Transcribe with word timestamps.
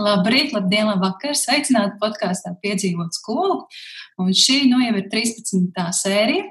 Labrīt, 0.00 0.54
labdien, 0.56 0.86
labvakar! 0.88 1.34
Sveicināti 1.36 1.98
podkāstā 2.00 2.54
Piedzīvot 2.62 3.12
skolu. 3.12 3.58
Un 4.22 4.30
šī 4.32 4.62
nu 4.70 4.78
jau 4.80 4.94
ir 4.96 5.08
13. 5.12 5.82
sērija. 5.98 6.46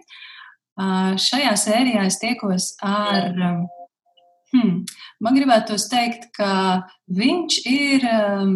Uh, 0.77 1.15
šajā 1.17 1.55
sērijā 1.57 2.03
es 2.05 2.19
tiekos 2.21 2.67
ar, 2.85 3.33
hmm, 4.53 4.77
man 5.25 5.39
gribētos 5.39 5.87
teikt, 5.89 6.29
ka 6.37 6.85
viņš 7.09 7.57
ir 7.69 8.05
um, 8.11 8.53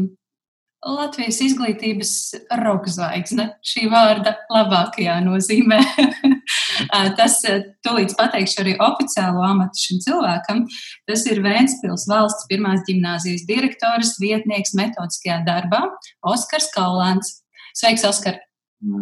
Latvijas 0.86 1.42
izglītības 1.42 2.14
roka 2.62 2.94
zvaigzne, 2.94 3.56
šī 3.66 3.90
vārda 3.90 4.38
labākajā 4.54 5.18
nozīmē. 5.26 5.82
Tas 7.20 7.40
tūlīt 7.86 8.16
pateikšu 8.20 8.62
arī 8.64 8.76
oficiālo 8.84 9.44
amatu 9.46 9.82
šim 9.82 10.02
cilvēkam. 10.06 10.64
Tas 11.10 11.26
ir 11.32 11.42
Vēnspils 11.46 12.08
valsts 12.12 12.48
pirmās 12.52 12.86
ģimnāzijas 12.90 13.48
direktors, 13.50 14.16
vietnieks 14.22 14.76
metodiskajā 14.78 15.42
darbā, 15.48 15.84
Oskars 16.26 16.72
Kaulāns. 16.76 17.40
Sveiks, 17.76 18.06
Oskar! 18.08 18.40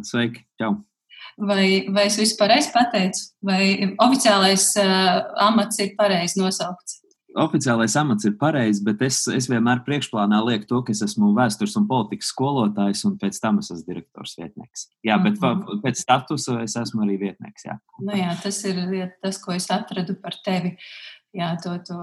Sveiki, 0.08 0.46
čau! 0.62 0.78
Vai, 1.38 1.88
vai 1.90 2.06
es 2.06 2.18
visu 2.22 2.38
pareizi 2.38 2.70
pateicu, 2.74 3.24
vai 3.46 3.96
oficiālais 4.02 4.68
uh, 4.78 5.24
amats 5.42 5.80
ir 5.82 5.96
pareizi 5.98 6.38
nosaukts? 6.38 7.03
Oficiālais 7.40 7.96
amats 8.00 8.28
ir 8.28 8.36
pareizs, 8.40 8.82
bet 8.86 9.02
es, 9.06 9.24
es 9.32 9.48
vienmēr 9.52 9.84
priekšplānā 9.88 10.40
lieku 10.48 10.70
to, 10.70 10.82
ka 10.86 10.94
es 10.94 11.02
esmu 11.06 11.34
vēstures 11.38 11.76
un 11.80 11.88
politikas 11.90 12.30
skolotājs, 12.34 13.04
un 13.10 13.18
pēc 13.22 13.40
tam 13.44 13.60
es 13.62 13.72
esmu 13.74 13.88
direktors 13.90 14.36
vietnieks. 14.40 14.88
Jā, 15.06 15.18
bet 15.24 15.40
mm 15.40 15.64
-hmm. 15.64 15.82
pēc 15.86 16.04
statusa 16.04 16.62
es 16.64 16.76
esmu 16.76 17.06
arī 17.06 17.20
vietnieks. 17.20 17.66
Jā. 17.66 17.80
Nu 18.00 18.14
jā, 18.18 18.36
tas 18.44 18.64
ir 18.66 19.12
tas, 19.22 19.38
ko 19.38 19.54
es 19.54 19.70
atradu 19.72 20.16
par 20.16 20.34
tevi. 20.46 20.78
Jā, 21.34 21.58
to, 21.58 21.72
to 21.82 21.96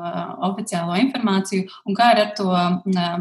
oficiālo 0.43 0.97
informāciju, 0.99 1.69
un 1.87 1.95
kā 1.95 2.09
ar 2.19 2.33
to 2.35 2.51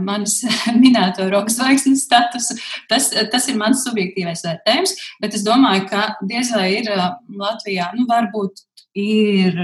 manis 0.01 0.41
minēto 0.83 1.29
rokas 1.29 1.59
zvaigznes 1.59 2.01
statusu, 2.07 2.57
tas, 2.89 3.11
tas 3.31 3.47
ir 3.47 3.57
mans 3.57 3.83
subjektīvais 3.85 4.41
vērtējums, 4.41 4.95
bet 5.21 5.37
es 5.37 5.45
domāju, 5.45 5.85
ka 5.91 6.15
diez 6.25 6.49
vai 6.55 6.79
ir 6.79 6.89
Latvijā, 7.29 7.91
nu, 7.93 8.07
varbūt 8.09 8.65
ir 8.97 9.61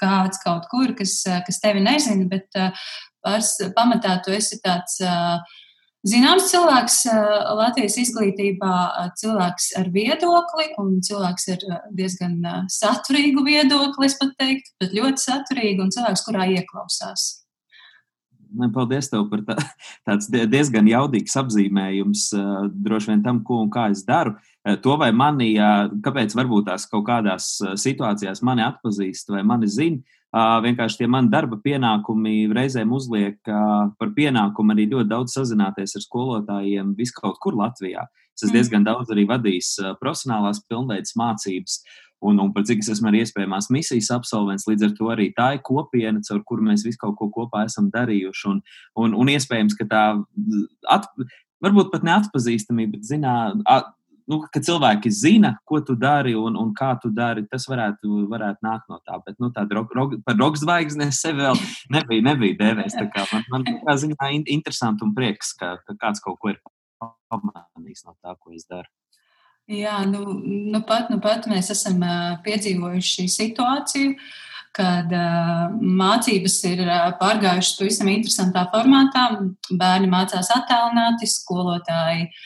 kāds 0.00 0.40
kaut 0.44 0.68
kur, 0.70 0.94
kas, 0.98 1.20
kas 1.46 1.60
tevi 1.62 1.82
nezina, 1.84 2.26
bet 2.30 2.48
pars, 3.24 3.56
pamatā 3.76 4.18
tu 4.24 4.34
esi 4.34 4.60
tāds 4.64 4.98
zināms 6.04 6.50
cilvēks 6.50 6.98
Latvijas 7.58 7.96
izglītībā, 8.02 8.74
cilvēks 9.20 9.70
ar 9.80 9.88
viedokli 9.94 10.68
un 10.82 10.98
cilvēks 11.04 11.48
ar 11.56 11.64
diezgan 11.96 12.36
saturīgu 12.72 13.46
viedokli, 13.46 14.10
es 14.10 14.18
pat 14.20 14.36
teiktu, 14.40 14.76
bet 14.82 14.98
ļoti 14.98 15.24
saturīgu 15.28 15.86
un 15.86 15.94
cilvēks, 15.94 16.26
kurā 16.28 16.50
ieklausās. 16.58 17.30
Paldies 18.74 19.08
tev 19.10 19.24
par 19.32 19.42
tā, 19.48 19.56
tāds 20.06 20.28
diezgan 20.30 20.86
jaudīgs 20.86 21.34
apzīmējums 21.40 22.28
droši 22.84 23.12
vien 23.12 23.24
tam, 23.24 23.42
ko 23.46 23.64
un 23.64 23.72
kā 23.72 23.88
es 23.94 24.04
daru. 24.06 24.36
To 24.64 24.94
vai 24.96 25.10
mani, 25.12 25.50
kāpēc 26.04 26.32
varbūt 26.32 26.70
tās 26.70 26.86
kaut 26.88 27.04
kādās 27.04 27.58
situācijās 27.82 28.40
mani 28.46 28.64
atpazīst 28.64 29.28
vai 29.34 29.42
mani 29.44 29.68
zina, 29.68 30.00
vienkārši 30.64 31.02
tie 31.02 31.08
mani 31.10 31.28
darba 31.30 31.58
pienākumi 31.60 32.48
reizēm 32.56 32.94
uzliek 32.96 33.36
par 33.44 34.14
pienākumu 34.16 34.72
arī 34.72 34.88
ļoti 34.94 35.10
daudz 35.10 35.36
sazināties 35.36 35.98
ar 35.98 36.06
skolotājiem 36.06 36.94
viskaut 36.96 37.36
kur 37.44 37.58
Latvijā. 37.60 38.06
Es 38.34 38.42
esmu 38.42 38.54
mm. 38.54 38.56
diezgan 38.56 38.88
daudz 38.88 39.12
arī 39.14 39.28
vadījis 39.28 39.68
profesionālās 40.00 40.64
pilnveidas 40.64 41.12
mācības 41.20 41.82
un, 42.24 42.38
un 42.40 42.52
par 42.52 42.64
cik 42.66 42.80
es 42.82 42.90
esmu 42.94 43.10
arī 43.10 43.22
iespējamās 43.24 43.68
misijas 43.74 44.10
absolvents. 44.14 44.66
Līdz 44.68 44.88
ar 44.88 44.92
to 44.98 45.10
arī 45.12 45.28
tā 45.36 45.50
ir 45.56 45.62
kopiena, 45.66 46.22
caur 46.24 46.40
kuru 46.48 46.64
mēs 46.70 46.86
visu 46.86 47.00
kaut 47.02 47.18
ko 47.18 47.28
kopā 47.32 47.66
esam 47.68 47.90
darījuši. 47.92 48.46
Un, 48.50 48.62
un, 49.02 49.16
un 49.20 49.32
iespējams, 49.34 49.76
ka 49.78 49.86
tā 49.90 50.04
at, 50.94 51.10
varbūt 51.64 51.92
pat 51.92 52.06
neatpazīstamība, 52.08 52.96
bet 52.96 53.10
zinā. 53.10 53.36
At, 53.68 53.92
Nu, 54.24 54.38
ka 54.48 54.60
cilvēki 54.64 55.10
zina, 55.12 55.50
ko 55.68 55.82
tu 55.84 55.94
dari 56.00 56.32
un, 56.38 56.54
un 56.56 56.70
kā 56.76 56.94
tu 57.00 57.10
dari, 57.12 57.42
tas 57.50 57.66
varētu, 57.68 58.22
varētu 58.30 58.64
nākt 58.64 58.86
no 58.88 58.96
tā. 59.04 59.18
Bet 59.26 59.36
nu, 59.42 59.50
tāda 59.52 59.76
rog, 59.76 59.92
rog, 59.96 60.14
par 60.24 60.38
rokas 60.40 60.62
zvaigzni 60.62 61.10
es 61.10 61.20
sevi 61.20 61.44
vēl 61.44 61.60
nebiju, 61.92 62.24
nebiju 62.30 62.56
dēvējis. 62.62 62.96
Man, 63.34 63.44
man 63.52 63.66
tā 63.84 63.96
ziņā 64.00 64.30
interesanti 64.38 65.04
un 65.04 65.12
prieks, 65.16 65.52
ka, 65.60 65.74
ka 65.84 65.96
kāds 66.00 66.24
kaut 66.24 66.40
ko 66.40 66.54
ir 66.54 66.62
pamanījis 67.28 68.06
no 68.08 68.16
tā, 68.16 68.32
ko 68.40 68.56
es 68.56 68.64
daru. 68.64 68.88
Jā, 69.68 70.00
nu, 70.08 70.24
nu, 70.40 70.80
pat, 70.88 71.12
nu 71.12 71.20
pat 71.24 71.44
mēs 71.48 71.70
esam 71.76 72.00
piedzīvojuši 72.44 73.28
situāciju, 73.32 74.16
kad 74.74 75.12
uh, 75.14 75.68
mācības 76.00 76.58
ir 76.72 76.84
pārgājušas 77.20 77.76
pavisam 77.78 78.08
interesantā 78.12 78.64
formātā. 78.72 79.28
Bērni 79.68 80.08
mācās 80.10 80.50
attālināti, 80.56 81.28
skolotāji 81.30 82.26
uh, 82.26 82.44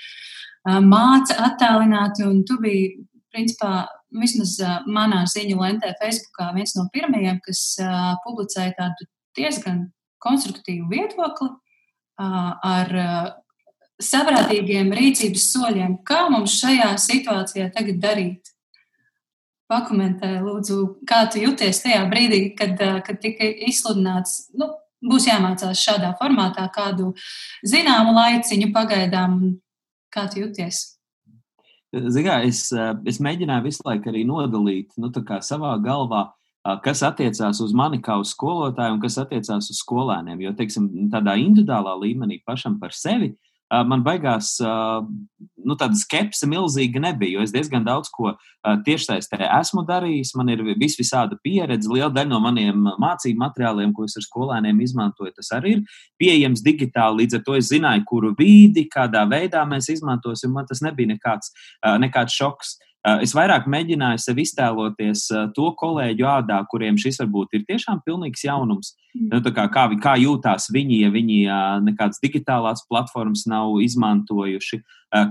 māca 0.84 1.38
attālināti, 1.48 2.26
un 2.26 2.42
tu 2.46 2.58
biji, 2.62 3.04
principā, 3.32 3.86
vismaz 4.08 4.56
manā 4.88 5.24
ziņu 5.28 5.58
lentē 5.60 5.92
Facebookā 6.00 6.50
viens 6.56 6.74
no 6.78 6.86
pirmajiem, 6.92 7.40
kas 7.44 7.62
publicēja 8.24 8.74
tādu 8.78 9.08
diezgan 9.36 9.82
konstruktīvu 10.24 10.88
viedokli 10.90 11.50
ar 12.18 12.94
saprātīgiem 14.02 14.92
rīcības 14.94 15.48
soļiem, 15.52 15.98
kā 16.06 16.28
mums 16.32 16.56
šajā 16.60 16.92
situācijā 17.02 17.68
tagad 17.74 18.00
darīt? 18.02 18.54
Pakomentē, 19.68 20.38
lūdzu, 20.40 20.78
kā 21.04 21.26
tu 21.28 21.42
jūties 21.42 21.82
tajā 21.84 22.06
brīdī, 22.08 22.54
kad, 22.56 22.78
kad 23.04 23.18
tika 23.20 23.44
izsludināts, 23.68 24.46
nu, 24.56 24.70
būs 25.04 25.28
jāmācās 25.28 25.82
šādā 25.82 26.14
formātā 26.18 26.64
kādu 26.74 27.12
zināmu 27.66 28.14
laiciņu 28.16 28.70
pagaidām. 28.74 29.40
Kā 30.14 30.26
tu 30.32 30.42
jūties? 30.42 30.80
Zigā, 32.12 32.42
es, 32.44 32.66
es 33.08 33.20
mēģināju 33.24 33.64
visu 33.64 33.84
laiku 33.86 34.10
arī 34.10 34.24
nodalīt 34.28 34.92
nu, 35.00 35.08
savā 35.40 35.72
galvā, 35.84 36.26
kas 36.84 37.02
attiecās 37.06 37.62
uz 37.64 37.72
mani 37.72 38.00
kā 38.04 38.18
uz 38.20 38.34
skolotāju 38.34 38.96
un 38.96 39.00
kas 39.00 39.16
attiecās 39.22 39.70
uz 39.72 39.80
skolēniem. 39.80 40.42
Jo, 40.44 40.52
teiksim, 40.56 40.90
tādā 41.12 41.38
individuālā 41.40 41.94
līmenī 42.02 42.42
pašam 42.44 42.76
par 42.82 42.92
sevi 42.92 43.32
uh, 43.32 43.47
man 43.68 44.02
baigās 44.04 44.54
nu, 44.62 45.76
tāda 45.76 45.96
skepse 45.98 46.48
milzīga 46.48 47.02
nebija, 47.02 47.42
es 47.44 47.52
diezgan 47.52 47.84
daudz 47.84 48.08
ko 48.12 48.32
tiešsaistē 48.86 49.42
esmu 49.44 49.84
darījis. 49.88 50.32
Man 50.38 50.48
ir 50.52 50.62
vis 50.80 50.96
visāda 50.98 51.36
pieredze, 51.44 51.90
liela 51.92 52.10
daļa 52.14 52.30
no 52.32 52.40
maniem 52.44 52.88
mācību 53.00 53.42
materiāliem, 53.42 53.92
ko 53.96 54.08
es 54.08 54.16
ar 54.18 54.24
skolēniem 54.24 54.80
izmantoju, 54.84 55.34
tas 55.36 55.52
arī 55.58 55.76
ir 55.76 55.84
pieejams 56.20 56.64
digitāli. 56.64 57.24
Līdz 57.24 57.40
ar 57.40 57.46
to 57.46 57.56
es 57.60 57.70
zināju, 57.72 58.06
kuru 58.08 58.34
vīdi, 58.38 58.88
kādā 58.92 59.26
veidā 59.28 59.64
mēs 59.68 59.90
izmantosim. 59.92 60.54
Man 60.54 60.68
tas 60.68 60.82
nebija 60.84 61.12
nekāds, 61.14 61.52
nekāds 62.00 62.36
šoks. 62.40 62.78
Es 63.22 63.32
vairāk 63.36 63.68
mēģināju 63.70 64.18
sev 64.20 64.40
iztēloties 64.42 65.28
to 65.56 65.68
kolēģu 65.78 66.26
ādā, 66.28 66.58
kuriem 66.70 66.98
šis 66.98 67.20
varbūt 67.22 67.54
ir 67.54 67.66
tiešām 67.68 68.02
pilnīgs 68.04 68.42
jaunums. 68.44 68.94
Mm. 69.14 69.28
Nu, 69.32 69.52
kā, 69.54 69.68
kā, 69.72 69.84
kā 70.02 70.16
jūtās 70.18 70.66
viņi, 70.74 71.02
ja 71.04 71.12
viņi 71.14 71.38
nekādas 71.86 72.18
digitālās 72.24 72.82
platformas 72.90 73.46
nav 73.48 73.78
izmantojuši, 73.86 74.82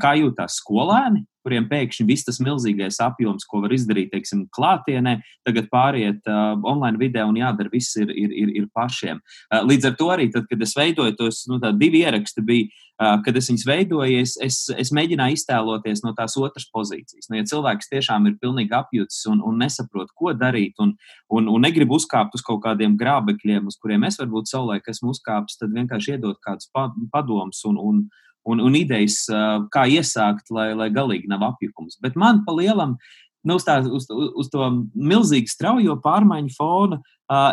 kā 0.02 0.16
jūtās 0.18 0.62
skolēni, 0.62 1.26
kuriem 1.48 1.68
pēkšņi 1.72 2.06
viss 2.10 2.28
tas 2.28 2.42
milzīgais 2.44 3.00
apjoms, 3.04 3.46
ko 3.48 3.62
var 3.64 3.74
izdarīt, 3.76 4.12
teiksim, 4.12 4.46
klātienē, 4.54 5.18
tagad 5.48 5.70
pāriet 5.72 6.28
uh, 6.28 6.58
online 6.68 7.00
vidē 7.00 7.24
un 7.28 7.40
jādara 7.40 7.72
viss 7.72 7.96
ir, 8.02 8.12
ir, 8.12 8.34
ir, 8.36 8.52
ir 8.62 8.68
pašiem. 8.76 9.22
Uh, 9.48 9.62
līdz 9.70 9.92
ar 9.92 9.96
to 10.00 10.10
arī, 10.12 10.28
tad, 10.34 10.50
kad 10.52 10.66
es 10.66 10.76
veidoju 10.78 11.16
tos 11.20 11.46
nu, 11.52 11.62
divi 11.80 12.04
ieraksti, 12.04 12.44
bija, 12.48 12.84
kad 12.98 13.36
es 13.38 13.50
viņus 13.52 13.66
veidoju, 13.68 14.22
es, 14.24 14.34
es, 14.42 14.60
es 14.74 14.92
mēģināju 14.96 15.38
iztēloties 15.38 16.02
no 16.06 16.14
tās 16.18 16.34
otras 16.42 16.66
pozīcijas. 16.74 17.30
Nu, 17.30 17.38
ja 17.38 17.46
cilvēks 17.46 17.92
tiešām 17.92 18.26
ir 18.30 18.38
pilnīgi 18.42 18.74
apjucis 18.74 19.28
un, 19.32 19.44
un 19.46 19.60
nesaprot, 19.62 20.10
ko 20.18 20.34
darīt, 20.34 20.74
un, 20.84 20.96
un, 21.30 21.50
un 21.54 21.66
negrib 21.68 21.94
uzkāpt 21.94 22.38
uz 22.38 22.46
kaut 22.46 22.64
kādiem 22.66 22.98
grābekļiem, 22.98 23.70
uz 23.70 23.78
kuriem 23.82 24.08
es 24.10 24.18
varbūt 24.22 24.50
savulaik 24.50 24.90
esmu 24.90 25.14
uzkāpis, 25.14 25.60
tad 25.62 25.76
vienkārši 25.78 26.16
iedot 26.16 26.42
kādus 26.42 26.72
padomus 27.14 27.62
un, 27.70 27.78
un, 27.78 28.02
un, 28.50 28.66
un 28.66 28.80
idejas, 28.80 29.22
kā 29.74 29.86
iesākt, 29.92 30.50
lai, 30.56 30.72
lai 30.78 30.90
galīgi 30.94 31.30
nav 31.30 31.46
apjukums. 31.52 32.00
Bet 32.02 32.18
man 32.20 32.42
pa 32.48 32.56
lielam, 32.58 32.98
nu, 33.48 33.58
uz, 33.60 33.66
tā, 33.68 33.80
uz, 33.84 34.08
uz 34.12 34.52
to 34.54 34.68
milzīgi 34.94 35.52
straujo 35.52 35.98
pārmaiņu 36.04 36.54
fona, 36.58 37.00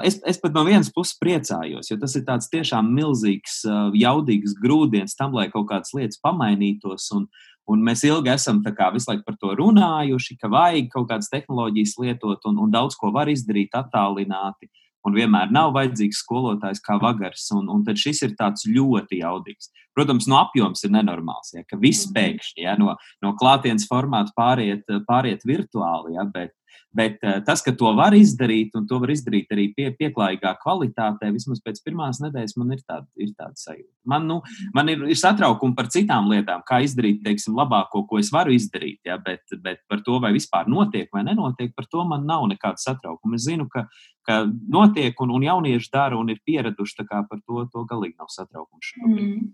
es, 0.06 0.18
es 0.26 0.40
pat 0.42 0.54
no 0.56 0.64
vienas 0.66 0.90
puses 0.94 1.16
priecājos, 1.20 1.90
jo 1.90 1.98
tas 2.00 2.14
ir 2.18 2.26
tāds 2.26 2.50
tiešām 2.52 2.90
milzīgs, 2.96 3.62
jaudīgs 3.98 4.58
grūdienis 4.62 5.16
tam, 5.18 5.36
lai 5.38 5.48
kaut 5.52 5.68
kādas 5.72 5.94
lietas 5.96 6.22
pamainītos. 6.24 7.10
Un, 7.16 7.28
Un 7.64 7.80
mēs 7.80 8.02
ilgi 8.04 8.28
esam 8.28 8.58
kā, 8.60 8.90
visu 8.92 9.08
laiku 9.08 9.22
par 9.24 9.38
to 9.40 9.54
runājuši, 9.56 10.34
ka 10.36 10.50
vajag 10.52 10.90
kaut 10.92 11.06
kādas 11.08 11.30
tehnoloģijas 11.32 11.94
lietot 11.96 12.42
un, 12.50 12.58
un 12.60 12.74
daudz 12.74 12.92
ko 13.00 13.08
var 13.08 13.30
izdarīt 13.32 13.72
attālināti. 13.72 14.68
Uh, 14.68 14.83
un 15.04 15.16
vienmēr 15.16 15.52
nav 15.54 15.74
vajadzīgs 15.76 16.22
skolotājs 16.24 16.82
kā 16.84 16.98
vagars. 17.02 17.46
Un, 17.56 17.68
un 17.72 17.84
tad 17.86 18.00
šis 18.00 18.22
ir 18.26 18.36
tāds 18.38 18.66
ļoti 18.68 19.20
jaudīgs. 19.20 19.70
Protams, 19.94 20.26
no 20.30 20.40
apjoms 20.40 20.82
ir 20.86 20.90
nenormāls, 20.94 21.52
ja, 21.54 21.62
ka 21.68 21.78
viss 21.78 22.08
mhm. 22.08 22.16
pēkšņi 22.16 22.64
ja, 22.66 22.74
no, 22.80 22.96
no 23.22 23.34
klātienes 23.38 23.86
formāta 23.90 24.34
pāriet, 24.36 24.88
pāriet 25.06 25.46
virtuāli, 25.46 26.16
ja, 26.16 26.26
bet, 26.26 26.54
Bet 26.94 27.18
uh, 27.26 27.40
tas, 27.46 27.62
ka 27.64 27.72
to 27.74 27.90
var 27.98 28.14
izdarīt, 28.14 28.74
un 28.78 28.84
to 28.90 29.00
var 29.02 29.10
izdarīt 29.10 29.50
arī 29.54 29.66
pie, 29.74 29.88
pieklājīgā 29.98 30.52
kvalitātē, 30.60 31.30
vismaz 31.34 31.62
pēc 31.64 31.80
pirmās 31.86 32.20
nedēļas, 32.22 32.54
man 32.60 32.76
ir 32.76 32.84
tāda, 32.84 33.08
ir 33.18 33.32
tāda 33.34 33.58
sajūta. 33.58 33.90
Man, 34.12 34.28
nu, 34.30 34.36
man 34.76 34.92
ir, 34.92 35.02
ir 35.10 35.18
satraukumi 35.18 35.74
par 35.74 35.90
citām 35.90 36.30
lietām, 36.30 36.62
kā 36.68 36.78
izdarīt, 36.86 37.24
teiksim, 37.24 37.56
labāko, 37.58 38.04
ko 38.10 38.20
es 38.22 38.30
varu 38.34 38.54
izdarīt, 38.54 39.00
ja, 39.08 39.18
bet, 39.22 39.42
bet 39.64 39.82
par 39.90 40.04
to, 40.06 40.20
vai 40.22 40.30
vispār 40.36 40.70
notiek 40.70 41.10
vai 41.14 41.24
nenotiek, 41.26 41.74
par 41.74 41.90
to 41.90 42.06
man 42.06 42.28
nav 42.30 42.46
nekāda 42.52 42.78
satraukuma. 42.84 43.40
Es 43.40 43.48
zinu, 43.48 43.66
ka, 43.72 43.88
ka 44.28 44.44
notiek 44.46 45.18
un, 45.24 45.34
un 45.34 45.48
jaunieši 45.48 45.92
dara 45.92 46.20
un 46.20 46.30
ir 46.30 46.38
pieraduši, 46.46 47.00
tā 47.02 47.08
kā 47.10 47.24
par 47.26 47.42
to, 47.42 47.66
to 47.74 47.84
galīgi 47.90 48.18
nav 48.20 48.30
satraukums 48.32 48.94
šobrīd. 48.94 49.28
Mm. 49.34 49.52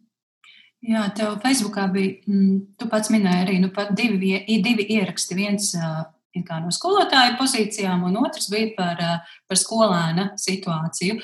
Jā, 0.80 1.02
tev 1.12 1.34
Facebookā 1.42 1.90
bija, 1.92 2.14
mm, 2.24 2.76
tu 2.80 2.88
pats 2.88 3.10
minēji 3.12 3.44
arī 3.44 3.58
nu, 3.60 3.68
divi, 3.96 4.32
divi 4.64 4.86
ieraksti. 4.96 5.36
Viens 5.36 5.74
uh, 5.76 6.06
no 6.34 6.70
skolotāja 6.70 7.36
pozīcijām, 7.38 8.04
un 8.04 8.18
otrs 8.22 8.50
bija 8.50 8.72
par, 8.76 8.98
uh, 8.98 9.38
par 9.48 9.56
skolēna 9.58 10.30
situāciju. 10.38 11.20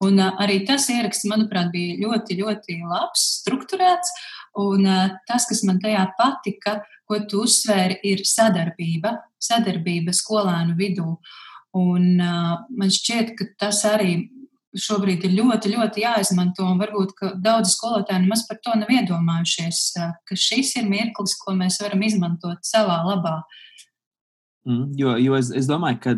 Un 0.00 0.18
uh, 0.18 0.32
arī 0.40 0.64
tas 0.64 0.88
ieraksts, 0.88 1.28
manuprāt, 1.28 1.70
bija 1.72 1.98
ļoti, 2.00 2.38
ļoti 2.40 2.80
labs, 2.88 3.42
strukturēts. 3.42 4.12
Un 4.60 4.86
uh, 4.86 5.10
tas, 5.28 5.46
kas 5.48 5.62
man 5.64 5.80
tajā 5.80 6.06
patika, 6.18 6.80
ko 7.08 7.20
tu 7.28 7.44
uzsvēri, 7.44 8.00
ir 8.04 8.24
sadarbība, 8.24 9.16
sadarbība 9.40 10.12
skolēnu 10.16 10.76
vidū. 10.78 11.16
Un 11.76 12.20
uh, 12.20 12.60
man 12.76 12.90
šķiet, 12.90 13.34
ka 13.38 13.48
tas 13.60 13.84
arī 13.88 14.28
šobrīd 14.78 15.24
ir 15.26 15.34
ļoti, 15.34 15.72
ļoti 15.74 16.04
jāizmanto. 16.04 16.66
Varbūt 16.78 17.14
daudzi 17.42 17.74
skolotāji 17.74 18.24
nemaz 18.24 18.44
par 18.48 18.60
to 18.62 18.74
nav 18.78 18.90
iedomājušies, 18.94 19.80
ka 20.26 20.38
šis 20.38 20.76
ir 20.80 20.88
mirklis, 20.90 21.36
ko 21.40 21.56
mēs 21.58 21.80
varam 21.82 22.04
izmantot 22.06 22.62
savā 22.66 23.00
labā. 23.06 23.40
Mm, 24.68 24.92
jo 24.92 25.14
jo 25.16 25.36
es, 25.38 25.48
es 25.56 25.64
domāju, 25.64 25.96
ka 26.04 26.12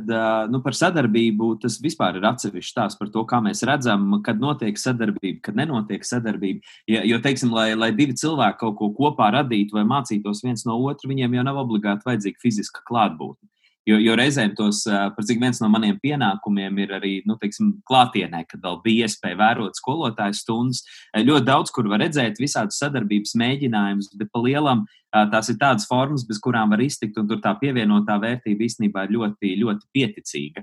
nu, 0.51 0.59
par 0.65 0.75
sadarbību 0.75 1.53
tas 1.63 1.77
vispār 1.83 2.17
ir 2.19 2.25
atsevišķs 2.27 2.73
stāsts 2.75 2.99
par 2.99 3.13
to, 3.15 3.23
kā 3.31 3.39
mēs 3.45 3.63
redzam, 3.69 4.17
kad 4.27 4.43
notiek 4.43 4.79
sadarbība, 4.83 5.39
kad 5.47 5.61
nenotiek 5.61 6.03
sadarbība. 6.03 6.67
Ja, 6.91 7.05
jo, 7.07 7.21
teiksim, 7.23 7.55
lai, 7.55 7.69
lai 7.79 7.93
divi 7.95 8.17
cilvēki 8.19 8.59
kaut 8.65 8.77
ko 8.81 8.91
kopā 8.99 9.31
radītu 9.37 9.79
vai 9.79 9.87
mācītos 9.87 10.43
viens 10.43 10.67
no 10.67 10.81
otra, 10.91 11.11
viņiem 11.13 11.39
jau 11.39 11.47
nav 11.47 11.63
obligāti 11.63 12.09
vajadzīga 12.09 12.43
fiziska 12.43 12.83
klātbūtne. 12.91 13.52
Jo, 13.83 13.97
jo 13.99 14.15
reizēm 14.15 14.53
tos, 14.55 14.85
par 14.87 15.25
cik 15.27 15.41
viens 15.43 15.59
no 15.59 15.67
maniem 15.73 15.97
pienākumiem 15.99 16.77
ir 16.85 16.93
arī 17.01 17.13
nu, 17.27 17.35
teiksim, 17.41 17.73
klātienē, 17.89 18.45
kad 18.47 18.63
vēl 18.63 18.77
bija 18.85 19.09
iespēja 19.09 19.39
vērot 19.41 19.75
skolotāju 19.75 20.39
stundas. 20.39 20.85
Ļoti 21.19 21.49
daudz, 21.49 21.73
kur 21.75 21.89
var 21.91 21.99
redzēt 22.05 22.39
visādus 22.39 22.79
sadarbības 22.79 23.35
mēģinājumus, 23.43 24.13
bet 24.21 24.31
pa 24.31 24.45
lielam 24.45 24.85
tās 25.35 25.51
ir 25.51 25.59
tādas 25.59 25.89
formas, 25.91 26.23
bez 26.29 26.39
kurām 26.45 26.71
var 26.71 26.85
iztikt, 26.85 27.19
un 27.19 27.27
tur 27.27 27.43
tā 27.43 27.57
pievienotā 27.59 28.21
vērtība 28.23 28.69
īstenībā 28.69 29.09
ir 29.09 29.17
ļoti, 29.19 29.53
ļoti 29.65 29.91
pieticīga. 29.99 30.63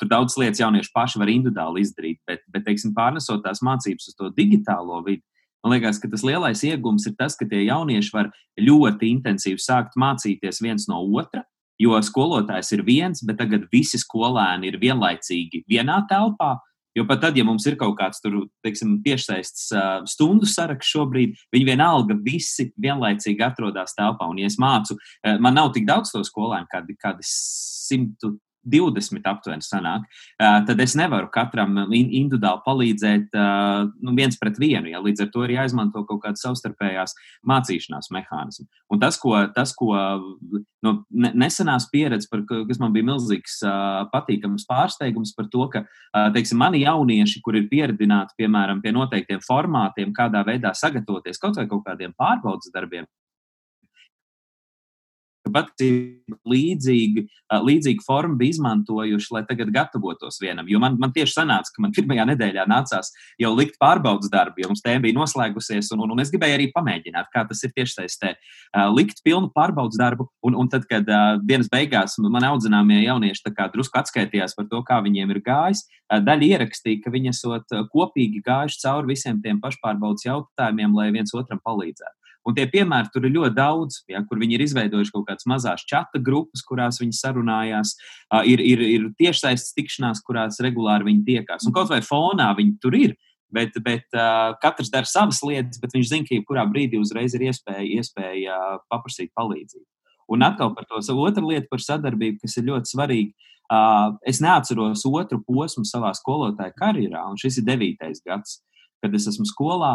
Tur 0.00 0.14
daudz 0.16 0.40
lietas 0.40 0.64
jaunieši 0.64 0.92
paši 0.96 1.20
var 1.20 1.36
individuāli 1.36 1.84
izdarīt, 1.84 2.22
bet, 2.24 2.48
bet 2.48 2.64
teiksim, 2.64 2.96
pārnesot 2.96 3.44
tās 3.44 3.60
mācības 3.60 4.08
uz 4.08 4.16
to 4.16 4.32
digitālo 4.40 5.04
vidi. 5.04 5.20
Man 5.64 5.76
liekas, 5.76 6.00
ka 6.00 6.08
tas 6.12 6.24
lielais 6.24 6.60
iegūms 6.64 7.06
ir 7.08 7.14
tas, 7.16 7.36
ka 7.40 7.46
tie 7.48 7.62
jaunieši 7.64 8.12
var 8.12 8.32
ļoti 8.60 9.08
intensīvi 9.14 9.60
sākt 9.60 9.94
mācīties 10.00 10.60
viens 10.64 10.88
no 10.90 10.98
otra, 11.16 11.44
Jo 11.82 11.98
skolotājs 12.06 12.70
ir 12.76 12.84
viens, 12.86 13.24
bet 13.26 13.40
tagad 13.40 13.66
visi 13.72 13.98
skolēni 13.98 14.70
ir 14.70 14.78
vienlaicīgi 14.82 15.64
vienā 15.70 16.04
telpā. 16.10 16.56
Jo 16.94 17.02
pat 17.08 17.24
tad, 17.24 17.34
ja 17.34 17.42
mums 17.42 17.64
ir 17.66 17.74
kaut 17.74 17.96
kāds 17.98 18.22
tur, 18.22 18.44
teiksim, 18.62 19.00
tiešsaistes 19.02 19.72
stundu 20.12 20.46
saraksts 20.46 20.92
šobrīd, 20.94 21.34
viņi 21.50 21.66
vienalga 21.66 22.14
visi 22.22 22.68
vienlaicīgi 22.78 23.42
atrodas 23.42 23.96
telpā. 23.98 24.28
Un, 24.30 24.38
ja 24.38 24.46
es 24.46 24.60
mācu, 24.62 24.94
man 25.42 25.58
nav 25.58 25.72
tik 25.74 25.88
daudz 25.88 26.14
to 26.14 26.22
skolēnu, 26.22 26.70
kādi, 26.70 26.94
kādi 27.02 27.26
100, 27.26 28.30
20 28.70 29.28
aptuveni 29.28 29.64
sanāk, 29.64 30.06
tad 30.38 30.80
es 30.80 30.94
nevaru 30.98 31.28
katram 31.32 31.76
individuāli 31.92 32.62
palīdzēt 32.64 33.34
nu, 33.34 34.14
viens 34.16 34.38
pret 34.40 34.58
vienu. 34.60 34.90
Ja? 34.92 35.02
Līdz 35.04 35.26
ar 35.26 35.30
to 35.34 35.44
ir 35.46 35.54
jāizmanto 35.56 36.04
kaut 36.08 36.22
kāda 36.24 36.40
savstarpējās 36.40 37.16
mācīšanās 37.48 38.10
mehānismi. 38.14 38.68
Un 38.92 39.02
tas, 39.02 39.18
ko, 39.20 39.34
tas, 39.56 39.74
ko 39.76 39.92
no 40.84 40.94
nesenās 41.10 41.88
pieredzes, 41.92 42.28
par, 42.30 42.44
kas 42.48 42.80
man 42.82 42.94
bija 42.94 43.08
milzīgs 43.12 43.60
patīkams 44.12 44.66
pārsteigums 44.70 45.34
par 45.36 45.50
to, 45.52 45.68
ka 45.72 45.84
teiksim, 46.36 46.60
mani 46.60 46.84
jaunieši, 46.84 47.42
kur 47.44 47.58
ir 47.58 47.68
pieredzināti 47.72 48.36
piemēram 48.40 48.82
pie 48.84 48.94
noteiktiem 48.94 49.42
formātiem, 49.44 50.14
kādā 50.16 50.44
veidā 50.46 50.74
sagatavoties 50.76 51.40
kaut 51.42 51.60
vai 51.60 51.68
kaut 51.70 51.84
kādiem 51.86 52.14
pārbaudas 52.18 52.72
darbiem, 52.74 53.08
pat 55.52 55.84
līdzīgi, 56.48 57.24
līdzīgu 57.64 58.04
formu 58.06 58.38
bija 58.40 58.54
izmantojuši, 58.54 59.30
lai 59.36 59.42
tagad 59.48 59.72
gatavotos 59.74 60.40
vienam. 60.42 60.68
Jo 60.70 60.80
man, 60.82 60.96
man 61.00 61.12
tieši 61.14 61.36
sanāca, 61.36 61.72
ka 61.74 61.84
man 61.84 61.92
pirmajā 61.96 62.26
nedēļā 62.30 62.64
nācās 62.70 63.12
jau 63.40 63.52
likt 63.56 63.76
pārbaudas 63.82 64.32
darbu, 64.32 64.62
jo 64.62 64.70
mums 64.70 64.84
tēma 64.84 65.04
bija 65.04 65.18
noslēgusies, 65.18 65.90
un, 65.94 66.04
un, 66.06 66.14
un 66.14 66.24
es 66.24 66.32
gribēju 66.32 66.58
arī 66.58 66.70
pamēģināt, 66.74 67.30
kā 67.34 67.44
tas 67.48 67.60
ir 67.66 67.74
tieši 67.76 67.98
saistē. 67.98 68.34
Likt 68.94 69.20
pilnu 69.26 69.52
pārbaudas 69.54 70.00
darbu, 70.00 70.28
un, 70.46 70.56
un 70.62 70.70
tad, 70.72 70.88
kad 70.90 71.08
dienas 71.44 71.70
beigās 71.72 72.16
man 72.24 72.48
audzināmie 72.52 73.02
jaunieši 73.04 73.54
drusku 73.74 74.00
atskaitījās 74.00 74.56
par 74.56 74.68
to, 74.70 74.82
kā 74.86 75.00
viņiem 75.04 75.34
ir 75.34 75.42
gājis, 75.44 75.84
daļa 76.08 76.50
ierakstīja, 76.54 77.04
ka 77.04 77.12
viņi 77.14 77.32
esot 77.32 77.78
kopīgi 77.92 78.42
gājuši 78.44 78.80
cauri 78.84 79.14
visiem 79.14 79.40
tiem 79.44 79.60
pašpārbaudas 79.62 80.26
jautājumiem, 80.26 80.94
lai 80.96 81.10
viens 81.14 81.34
otram 81.36 81.60
palīdzētu. 81.64 82.23
Un 82.44 82.56
tie 82.56 82.66
piemēri 82.68 83.08
tur 83.12 83.24
ir 83.24 83.32
ļoti 83.32 83.56
daudz, 83.56 84.02
ja, 84.10 84.20
kur 84.28 84.40
viņi 84.40 84.58
ir 84.58 84.64
izveidojuši 84.66 85.12
kaut 85.14 85.26
kādas 85.30 85.46
mazas 85.48 85.84
čata 85.88 86.20
grupas, 86.20 86.60
kurās 86.66 87.00
viņi 87.00 87.16
sarunājās. 87.16 87.94
Uh, 88.28 88.42
ir 88.48 88.60
ir, 88.60 88.82
ir 88.84 89.06
tiešsaistes 89.20 89.72
tikšanās, 89.78 90.20
kurās 90.26 90.60
regulāri 90.64 91.08
viņi 91.08 91.24
tiekās. 91.30 91.64
Un 91.64 91.76
kaut 91.76 91.88
vai 91.92 92.02
fonā 92.04 92.50
viņi 92.58 92.76
tur 92.82 92.98
ir. 92.98 93.16
Bet, 93.54 93.76
bet 93.86 94.16
uh, 94.18 94.56
katrs 94.58 94.90
dara 94.90 95.06
savas 95.06 95.38
lietas, 95.46 95.78
bet 95.80 95.92
viņš 95.94 96.08
zina, 96.10 96.26
ka 96.26 96.34
jebkurā 96.34 96.64
brīdī 96.66 96.98
uzreiz 96.98 97.36
ir 97.36 97.46
iespēja, 97.46 97.84
iespēja 98.00 98.56
uh, 98.58 98.78
paprasīt 98.90 99.30
palīdzību. 99.38 99.86
Un 100.34 100.42
atkal 100.42 100.72
par 100.74 100.88
to 100.88 101.00
otru 101.14 101.50
lietu, 101.52 101.68
par 101.70 101.84
sadarbību, 101.84 102.40
kas 102.42 102.58
ir 102.58 102.66
ļoti 102.72 102.90
svarīga. 102.90 103.50
Uh, 103.64 104.16
es 104.28 104.42
neatceros 104.44 105.06
otru 105.08 105.38
posmu 105.46 105.86
savā 105.88 106.10
skolotāja 106.18 106.74
karjerā, 106.76 107.22
un 107.30 107.38
šis 107.40 107.62
ir 107.62 107.68
devītais 107.68 108.20
gads. 108.26 108.58
Uh, 108.58 108.73
kad 109.04 109.14
es 109.14 109.28
esmu 109.28 109.44
skolā, 109.48 109.92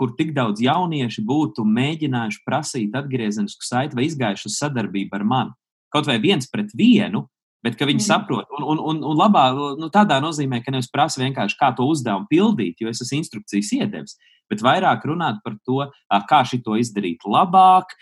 kur 0.00 0.16
tik 0.18 0.32
daudz 0.36 0.64
jaunieši 0.64 1.24
būtu 1.28 1.64
mēģinājuši 1.68 2.42
prasīt 2.48 2.96
atgriezenisku 2.96 3.68
saiti 3.68 3.98
vai 3.98 4.08
izgājuši 4.08 4.48
uz 4.48 4.58
sadarbību 4.58 5.20
ar 5.20 5.26
mani. 5.28 5.56
Kaut 5.92 6.08
vai 6.08 6.18
viens 6.22 6.48
pret 6.50 6.72
vienu, 6.76 7.26
bet 7.64 7.76
ka 7.78 7.88
viņi 7.88 8.02
mm. 8.02 8.06
saprot. 8.06 8.48
Un, 8.58 8.64
un, 8.72 8.80
un, 8.90 9.02
un 9.10 9.18
labā, 9.18 9.48
nu, 9.78 9.90
tādā 9.92 10.18
nozīmē, 10.22 10.62
ka 10.64 10.74
nevis 10.74 10.90
prasa 10.92 11.22
vienkārši 11.22 11.58
kā 11.60 11.72
to 11.76 11.86
uzdevumu 11.90 12.28
pildīt, 12.30 12.82
jo 12.82 12.90
es 12.90 13.02
esmu 13.04 13.20
instrukcijas 13.20 13.72
iedevis, 13.78 14.18
bet 14.50 14.62
vairāk 14.64 15.04
runāt 15.08 15.40
par 15.44 15.56
to, 15.66 15.82
kā 16.30 16.40
šito 16.48 16.76
izdarīt 16.78 17.24
labāk, 17.26 17.94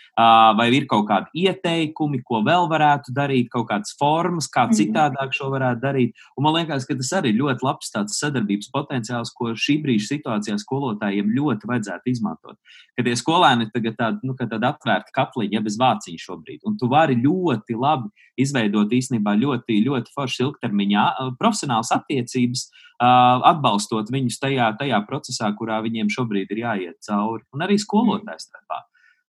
vai 0.57 0.67
ir 0.75 0.87
kaut 0.89 1.07
kādi 1.09 1.45
ieteikumi, 1.45 2.21
ko 2.25 2.41
vēl 2.45 2.69
varētu 2.71 3.13
darīt, 3.15 3.49
kaut 3.53 3.69
kādas 3.71 3.95
formas, 3.99 4.49
kā 4.51 4.67
mhm. 4.67 4.77
citādāk 4.79 5.35
šo 5.35 5.51
varētu 5.53 5.83
darīt. 5.83 6.25
Un 6.37 6.47
man 6.47 6.57
liekas, 6.59 6.87
ka 6.87 6.97
tas 6.99 7.11
arī 7.19 7.33
ir 7.33 7.41
ļoti 7.41 7.65
labs 7.65 7.91
tāds 7.93 8.19
sadarbības 8.21 8.71
potenciāls, 8.73 9.33
ko 9.35 9.53
šī 9.57 9.79
brīža 9.83 10.15
situācijā 10.15 10.57
skolotājiem 10.61 11.33
ļoti 11.35 11.69
vajadzētu 11.71 12.13
izmantot. 12.13 12.59
Kad 12.95 13.07
tie 13.07 13.15
skolēni 13.19 13.69
tagad 13.73 13.97
tādi, 13.99 14.27
nu, 14.27 14.35
tādi 14.39 14.69
atvērti 14.69 15.15
katliņi, 15.15 15.57
ja 15.57 15.63
bez 15.65 15.79
vāciņa 15.81 16.21
šobrīd, 16.21 16.61
un 16.67 16.77
tu 16.79 16.89
vari 16.91 17.17
ļoti 17.19 17.75
labi 17.79 18.11
izveidot 18.39 18.91
īstenībā 18.95 19.35
ļoti, 19.39 19.79
ļoti 19.85 20.13
foršas 20.15 20.45
ilgtermiņā 20.45 21.05
profesionālas 21.39 21.91
attiecības, 21.95 22.67
atbalstot 22.99 24.11
viņus 24.13 24.39
tajā, 24.39 24.71
tajā 24.79 24.99
procesā, 25.09 25.51
kurā 25.57 25.81
viņiem 25.83 26.11
šobrīd 26.13 26.51
ir 26.55 26.61
jāiet 26.63 26.99
cauri, 27.07 27.43
un 27.53 27.65
arī 27.65 27.79
skolotājs 27.81 28.47
starpā. 28.49 28.83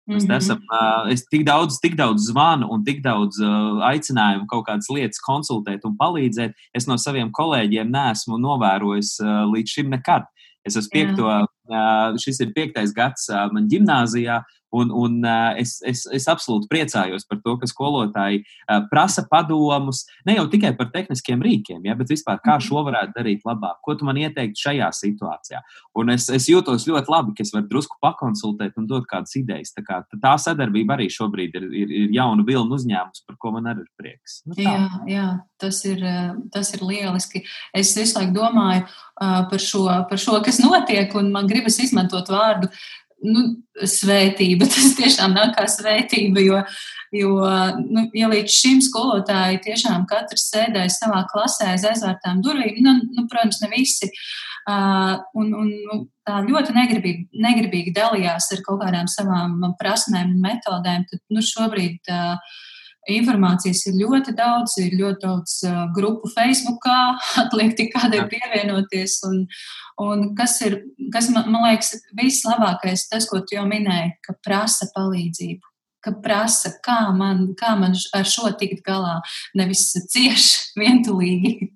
Mēs 0.05 0.23
mm 0.23 0.29
-hmm. 0.29 0.37
esam, 0.37 0.59
uh, 0.69 1.11
es 1.11 1.25
tik 1.25 1.45
daudz, 1.45 1.79
tik 1.81 1.95
daudz 1.97 2.27
zvanu 2.29 2.67
un 2.69 2.83
tik 2.85 3.01
daudz 3.01 3.39
uh, 3.41 3.81
aicinājumu 3.89 4.45
kaut 4.47 4.67
kādas 4.67 4.89
lietas 4.93 5.17
konsultēt 5.17 5.81
un 5.83 5.97
palīdzēt. 5.97 6.53
Es 6.73 6.85
no 6.87 6.97
saviem 6.97 7.31
kolēģiem 7.31 7.89
neesmu 7.89 8.37
novērojis 8.37 9.17
uh, 9.23 9.49
līdz 9.49 9.69
šim 9.69 9.89
nekad. 9.89 10.29
Es 10.65 10.77
esmu 10.77 10.91
piekto, 10.93 11.25
uh, 11.25 12.17
šis 12.21 12.39
ir 12.39 12.53
piektais 12.53 12.93
gads 12.93 13.29
uh, 13.29 13.49
man 13.51 13.67
gimnāzijā, 13.67 14.43
Un, 14.75 14.91
un 14.91 15.19
es, 15.61 15.77
es, 15.87 16.03
es 16.11 16.27
absolūti 16.31 16.69
priecājos 16.71 17.27
par 17.29 17.39
to, 17.43 17.55
ka 17.61 17.69
skolotāji 17.69 18.43
prasa 18.91 19.25
padomus 19.29 20.03
ne 20.27 20.37
jau 20.37 20.45
tikai 20.51 20.73
par 20.77 20.89
tehniskiem 20.93 21.43
rīkiem, 21.45 21.81
ja, 21.87 21.95
bet 21.97 22.11
vispār 22.11 22.41
kā 22.43 22.57
mhm. 22.57 22.65
šo 22.67 22.83
varētu 22.87 23.15
darīt 23.15 23.45
labāk. 23.47 23.79
Ko 23.85 23.95
tu 23.95 24.07
man 24.07 24.19
ieteiktu 24.19 24.67
šajā 24.67 24.89
situācijā? 24.99 25.61
Un 25.95 26.11
es, 26.15 26.27
es 26.33 26.49
jūtos 26.51 26.87
ļoti 26.89 27.11
labi, 27.13 27.35
ka 27.37 27.45
es 27.45 27.53
varu 27.55 27.69
drusku 27.71 27.99
pakonsultēt 28.03 28.75
un 28.81 28.89
dot 28.89 29.07
kādas 29.09 29.35
idejas. 29.39 29.73
Tā, 29.75 29.85
kā, 29.85 30.01
tā 30.21 30.35
sadarbība 30.41 30.97
arī 30.97 31.07
šobrīd 31.13 31.55
ir, 31.59 31.69
ir, 31.83 31.95
ir 32.03 32.15
jauna 32.17 32.45
vilna 32.47 32.75
uzņēmums, 32.77 33.23
par 33.29 33.39
ko 33.39 33.55
man 33.55 33.71
arī 33.71 33.85
ir 33.85 33.91
prieks. 33.99 34.41
Nu, 34.49 34.57
tā. 34.57 34.65
jā, 34.65 34.85
jā 35.11 35.27
tas, 35.61 35.81
ir, 35.87 36.03
tas 36.53 36.73
ir 36.75 36.83
lieliski. 36.85 37.45
Es 37.75 37.95
visu 37.97 38.19
laiku 38.19 38.35
domāju 38.35 38.85
par 39.15 39.61
šo, 39.63 39.85
par 40.09 40.21
šo, 40.21 40.39
kas 40.45 40.59
notiek, 40.63 41.13
un 41.15 41.31
man 41.35 41.47
gribas 41.49 41.79
izmantot 41.83 42.29
vārdu 42.31 42.71
nu, 43.23 43.45
svētība. 43.75 44.67
Tas 44.73 44.95
tiešām 44.99 45.35
nav 45.35 45.53
kā 45.55 45.67
svētība, 45.71 46.43
jo, 46.43 46.61
jo 47.15 47.37
nu, 47.83 48.07
ja 48.17 48.29
līdz 48.31 48.57
šim 48.57 48.81
skolotāji 48.85 49.61
tiešām 49.69 50.07
katrs 50.09 50.49
sēdēja 50.53 50.91
savā 50.93 51.23
klasē 51.31 51.71
aiz 51.73 51.87
aizvērtām 51.89 52.43
durvīm, 52.45 52.81
nu, 52.85 52.97
nu, 53.15 53.25
protams, 53.31 53.61
ne 53.63 53.71
visi. 53.73 54.11
Uh, 54.65 55.19
un, 55.37 55.51
un 55.53 55.67
nu, 55.69 55.97
tā 56.25 56.39
ļoti 56.41 56.73
negribīgi, 56.73 57.27
negribīgi 57.37 57.91
dalījās 57.93 58.49
ar 58.55 58.63
kaut 58.65 58.79
kādām 58.81 59.05
savām 59.11 59.59
prasmēm 59.77 60.31
un 60.33 60.39
metodēm, 60.41 61.03
tad 61.11 61.21
nu, 61.29 61.43
šobrīd 61.45 62.09
uh, 62.09 62.55
informācijas 63.11 63.83
ir 63.89 63.97
ļoti 63.99 64.33
daudz, 64.37 64.77
ir 64.81 64.95
ļoti 64.99 65.21
daudz 65.25 65.57
grupu 65.95 66.29
Facebookā, 66.31 66.97
atliek 67.43 67.75
tikai 67.77 68.09
pievienoties. 68.31 69.19
Un, 69.29 69.43
un 70.01 70.27
kas 70.37 70.57
ir, 70.65 70.81
kas 71.13 71.29
man, 71.33 71.49
man 71.53 71.69
liekas, 71.69 71.95
vislabākais, 72.17 73.07
tas, 73.11 73.29
ko 73.29 73.43
tu 73.43 73.57
jau 73.59 73.65
minēji, 73.69 74.15
ka 74.25 74.37
prasa 74.45 74.89
palīdzību. 74.95 75.73
Ka 76.05 76.13
prasa, 76.21 76.69
kā 76.85 76.99
man, 77.17 77.47
kā 77.57 77.71
man 77.79 77.95
ar 78.13 78.27
šo 78.29 78.51
tikt 78.59 78.83
galā, 78.85 79.17
nevis 79.57 79.87
cieši 79.95 80.75
vientulīgi. 80.81 81.71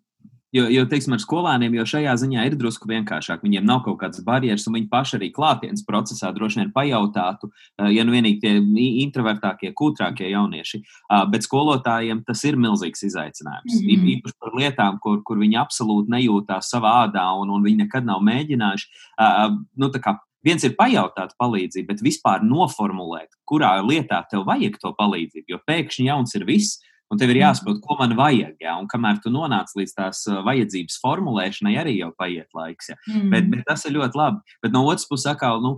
Jo, 0.55 0.63
jo 0.73 0.81
teiksim, 0.89 1.13
ar 1.13 1.21
skolēniem 1.21 1.75
jau 1.77 1.83
šajā 1.91 2.15
ziņā 2.23 2.47
ir 2.49 2.55
drusku 2.57 2.89
vienkāršāk. 2.89 3.43
Viņiem 3.45 3.67
nav 3.69 3.83
kaut 3.85 3.99
kādas 4.01 4.23
barjeras, 4.25 4.65
un 4.65 4.79
viņi 4.79 4.87
paši 4.89 5.17
arī 5.19 5.29
klātienes 5.35 5.83
procesā 5.85 6.31
droši 6.33 6.63
vien 6.63 6.71
pajautātu, 6.73 7.51
eh, 7.77 7.91
ja 7.93 8.05
nu 8.05 8.15
vienīgi 8.15 8.41
tie 8.41 8.55
introvertākie, 9.03 9.69
kūtrākie 9.77 10.31
jaunieši. 10.31 10.81
Ah, 11.09 11.25
bet 11.29 11.45
skolotājiem 11.45 12.23
tas 12.25 12.41
ir 12.49 12.57
milzīgs 12.57 13.05
izaicinājums. 13.05 13.77
Mm 13.77 13.89
-hmm. 13.89 14.09
Īpaši 14.15 14.39
par 14.39 14.51
lietām, 14.57 14.97
kur, 14.99 15.21
kur 15.23 15.37
viņi 15.37 15.61
absolūti 15.61 16.09
nejūtās 16.09 16.65
savā 16.73 17.05
ādā, 17.05 17.29
un, 17.41 17.49
un 17.49 17.63
viņi 17.63 17.85
nekad 17.85 18.05
nav 18.05 18.21
mēģinājuši. 18.21 18.87
Ah, 19.17 19.45
ah, 19.45 19.57
nu, 19.77 19.91
Viens 20.39 20.63
ir 20.63 20.77
pajautāt 20.79 21.33
palīdzību, 21.35 21.87
bet 21.87 22.01
vispār 22.01 22.39
noformulēt, 22.47 23.27
kurā 23.43 23.73
lietā 23.83 24.23
tev 24.31 24.45
vajag 24.47 24.77
to 24.79 24.93
palīdzību. 24.95 25.51
Jo 25.51 25.59
pēkšņi 25.67 26.05
jauns 26.05 26.35
ir 26.35 26.45
viss, 26.47 26.79
Un 27.09 27.17
tev 27.17 27.31
ir 27.31 27.39
mm. 27.39 27.43
jāsaprot, 27.43 27.79
ko 27.81 27.95
man 27.97 28.13
vajag. 28.17 28.57
Ja? 28.61 28.75
Un 28.77 28.89
kamēr 28.89 29.21
tu 29.23 29.31
nonāc 29.33 29.71
līdz 29.77 29.95
tās 29.97 30.23
vajadzības 30.45 30.99
formulēšanai, 31.01 31.77
arī 31.81 31.95
jau 31.97 32.11
paiet 32.19 32.49
laiks. 32.57 32.91
Ja? 32.91 32.99
Mm. 33.09 33.29
Bet, 33.33 33.47
bet 33.53 33.63
tas 33.69 33.85
ir 33.89 33.95
ļoti 33.95 34.19
labi. 34.19 34.57
Bet 34.61 34.75
no 34.75 34.83
otras 34.85 35.07
puses, 35.09 35.25
atkal, 35.31 35.63
nu, 35.65 35.77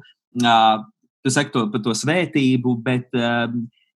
tu 1.23 1.33
saki 1.33 1.53
to 1.55 1.67
par 1.71 1.83
to 1.85 1.95
svētību, 1.95 2.75
bet 2.83 3.15
uh, 3.15 3.47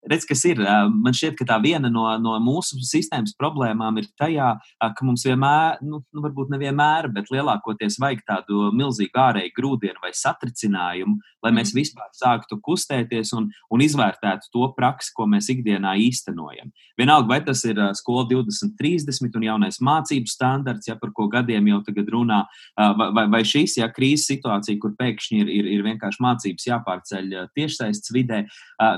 redz, 0.09 0.25
kas 0.27 0.43
ir. 0.47 0.62
Man 0.91 1.15
šķiet, 1.15 1.35
ka 1.39 1.47
tā 1.50 1.57
viena 1.63 1.89
no, 1.91 2.05
no 2.21 2.35
mūsu 2.43 2.79
sistēmas 2.85 3.35
problēmām 3.39 4.00
ir 4.01 4.09
tajā, 4.19 4.51
ka 4.81 5.05
mums 5.07 5.25
vienmēr, 5.27 5.79
nu, 5.85 6.01
nu 6.13 6.24
varbūt 6.24 6.53
nevienmēr, 6.53 7.09
bet 7.15 7.31
lielākoties 7.33 8.00
vajag 8.01 8.24
tādu 8.27 8.69
milzīgu 8.75 9.21
ārēju 9.25 9.53
grūdienu 9.57 10.03
vai 10.03 10.13
satricinājumu, 10.15 11.17
lai 11.45 11.53
mēs 11.55 11.74
mhm. 11.74 11.81
vispār 11.81 12.12
sāktu 12.17 12.59
kustēties 12.63 13.33
un, 13.38 13.50
un 13.74 13.85
izvērtētu 13.85 14.51
to 14.53 14.69
praksi, 14.77 15.13
ko 15.15 15.27
mēs 15.31 15.50
ikdienā 15.53 15.95
īstenojam. 16.05 16.71
Vienalga, 17.00 17.29
vai 17.33 17.41
tas 17.45 17.63
ir 17.67 17.79
skola 17.97 18.25
2030 18.29 19.35
un 19.35 19.47
jaunais 19.50 19.81
mācību 19.83 20.31
standarts, 20.31 20.89
ja 20.89 20.97
par 21.00 21.12
ko 21.15 21.27
gadiem 21.31 21.67
jau 21.74 21.81
tagad 21.85 22.09
runā, 22.13 22.43
vai, 22.77 23.09
vai, 23.15 23.25
vai 23.38 23.41
šīs 23.47 23.79
ja, 23.81 23.89
krīzes 23.93 24.29
situācija, 24.31 24.79
kur 24.81 24.95
pēkšņi 25.00 25.41
ir, 25.43 25.51
ir, 25.51 25.69
ir 25.77 25.85
vienkārši 25.85 26.24
mācības 26.24 26.69
jāpārceļ 26.69 27.33
tiešsaistes 27.57 28.13
vidē. 28.15 28.43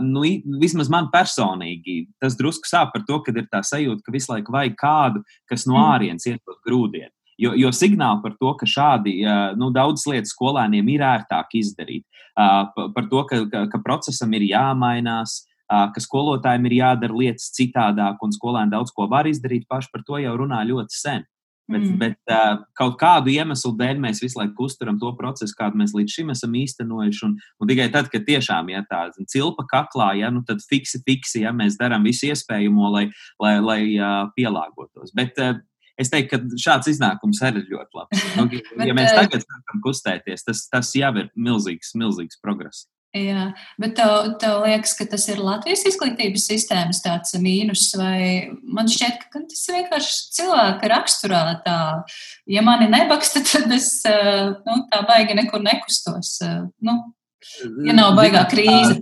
Nu, 0.06 0.24
vismaz 0.62 0.92
man 0.98 1.12
personīgi 1.14 2.08
tas 2.22 2.36
drusku 2.40 2.68
sāp 2.70 2.92
par 2.96 3.06
to, 3.08 3.22
ka 3.24 3.36
ir 3.36 3.46
tā 3.52 3.62
sajūta, 3.66 4.04
ka 4.04 4.16
visu 4.16 4.34
laiku 4.34 4.56
vajag 4.56 4.76
kādu, 4.82 5.24
kas 5.50 5.68
no 5.70 5.78
mm. 5.78 5.86
ārienes 5.94 6.28
iedod 6.28 6.60
grūdienu. 6.66 7.14
Jo, 7.38 7.52
jo 7.54 7.70
signāli 7.70 8.24
par 8.24 8.34
to, 8.40 8.52
ka 8.58 8.66
šādi 8.66 9.20
nu, 9.62 9.70
daudzas 9.74 10.08
lietas 10.10 10.34
skolēniem 10.34 10.88
ir 10.90 11.04
ērtāk 11.06 11.54
izdarīt, 11.60 12.02
par 12.34 13.06
to, 13.12 13.22
ka, 13.30 13.44
ka, 13.52 13.62
ka 13.70 13.82
procesam 13.86 14.34
ir 14.34 14.48
jāmainās, 14.50 15.44
ka 15.70 16.02
skolotājiem 16.02 16.66
ir 16.70 16.78
jādara 16.80 17.20
lietas 17.22 17.52
citādāk, 17.54 18.18
un 18.26 18.34
skolēni 18.34 18.74
daudz 18.74 18.94
ko 18.96 19.06
var 19.12 19.30
izdarīt 19.30 19.68
paši, 19.70 19.92
par 19.94 20.06
to 20.08 20.18
jau 20.24 20.34
runā 20.40 20.64
ļoti 20.66 20.98
sen. 20.98 21.28
Bet, 21.68 21.84
mm. 21.84 21.96
bet 22.00 22.32
uh, 22.32 22.62
kaut 22.80 22.96
kādu 23.02 23.32
iemeslu 23.34 23.74
dēļ 23.76 23.98
mēs 24.00 24.22
visu 24.24 24.40
laiku 24.40 24.70
uzturam 24.70 24.96
to 25.02 25.12
procesu, 25.20 25.56
kādu 25.58 25.82
mēs 25.82 25.92
līdz 25.98 26.14
šim 26.16 26.32
esam 26.32 26.54
īstenojuši. 26.56 27.24
Un, 27.28 27.34
un 27.60 27.72
tikai 27.72 27.90
tad, 27.92 28.08
kad 28.14 28.24
tiešām 28.28 28.72
ir 28.72 28.80
ja, 28.80 28.84
tā 28.88 29.02
cilpa 29.28 29.68
kaklā, 29.68 30.14
ja, 30.22 30.32
nu, 30.32 30.46
tad 30.48 30.64
fiksi, 30.64 31.04
fiksi, 31.04 31.42
ja 31.44 31.52
mēs 31.56 31.76
darām 31.80 32.08
visu 32.08 32.30
iespējamo, 32.32 32.92
lai, 32.94 33.08
lai, 33.44 33.58
lai 33.64 33.82
uh, 33.98 34.22
pielāgotos. 34.38 35.16
Bet, 35.18 35.36
uh, 35.44 35.60
Es 35.98 36.12
teiktu, 36.14 36.38
ka 36.38 36.58
šāds 36.62 36.92
iznākums 36.92 37.40
arī 37.42 37.64
ir 37.64 37.72
ļoti 37.74 37.98
labs. 37.98 38.20
Nu, 38.38 38.44
ja 38.86 38.94
mēs 38.94 39.16
tagad 39.18 39.42
sākam 39.42 39.82
kustēties, 39.82 40.46
tas, 40.46 40.60
tas 40.70 40.92
jau 40.94 41.10
ir 41.18 41.32
milzīgs, 41.34 41.96
milzīgs 41.98 42.38
progress. 42.44 42.86
Jā, 43.16 43.44
bet 43.80 43.94
tev, 43.96 44.34
tev 44.42 44.66
liekas, 44.66 44.92
ka 44.98 45.06
tas 45.10 45.24
ir 45.32 45.40
Latvijas 45.40 45.86
izglītības 45.88 46.44
sistēmas 46.50 47.00
tāds 47.06 47.38
mīnus, 47.40 47.86
vai 47.98 48.52
man 48.62 48.90
šķiet, 48.92 49.30
ka 49.32 49.42
tas 49.48 49.62
ir 49.70 49.78
vienkārši 49.80 50.18
cilvēka 50.36 50.90
raksturā. 50.92 51.42
Tā, 51.64 51.78
ja 52.52 52.64
mani 52.66 52.90
nebaksta, 52.92 53.42
tad 53.50 53.72
es 53.74 53.90
nu, 54.04 54.80
tā 54.92 55.04
baigi 55.08 55.38
nekur 55.40 55.64
nekustos. 55.64 56.38
Nu, 56.84 56.98
ja 57.88 57.96
nav 57.96 58.18
baigā 58.20 58.44
krīze. 58.52 59.00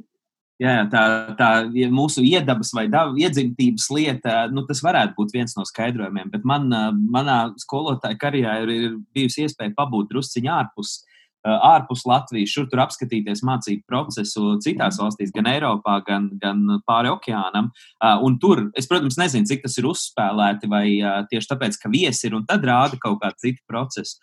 Jā, 0.62 0.86
tā, 0.88 1.02
tā 1.36 1.50
ja 1.76 1.90
mūsu 1.92 2.22
iedabas 2.24 2.70
vai 2.78 2.86
iedzimtības 2.88 3.90
lieta, 3.92 4.46
nu, 4.54 4.64
tas 4.70 4.80
varētu 4.86 5.18
būt 5.18 5.34
viens 5.36 5.58
no 5.58 5.66
skaidrojumiem. 5.68 6.30
Bet 6.32 6.46
man, 6.48 6.70
manā 7.12 7.40
skolotāja 7.60 8.16
karjerā 8.22 8.62
ir, 8.64 8.96
bijusi 9.18 9.44
iespēja 9.44 9.76
pabūt 9.76 10.14
drusciņā 10.14 10.62
ārpus 10.62 11.02
Uh, 11.02 11.15
ārpus 11.46 12.06
Latvijas, 12.10 12.52
šur 12.54 12.68
tur 12.72 12.82
apskatīties 12.86 13.44
mācību 13.46 13.86
procesu 13.90 14.56
citās 14.66 15.00
valstīs, 15.02 15.34
gan 15.36 15.50
Eiropā, 15.52 16.00
gan, 16.08 16.30
gan 16.42 16.64
pāri 16.88 17.12
okeānam. 17.14 17.72
Uh, 18.00 18.18
un 18.26 18.40
tur, 18.42 18.66
es, 18.78 18.90
protams, 18.90 19.20
nezinu, 19.22 19.48
cik 19.50 19.66
tas 19.66 19.78
ir 19.80 19.90
uzspēlēti, 19.92 20.70
vai 20.72 20.86
uh, 21.00 21.22
tieši 21.32 21.52
tāpēc, 21.54 21.80
ka 21.82 21.92
viesi 21.94 22.30
ir 22.30 22.38
un 22.40 22.46
tad 22.50 22.66
rāda 22.66 23.00
kaut 23.02 23.22
kādu 23.24 23.42
citu 23.44 23.62
procesu. 23.70 24.18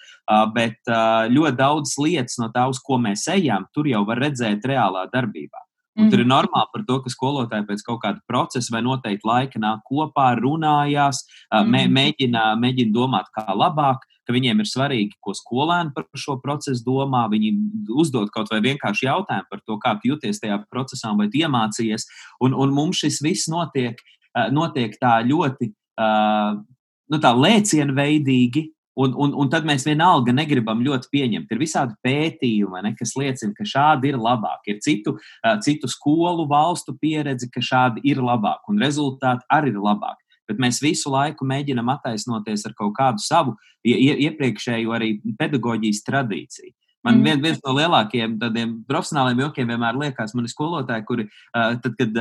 Bet 0.55 0.89
ļoti 0.89 1.57
daudz 1.59 1.93
lietas 2.01 2.39
no 2.41 2.49
tā, 2.55 2.65
uz 2.71 2.79
ko 2.83 2.97
mēs 3.03 3.27
ejam, 3.33 3.67
tur 3.75 3.89
jau 3.91 4.05
var 4.09 4.21
redzēt 4.23 4.65
reālā 4.69 5.05
darbībā. 5.13 5.61
Un 5.99 6.09
tur 6.09 6.23
ir 6.23 6.25
mhm. 6.25 6.33
normāli 6.33 6.71
par 6.73 6.85
to, 6.89 6.99
ka 7.05 7.13
skolotāji 7.13 7.67
pēc 7.69 7.83
kaut 7.85 8.01
kāda 8.05 8.23
procesa 8.29 8.73
vai 8.73 8.81
noteikti 8.85 9.29
laika 9.29 9.61
nāk 9.61 9.83
kopā, 9.89 10.31
runājās, 10.41 11.21
mē, 11.53 11.85
mhm. 11.85 11.93
mēģina, 11.99 12.47
mēģina 12.63 12.95
domāt, 12.95 13.29
kā 13.37 13.45
labāk, 13.53 14.07
ka 14.27 14.35
viņiem 14.35 14.63
ir 14.63 14.69
svarīgi, 14.71 15.19
ko 15.23 15.35
skolēni 15.37 15.95
par 15.97 16.07
šo 16.19 16.39
procesu 16.43 16.85
domā. 16.87 17.25
Viņi 17.33 17.53
uzdod 17.99 18.33
kaut 18.35 18.53
vai 18.53 18.61
vienkārši 18.65 19.09
jautājumu 19.09 19.49
par 19.51 19.63
to, 19.67 19.79
kā 19.83 19.97
jūties 20.07 20.43
tajā 20.43 20.61
procesā, 20.73 21.15
vai 21.19 21.29
iemācījies. 21.29 22.07
Un, 22.45 22.55
un 22.55 22.75
mums 22.75 23.03
šis 23.03 23.23
viss 23.25 23.51
notiek, 23.53 23.99
notiek 24.55 24.95
tā 25.03 25.19
ļoti 25.27 25.73
nu, 26.03 27.19
tā 27.21 27.35
lēcienveidīgi, 27.37 28.69
Un, 28.95 29.15
un, 29.17 29.31
un 29.41 29.49
tad 29.49 29.65
mēs 29.65 29.87
vienalga 29.89 30.35
negribam 30.37 30.83
ļoti 30.85 31.09
pieņemt. 31.15 31.53
Ir 31.53 31.61
visādi 31.63 31.95
pētījumi, 32.05 32.83
ne, 32.85 32.91
kas 32.99 33.15
liecina, 33.17 33.55
ka 33.57 33.65
šādi 33.65 34.11
ir 34.13 34.19
labāk. 34.21 34.67
Ir 34.69 34.83
citu, 34.85 35.15
uh, 35.17 35.55
citu 35.65 35.89
skolu 35.89 36.45
valstu 36.51 36.93
pieredze, 37.01 37.49
ka 37.53 37.65
šādi 37.65 38.05
ir 38.13 38.21
labāk, 38.21 38.61
un 38.69 38.83
rezultāti 38.83 39.49
arī 39.53 39.73
ir 39.73 39.81
labāk. 39.81 40.21
Bet 40.51 40.61
mēs 40.63 40.83
visu 40.83 41.13
laiku 41.13 41.47
mēģinam 41.49 41.91
attaisnoties 41.95 42.67
ar 42.69 42.77
kaut 42.79 42.95
kādu 42.99 43.23
savu 43.23 43.57
iepriekšēju 43.87 44.95
arī 44.95 45.17
pedagoģijas 45.39 46.05
tradīciju. 46.07 46.75
Man 47.03 47.19
mm. 47.19 47.43
viens 47.43 47.59
no 47.65 47.75
lielākajiem 47.75 48.37
tādiem 48.39 48.75
profesionāliem 48.87 49.43
jokiem 49.43 49.71
vienmēr 49.73 49.99
liekas, 49.99 50.35
man 50.39 50.47
ir 50.47 50.53
skolotāji, 50.53 51.05
kuri, 51.09 51.25
tad, 51.53 51.89
kad 51.99 52.21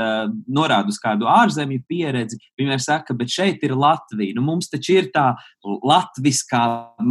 norāda 0.49 0.89
uz 0.89 0.97
kādu 1.01 1.29
ārzemju 1.29 1.83
pieredzi, 1.89 2.39
viņi 2.57 2.65
vienmēr 2.65 2.81
saka, 2.81 3.15
bet 3.17 3.33
šeit 3.33 3.61
ir 3.65 3.75
Latvija. 3.77 4.33
Nu, 4.37 4.45
mums 4.47 4.71
taču 4.73 4.97
ir 4.97 5.11
tā 5.13 5.27
latviskā 5.61 6.63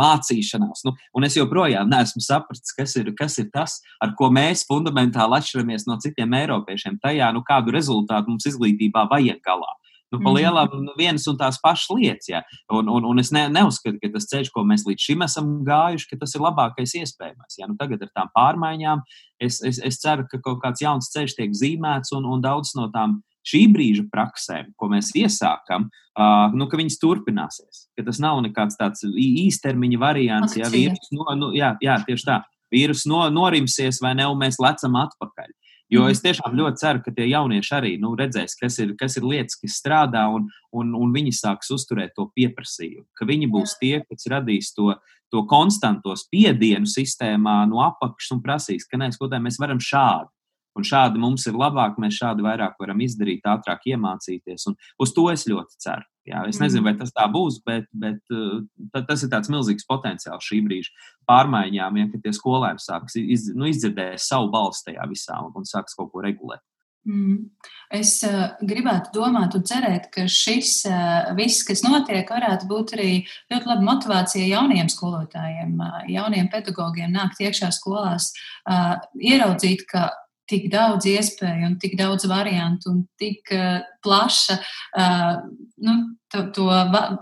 mācīšanās. 0.02 0.82
Nu, 0.88 0.96
un 1.14 1.28
es 1.28 1.38
joprojām 1.38 1.90
neesmu 1.90 2.24
sapratis, 2.24 2.74
kas 2.74 2.96
ir, 2.98 3.12
kas 3.18 3.38
ir 3.42 3.50
tas, 3.54 3.78
ar 4.02 4.16
ko 4.18 4.32
mēs 4.34 4.66
fundamentāli 4.66 5.38
atšķiramies 5.38 5.86
no 5.86 6.00
citiem 6.02 6.34
eiropiešiem. 6.42 6.98
Tajā, 7.04 7.30
nu, 7.36 7.44
kādu 7.46 7.74
rezultātu 7.76 8.34
mums 8.34 8.50
izglītībā 8.50 9.06
vajag 9.12 9.38
galā. 9.46 9.76
Nu, 10.10 10.18
pa 10.18 10.30
mhm. 10.30 10.36
lielam 10.36 10.72
nu, 10.82 10.94
vienas 10.98 11.26
un 11.30 11.38
tās 11.38 11.60
pašas 11.62 11.90
lietas. 11.94 12.28
Ja? 12.32 12.42
Un, 12.74 12.90
un, 12.90 13.06
un 13.06 13.22
es 13.22 13.30
ne, 13.34 13.44
neuzskatu, 13.52 14.00
ka 14.02 14.10
tas 14.16 14.26
ceļš, 14.32 14.50
ko 14.54 14.64
mēs 14.66 14.84
līdz 14.88 15.06
šim 15.06 15.24
esam 15.26 15.52
gājuši, 15.66 16.08
ka 16.10 16.20
tas 16.24 16.34
ir 16.34 16.44
labākais 16.44 16.96
iespējamais. 16.98 17.58
Ja? 17.60 17.70
Nu, 17.70 17.78
tagad 17.78 18.02
ar 18.06 18.10
tām 18.16 18.32
pārmaiņām 18.34 19.04
es, 19.46 19.60
es, 19.66 19.78
es 19.86 20.00
ceru, 20.02 20.26
ka 20.30 20.42
kaut 20.42 20.58
kāds 20.64 20.82
jauns 20.82 21.12
ceļš 21.14 21.36
tiek 21.38 21.54
zīmēts 21.54 22.14
un, 22.18 22.26
un 22.26 22.42
daudz 22.42 22.74
no 22.78 22.90
tām 22.94 23.20
šī 23.46 23.64
brīža 23.72 24.04
praksēm, 24.12 24.74
ko 24.76 24.90
mēs 24.92 25.14
iesākam, 25.16 25.86
uh, 25.88 26.52
nu, 26.52 26.66
ka 26.68 26.78
viņas 26.80 26.98
turpināsies. 27.00 27.86
Ka 27.96 28.04
tas 28.06 28.20
nav 28.22 28.42
nekāds 28.44 28.76
tāds 28.80 29.06
īstermiņa 29.06 30.00
variants, 30.00 30.58
ja 30.58 30.68
vīrus, 30.72 31.08
no, 31.16 31.24
nu, 31.38 31.52
jā, 31.56 31.72
jā, 31.80 31.96
tieši 32.06 32.28
tā, 32.28 32.40
vīrus 32.72 33.06
no, 33.10 33.22
norimsies 33.32 34.00
vai 34.04 34.12
ne, 34.18 34.28
un 34.30 34.38
mēs 34.42 34.60
lecam 34.62 34.98
atpakaļ. 35.00 35.50
Jo 35.90 36.04
mhm. 36.04 36.14
es 36.14 36.22
tiešām 36.22 36.54
ļoti 36.54 36.82
ceru, 36.82 37.02
ka 37.04 37.12
tie 37.14 37.26
jaunieši 37.32 37.72
arī 37.74 37.92
nu, 38.02 38.12
redzēs, 38.18 38.54
kas 38.60 38.78
ir, 38.82 38.94
kas 38.98 39.16
ir 39.18 39.26
lietas, 39.26 39.58
kas 39.58 39.78
strādā, 39.82 40.22
un, 40.30 40.46
un, 40.76 40.92
un 40.94 41.14
viņi 41.14 41.34
sāks 41.34 41.72
uzturēt 41.74 42.14
to 42.14 42.28
pieprasījumu. 42.36 43.08
Ka 43.18 43.26
viņi 43.26 43.48
būs 43.50 43.74
tie, 43.80 43.96
kas 44.06 44.28
radīs 44.30 44.70
to, 44.76 44.92
to 45.34 45.42
konstanto 45.50 46.14
spiedienu 46.18 46.86
sistēmā 46.90 47.64
no 47.70 47.82
apakšas 47.86 48.36
un 48.36 48.44
prasīs, 48.44 48.86
ka 48.86 49.00
nē, 49.00 49.10
skolotāji, 49.16 49.46
mēs 49.48 49.58
varam 49.62 49.82
šādi. 49.82 50.30
Un 50.78 50.86
šādi 50.86 51.18
mums 51.18 51.42
ir 51.50 51.58
labāk, 51.58 51.96
mēs 51.98 52.20
šādi 52.20 52.44
vairāk 52.46 52.76
varam 52.78 53.00
izdarīt, 53.02 53.42
ātrāk 53.50 53.88
iemācīties. 53.90 54.68
Un 54.70 54.78
uz 55.02 55.12
to 55.16 55.26
es 55.32 55.48
ļoti 55.50 55.82
ceru. 55.82 56.06
Jā, 56.30 56.44
es 56.50 56.60
nezinu, 56.62 56.84
vai 56.86 56.94
tas 56.98 57.12
tā 57.14 57.26
būs, 57.32 57.58
bet, 57.66 57.88
bet 57.90 58.34
uh, 58.34 58.60
tas 59.08 59.24
ir 59.24 59.30
tāds 59.32 59.50
milzīgs 59.52 59.88
potenciāls 59.88 60.46
šī 60.46 60.60
brīža 60.66 60.92
pārmaiņām, 61.30 62.00
ja 62.00 62.10
tie 62.14 62.34
skolēni 62.36 62.82
sāks 62.82 63.18
iz, 63.18 63.48
nu, 63.56 63.66
izdzirdēt 63.70 64.22
savu 64.22 64.50
balstu 64.54 64.90
tajā 64.90 65.08
visā 65.10 65.40
un, 65.42 65.54
un 65.58 65.66
sāks 65.68 65.98
kaut 65.98 66.12
ko 66.14 66.22
regulēt. 66.24 66.62
Mm. 67.08 67.48
Es 67.96 68.18
uh, 68.28 68.52
gribētu 68.60 69.14
domāt 69.14 69.54
un 69.56 69.64
cerēt, 69.66 70.10
ka 70.14 70.26
šis 70.30 70.84
uh, 70.86 71.30
viss, 71.38 71.64
kas 71.66 71.80
notiek, 71.82 72.28
varētu 72.28 72.68
būt 72.70 72.92
arī 72.98 73.12
ļoti 73.50 73.70
laba 73.70 73.86
motivācija 73.86 74.46
jauniem 74.46 74.90
skolotājiem, 74.92 75.72
uh, 75.80 76.02
jauniem 76.12 76.50
pedagogiem 76.52 77.10
nākt 77.16 77.40
iekšā 77.40 77.72
skolās, 77.74 78.30
uh, 78.68 79.00
ieraudzīt, 79.16 79.86
ka 79.90 80.10
tik 80.50 80.68
daudz 80.72 81.06
iespēju 81.08 81.68
un 81.68 81.76
tik 81.80 81.96
daudz 81.98 82.26
variantu 82.30 82.90
un 82.92 83.04
tik 83.20 83.52
uh, 83.54 83.80
plaša 84.04 84.56
uh, 84.58 85.40
nu, 85.86 85.96
to, 86.32 86.44
to 86.54 86.66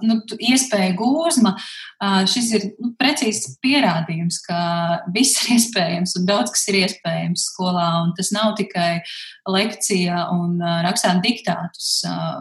nu, 0.05 0.19
iespēju 0.51 0.97
gūzma. 0.99 1.55
Uh, 2.01 2.23
šis 2.29 2.53
ir 2.57 2.69
nu, 2.79 2.93
precīzs 3.01 3.59
pierādījums, 3.65 4.41
ka 4.47 4.61
viss 5.15 5.45
ir 5.45 5.59
iespējams 5.59 6.17
un 6.19 6.29
daudz 6.29 6.55
kas 6.55 6.69
ir 6.73 6.81
iespējams 6.83 7.49
skolā. 7.53 7.89
Tas 8.19 8.33
nav 8.35 8.55
tikai 8.61 9.03
lekcija 9.49 10.29
un 10.35 10.57
uh, 10.63 10.81
rakstāt 10.87 11.23
diktātus. 11.25 11.99
Uh, 12.09 12.41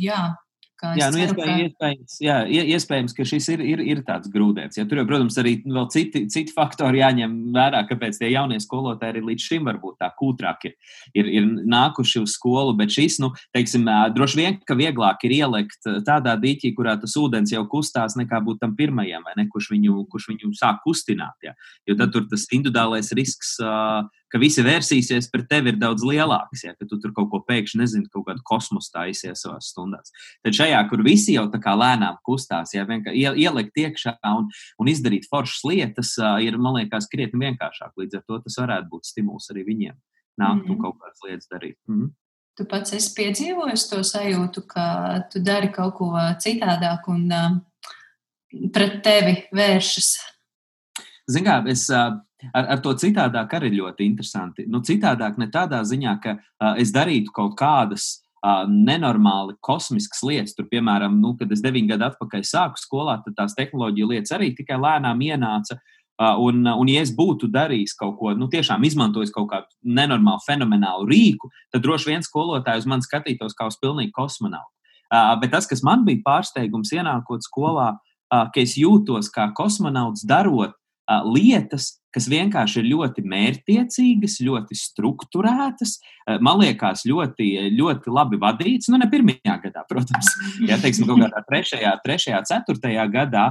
jā, 0.00 0.34
Jā, 0.76 1.06
nu, 1.08 1.20
iespēj, 1.24 1.46
ka... 1.46 1.54
iespējams, 1.64 2.14
jā, 2.20 2.34
iespējams, 2.76 3.14
ka 3.16 3.24
šis 3.24 3.46
ir, 3.54 3.62
ir, 3.64 3.80
ir 3.80 4.02
tāds 4.04 4.28
grūdienis. 4.32 4.76
Ja, 4.76 4.84
tur 4.88 5.00
jau, 5.00 5.06
protams, 5.08 5.38
arī 5.40 5.54
vēl 5.64 5.86
citi, 5.92 6.26
citi 6.32 6.52
faktori 6.52 7.00
jāņem 7.00 7.36
vērā, 7.56 7.80
kāpēc 7.88 8.18
tie 8.20 8.28
jaunie 8.34 8.58
skolotāji 8.60 9.14
arī 9.14 9.22
līdz 9.30 9.46
šim 9.48 9.70
varbūt 9.70 9.96
tā 10.02 10.10
kūtrāk 10.18 10.66
ir, 10.68 10.74
ir, 11.16 11.30
ir 11.38 11.48
nākuši 11.64 12.20
uz 12.20 12.34
skolu. 12.36 12.74
Bet 12.76 12.92
šis, 12.92 13.16
nu, 13.24 13.32
teiksim, 13.56 13.88
droši 14.16 14.40
vien, 14.42 14.60
ka 14.68 14.76
vieglāk 14.76 15.24
ir 15.24 15.38
ielikt 15.38 15.88
tādā 16.04 16.36
dīķī, 16.44 16.74
kurā 16.76 16.98
tas 17.00 17.16
ūdens 17.16 17.56
jau 17.56 17.64
kustās, 17.72 18.18
nekā 18.20 18.42
būt 18.44 18.60
tam 18.66 18.76
pirmajam, 18.76 19.24
ne, 19.38 19.48
kurš 19.52 19.72
viņu, 19.72 20.04
kurš 20.12 20.28
viņu 20.34 20.52
sāk 20.60 20.84
kustināt. 20.84 21.40
Ja. 21.46 21.56
Jo 21.88 21.96
tad 21.96 22.12
tur 22.12 22.28
tas 22.28 22.44
individuālais 22.52 23.14
risks. 23.16 23.56
Uh, 23.64 24.04
ka 24.36 24.42
visi 24.42 24.64
vērsīsies 24.64 25.30
pret 25.32 25.48
tevi 25.48 25.72
ir 25.72 25.78
daudz 25.80 26.04
lielāks, 26.04 26.66
ja 26.66 26.74
tu 26.76 26.98
tur 27.00 27.14
kaut 27.16 27.30
ko 27.32 27.40
pēkšņi 27.48 27.80
nezini, 27.80 28.10
kaut 28.12 28.26
kādu 28.28 28.44
kosmosu 28.46 28.92
taisies 28.92 29.42
savās 29.46 29.70
stundās. 29.72 30.12
Tad 30.44 30.58
šajā, 30.58 30.82
kur 30.90 31.04
visi 31.06 31.38
jau 31.38 31.46
tā 31.52 31.60
kā 31.62 31.72
lēnām 31.78 32.18
kustās, 32.26 32.74
ja 32.76 32.84
vienkārši 32.88 33.46
ielikt 33.46 33.80
iekšā 33.80 34.16
un, 34.36 34.50
un 34.82 34.92
izdarīt 34.92 35.28
foršas 35.30 35.64
lietas, 35.70 36.12
ir, 36.44 36.60
man 36.60 36.76
liekas, 36.76 37.08
krietni 37.12 37.40
vienkāršāk. 37.46 37.96
Līdz 37.96 38.20
ar 38.20 38.26
to 38.28 38.42
tas 38.44 38.60
varētu 38.60 38.92
būt 38.92 39.08
stimuls 39.08 39.48
arī 39.54 39.64
viņiem 39.70 39.96
nākt 40.36 40.62
mm 40.62 40.66
-hmm. 40.66 40.76
un 40.76 40.82
kaut 40.84 41.00
kādas 41.00 41.24
lietas 41.24 41.48
darīt. 41.48 41.78
Mm 41.88 42.00
-hmm. 42.02 42.12
Tu 42.56 42.64
pats 42.64 42.92
esi 42.92 43.10
piedzīvojis 43.16 43.88
to 43.88 43.98
sajūtu, 44.04 44.66
ka 44.66 44.84
tu 45.32 45.40
dari 45.40 45.68
kaut 45.72 45.94
ko 45.94 46.12
citādāk 46.44 47.08
un 47.08 47.32
um, 47.32 47.60
pret 48.72 49.02
tevi 49.02 49.44
vēršas. 49.52 50.16
Zinām, 51.30 51.66
es 51.68 51.90
uh, 51.90 52.16
ar, 52.52 52.68
ar 52.76 52.84
to 52.84 52.92
citādāk 52.98 53.56
arī 53.58 53.72
ļoti 53.78 54.06
interesanti. 54.06 54.66
Nu, 54.70 54.82
citādāk 54.84 55.40
ne 55.40 55.48
tādā 55.52 55.82
ziņā, 55.86 56.14
ka 56.22 56.36
uh, 56.36 56.76
es 56.80 56.92
darītu 56.94 57.32
kaut 57.34 57.56
kādas 57.58 58.08
uh, 58.42 58.64
nenormāli 58.70 59.56
kosmiskas 59.64 60.22
lietas. 60.26 60.54
Tur, 60.56 60.68
piemēram, 60.70 61.18
nu, 61.22 61.34
kad 61.40 61.52
es 61.52 61.64
deviņu 61.64 61.94
gadu 61.94 62.10
atpakaļ 62.10 62.46
sāku 62.46 62.82
skolā, 62.82 63.18
tad 63.24 63.36
tās 63.38 63.56
tehnoloģija 63.58 64.10
lietas 64.12 64.36
arī 64.36 64.52
tikai 64.56 64.80
lēnām 64.82 65.22
ienāca. 65.26 65.80
Un, 66.16 66.62
un, 66.64 66.88
ja 66.88 67.02
es 67.04 67.10
būtu 67.12 67.50
darījis 67.52 67.92
kaut 68.00 68.14
ko, 68.16 68.30
nu, 68.32 68.46
tiešām 68.48 68.86
izmantojis 68.88 69.34
kaut 69.34 69.50
kādu 69.50 69.66
nenormālu, 69.98 70.40
fenomenālu 70.46 71.04
rīku, 71.10 71.50
tad 71.74 71.84
droši 71.84 72.08
vien 72.08 72.24
skolotājs 72.24 72.86
man 72.88 73.04
skatītos 73.04 73.52
kā 73.52 73.66
uz 73.68 73.76
pilnīgi 73.82 74.14
kosmonautu. 74.16 74.72
Bet 75.42 75.52
tas, 75.52 75.68
kas 75.68 75.84
man 75.84 76.06
bija 76.08 76.22
pārsteigums 76.24 76.94
ienākot 76.96 77.44
skolā, 77.44 77.90
ka 78.32 78.62
es 78.62 78.78
jūtos 78.80 79.28
kā 79.34 79.50
kosmonauts 79.54 80.24
darot 80.24 80.72
lietas, 81.06 81.96
kas 82.14 82.26
vienkārši 82.32 82.80
ir 82.80 82.90
ļoti 82.94 83.24
mērķtiecīgas, 83.28 84.38
ļoti 84.46 84.78
strukturētas, 84.78 85.98
man 86.42 86.62
liekas, 86.62 87.04
ļoti, 87.08 87.50
ļoti 87.76 88.12
labi 88.14 88.40
vadītas. 88.42 88.90
Nu, 88.92 89.00
ne 89.00 89.08
pirmajā 89.10 89.58
gadā, 89.66 89.84
protams, 89.88 90.32
ja 90.70 90.80
teiksim, 90.82 91.08
kaut 91.08 91.22
kādā 91.26 91.44
trešajā, 91.50 91.96
trešajā, 92.04 92.42
ceturtajā 92.50 93.06
gadā. 93.12 93.48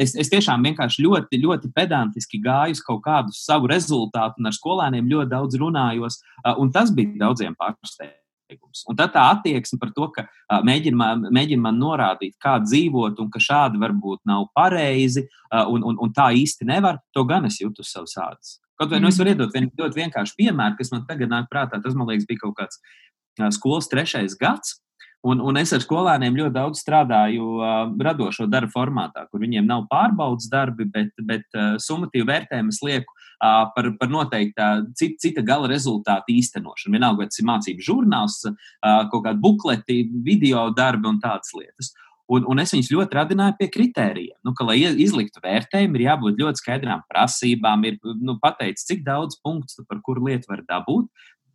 Es, 0.00 0.14
es 0.16 0.30
tiešām 0.32 0.62
vienkārši 0.64 1.04
ļoti, 1.04 1.42
ļoti 1.42 1.68
pedantiski 1.76 2.40
gāju 2.40 2.78
uz 2.78 2.80
kaut 2.84 3.02
kādu 3.04 3.34
savu 3.36 3.68
rezultātu, 3.68 4.40
un 4.40 4.48
ar 4.48 4.56
skolēniem 4.56 5.10
ļoti 5.10 5.34
daudz 5.34 5.60
runājos, 5.60 6.22
un 6.56 6.72
tas 6.72 6.94
bija 6.96 7.26
daudziem 7.26 7.56
pārsteigums 7.58 8.23
noteikumus. 8.44 8.84
Un 8.88 8.96
tad 8.96 9.12
tā 9.14 9.24
attieksme 9.32 9.78
par 9.80 9.92
to, 9.94 10.08
ka 10.12 10.26
uh, 10.26 10.60
mēģina, 10.64 10.96
man, 10.96 11.24
mēģina 11.32 11.62
man 11.62 11.78
norādīt, 11.78 12.36
kā 12.38 12.58
dzīvot, 12.62 13.18
un 13.20 13.30
ka 13.30 13.40
šādi 13.40 13.80
varbūt 13.80 14.20
nav 14.26 14.48
pareizi, 14.54 15.26
uh, 15.52 15.66
un, 15.68 15.82
un, 15.84 15.96
un 15.98 16.12
tā 16.12 16.32
īsti 16.34 16.64
nevar, 16.64 17.00
to 17.14 17.24
gan 17.24 17.44
es 17.46 17.60
jūtu 17.60 17.80
uz 17.82 17.90
savas 17.90 18.16
ādas. 18.16 18.60
Kaut 18.78 18.90
vai 18.90 19.00
nu, 19.00 19.08
es 19.08 19.18
varu 19.18 19.30
iedot 19.30 19.52
vien, 19.54 19.70
ļoti 19.78 20.00
vienkāršu 20.00 20.34
piemēru, 20.36 20.76
kas 20.78 20.90
man 20.90 21.04
tagad 21.06 21.30
nāk 21.30 21.46
prātā. 21.50 21.78
Tas, 21.82 21.94
man 21.94 22.08
liekas, 22.08 22.26
bija 22.26 22.42
kaut 22.42 22.56
kāds 22.58 22.80
uh, 22.80 23.50
skolas 23.54 23.88
trešais 23.90 24.36
gads. 24.40 24.80
Un, 25.24 25.38
un 25.40 25.56
es 25.56 25.70
ar 25.72 25.80
skolēniem 25.80 26.34
ļoti 26.36 26.52
daudz 26.52 26.82
strādāju 26.82 27.54
uh, 27.56 27.86
radošo 28.04 28.44
darbu 28.50 28.74
formātā, 28.74 29.24
kur 29.30 29.40
viņiem 29.40 29.64
nav 29.64 29.86
pārbaudas 29.88 30.50
darbi, 30.52 30.84
bet, 30.84 31.14
bet 31.24 31.46
uh, 31.56 31.78
summatīvu 31.80 32.28
vērtējumu 32.28 32.74
es 32.74 32.82
lieku 32.84 33.14
par, 33.40 33.90
par 33.98 34.12
noteikta 34.12 34.70
cita, 34.96 35.18
cita 35.26 35.44
gala 35.46 35.68
rezultātu 35.70 36.34
īstenošanu. 36.34 36.94
Vienalga, 36.94 37.24
vai 37.24 37.30
tas 37.30 37.40
ir 37.40 37.48
mācību 37.50 37.86
žurnāls, 37.86 38.40
kaut 38.82 39.26
kādi 39.26 39.42
bukleti, 39.42 40.00
video 40.24 40.68
darbi 40.76 41.10
un 41.10 41.20
tādas 41.22 41.54
lietas. 41.56 41.92
Un, 42.32 42.46
un 42.48 42.60
es 42.62 42.72
viņus 42.72 42.88
ļoti 42.88 43.18
radināju 43.18 43.56
pie 43.58 43.68
kritērijiem. 43.68 44.38
Nu, 44.46 44.54
ka, 44.56 44.64
lai 44.70 44.78
izliktu 44.80 45.42
vērtējumu, 45.44 45.98
ir 45.98 46.06
jābūt 46.06 46.40
ļoti 46.40 46.62
skaidrām 46.62 47.04
prasībām, 47.10 47.84
ir 47.84 47.98
nu, 48.24 48.38
pateicis, 48.40 48.86
cik 48.88 49.04
daudz 49.04 49.36
punktu 49.44 49.84
par 49.88 50.00
kuru 50.04 50.30
lietu 50.30 50.48
var 50.48 50.64
dabūt. 50.70 51.10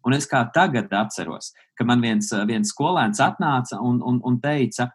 Un 0.06 0.16
es 0.16 0.30
kā 0.30 0.44
tagad 0.54 0.94
atceros, 0.96 1.52
ka 1.76 1.84
man 1.88 2.04
viens, 2.06 2.30
viens 2.48 2.70
skolēns 2.72 3.20
atnāca 3.24 3.82
un, 3.84 3.98
un, 4.06 4.22
un 4.24 4.38
teica, 4.40 4.92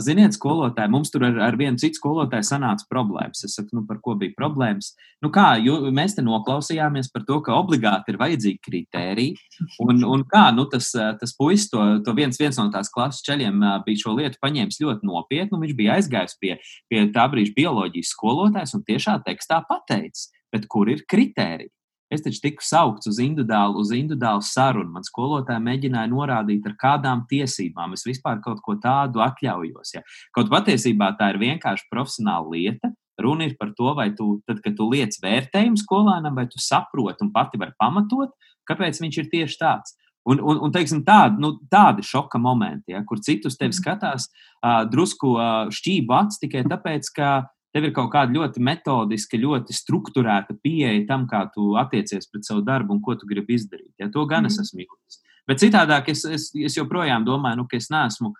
Ziniet, 0.00 0.32
skolotāji, 0.32 0.88
mums 0.88 1.10
tur 1.12 1.26
ar, 1.28 1.34
ar 1.50 1.56
vienu 1.60 1.76
citu 1.76 1.98
skolotāju 1.98 2.46
sanāca 2.48 2.86
problēmas. 2.88 3.42
Es 3.44 3.58
saku, 3.58 3.74
nu, 3.76 3.82
par 3.84 3.98
ko 4.00 4.14
bija 4.16 4.32
problēmas? 4.38 4.94
Nu, 5.20 5.28
kā, 5.34 5.50
jo, 5.60 5.76
mēs 5.92 6.16
te 6.16 6.24
noklausījāmies 6.24 7.10
par 7.12 7.26
to, 7.28 7.42
ka 7.44 7.58
obligāti 7.58 8.14
ir 8.14 8.20
vajadzīgi 8.22 8.62
kriteriji. 8.64 9.36
Un, 9.84 10.00
un 10.08 10.24
kā, 10.32 10.46
nu, 10.56 10.64
tas, 10.72 10.88
tas 11.20 11.36
puisis, 11.36 11.68
to, 11.72 11.84
to 12.06 12.16
viens, 12.16 12.40
viens 12.40 12.56
no 12.56 12.70
tās 12.72 12.88
klases 12.92 13.20
ceļiem 13.28 13.60
bija 13.84 14.06
šo 14.06 14.16
lietu 14.16 14.40
paņēmis 14.40 14.80
ļoti 14.80 15.12
nopietni. 15.12 15.60
Viņš 15.66 15.76
bija 15.76 16.00
aizgājis 16.00 16.40
pie, 16.40 16.56
pie 16.88 17.04
tā 17.12 17.28
brīža 17.32 17.52
bioloģijas 17.60 18.16
skolotājas 18.16 18.72
un 18.78 18.86
tiešā 18.88 19.20
tekstā 19.28 19.60
pateicis, 19.68 20.30
bet 20.54 20.64
kur 20.72 20.88
ir 20.88 21.04
kriteriji? 21.04 21.75
Es 22.12 22.22
taču 22.22 22.38
tiku 22.44 22.62
saukts 22.62 23.08
uz 23.10 23.18
individuālu, 23.22 23.80
uz 23.82 23.90
individuālu 23.94 24.44
sarunu. 24.46 24.92
Man 24.94 25.06
skolotāja 25.06 25.58
mēģināja 25.62 26.10
norādīt, 26.12 26.66
ar 26.68 26.76
kādām 26.78 27.24
tiesībām 27.30 27.96
es 27.96 28.06
vispār 28.06 28.38
kaut 28.44 28.62
ko 28.62 28.76
tādu 28.82 29.24
atļaujos. 29.24 29.96
Ja. 29.96 30.04
Kaut 30.36 30.52
patiesībā 30.52 31.12
tā 31.18 31.32
ir 31.34 31.40
vienkārši 31.42 31.88
profesionāla 31.90 32.54
lieta. 32.54 32.92
Runa 33.18 33.48
ir 33.48 33.56
par 33.58 33.72
to, 33.74 33.90
vai 33.96 34.10
tu, 34.14 34.36
tad, 34.46 34.60
kad 34.62 34.76
tu 34.78 34.86
liec 34.92 35.16
vērtējumu 35.22 35.80
skolēnam, 35.80 36.36
vai 36.36 36.46
tu 36.52 36.60
saproti 36.62 37.24
un 37.24 37.32
pati 37.34 37.58
vari 37.58 37.74
pamatot, 37.80 38.34
kāpēc 38.68 39.00
viņš 39.02 39.22
ir 39.22 39.30
tieši 39.32 39.58
tāds. 39.62 39.96
Un, 40.26 40.40
un, 40.42 40.58
un 40.66 40.72
teiksim, 40.74 41.04
tādi, 41.06 41.38
nu, 41.42 41.52
tādi 41.70 42.02
šoka 42.06 42.38
momenti, 42.42 42.90
ja, 42.92 43.00
kur 43.06 43.20
citus 43.22 43.54
tevi 43.58 43.74
skatās, 43.74 44.26
uh, 44.58 44.82
drusku 44.90 45.36
uh, 45.38 45.70
šķību 45.70 46.16
acis 46.18 46.42
tikai 46.42 46.64
tāpēc, 46.66 47.10
ka 47.14 47.30
tev 47.76 47.84
ir 47.84 47.92
kaut 47.96 48.08
kāda 48.14 48.32
ļoti 48.32 48.62
metodiska, 48.64 49.36
ļoti 49.36 49.76
strukturēta 49.76 50.56
pieeja 50.64 51.04
tam, 51.10 51.28
kā 51.28 51.44
tu 51.52 51.74
attiecies 51.76 52.30
pret 52.32 52.48
savu 52.48 52.64
darbu 52.64 52.96
un 52.96 53.04
ko 53.04 53.18
tu 53.20 53.28
gribi 53.28 53.58
izdarīt. 53.58 53.92
Ja, 54.00 54.08
to 54.12 54.24
gan 54.24 54.46
mm. 54.46 54.52
es 54.52 54.56
mhm. 54.56 54.68
esmu 54.68 54.86
jūtis. 54.86 55.22
Bet 55.46 55.60
citādāk 55.62 56.08
es, 56.10 56.24
es, 56.26 56.48
es 56.58 56.74
joprojām 56.74 57.22
domāju, 57.26 57.60
nu, 57.60 57.64
ka 57.70 57.78
es 57.78 57.86
neesmu, 57.92 58.32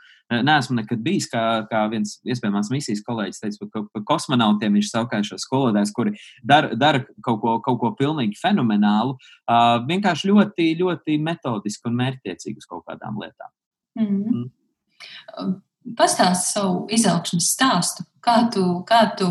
neesmu 0.42 0.75
nekad 0.81 1.05
bijis, 1.05 1.29
kā, 1.31 1.42
kā 1.70 1.85
viens 1.92 2.16
iespējams 2.27 2.72
misijas 2.72 3.05
kolēģis 3.07 3.42
teica, 3.44 3.68
par, 3.70 3.85
par 3.94 4.05
kosmonautiem. 4.09 4.75
Viņš 4.75 4.88
savukārt 4.90 5.29
šos 5.29 5.44
skolotājus, 5.46 5.92
kuri 5.94 6.16
dara 6.42 6.75
dar 6.75 7.05
kaut, 7.20 7.38
ko, 7.44 7.55
kaut 7.62 7.79
ko 7.85 7.92
pilnīgi 8.01 8.40
fenomenālu, 8.40 9.14
uh, 9.14 9.77
vienkārši 9.87 10.33
ļoti, 10.33 10.66
ļoti 10.81 11.20
metodiski 11.29 11.92
un 11.92 12.01
mērķtiecīgi 12.01 12.64
uz 12.64 12.66
kaut 12.72 12.83
kādām 12.90 13.22
lietām. 13.22 13.55
Mm. 14.01 14.18
Mm. 14.27 15.55
Pastāsti 15.94 16.57
savu 16.57 16.87
izaugsmas 16.90 17.53
stāstu, 17.55 18.07
kā 18.25 18.40
tu, 18.51 18.64
kā 18.88 19.05
tu 19.18 19.31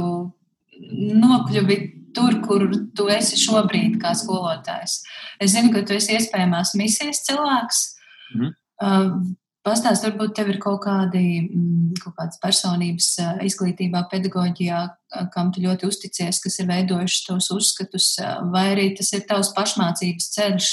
nokļuvi 1.19 1.77
tur, 2.15 2.39
kur 2.45 2.67
tu 2.95 3.07
esi 3.11 3.39
šobrīd, 3.39 3.97
kā 4.01 4.13
skolotājs. 4.15 5.01
Es 5.41 5.55
zinu, 5.55 5.73
ka 5.73 5.83
tu 5.87 5.97
esi 5.97 6.15
iespējamās 6.15 6.75
misijas 6.79 7.25
cilvēks. 7.27 7.81
Mm. 8.35 8.53
Pastāst, 9.65 10.05
varbūt 10.05 10.35
tev 10.37 10.51
ir 10.53 10.59
kaut, 10.61 10.83
kādi, 10.83 11.41
mm, 11.41 11.95
kaut 12.03 12.13
kādas 12.19 12.37
personības 12.43 13.07
izglītībā, 13.47 14.03
pedagoģijā, 14.11 14.81
kam 15.33 15.49
tu 15.51 15.63
ļoti 15.63 15.87
uzticies, 15.89 16.39
kas 16.43 16.59
ir 16.61 16.69
veidojuši 16.69 17.23
tos 17.25 17.49
uzskatus, 17.55 18.11
vai 18.53 18.67
arī 18.75 18.91
tas 18.97 19.09
ir 19.17 19.25
tavs 19.25 19.49
pašmācības 19.57 20.29
ceļš, 20.35 20.69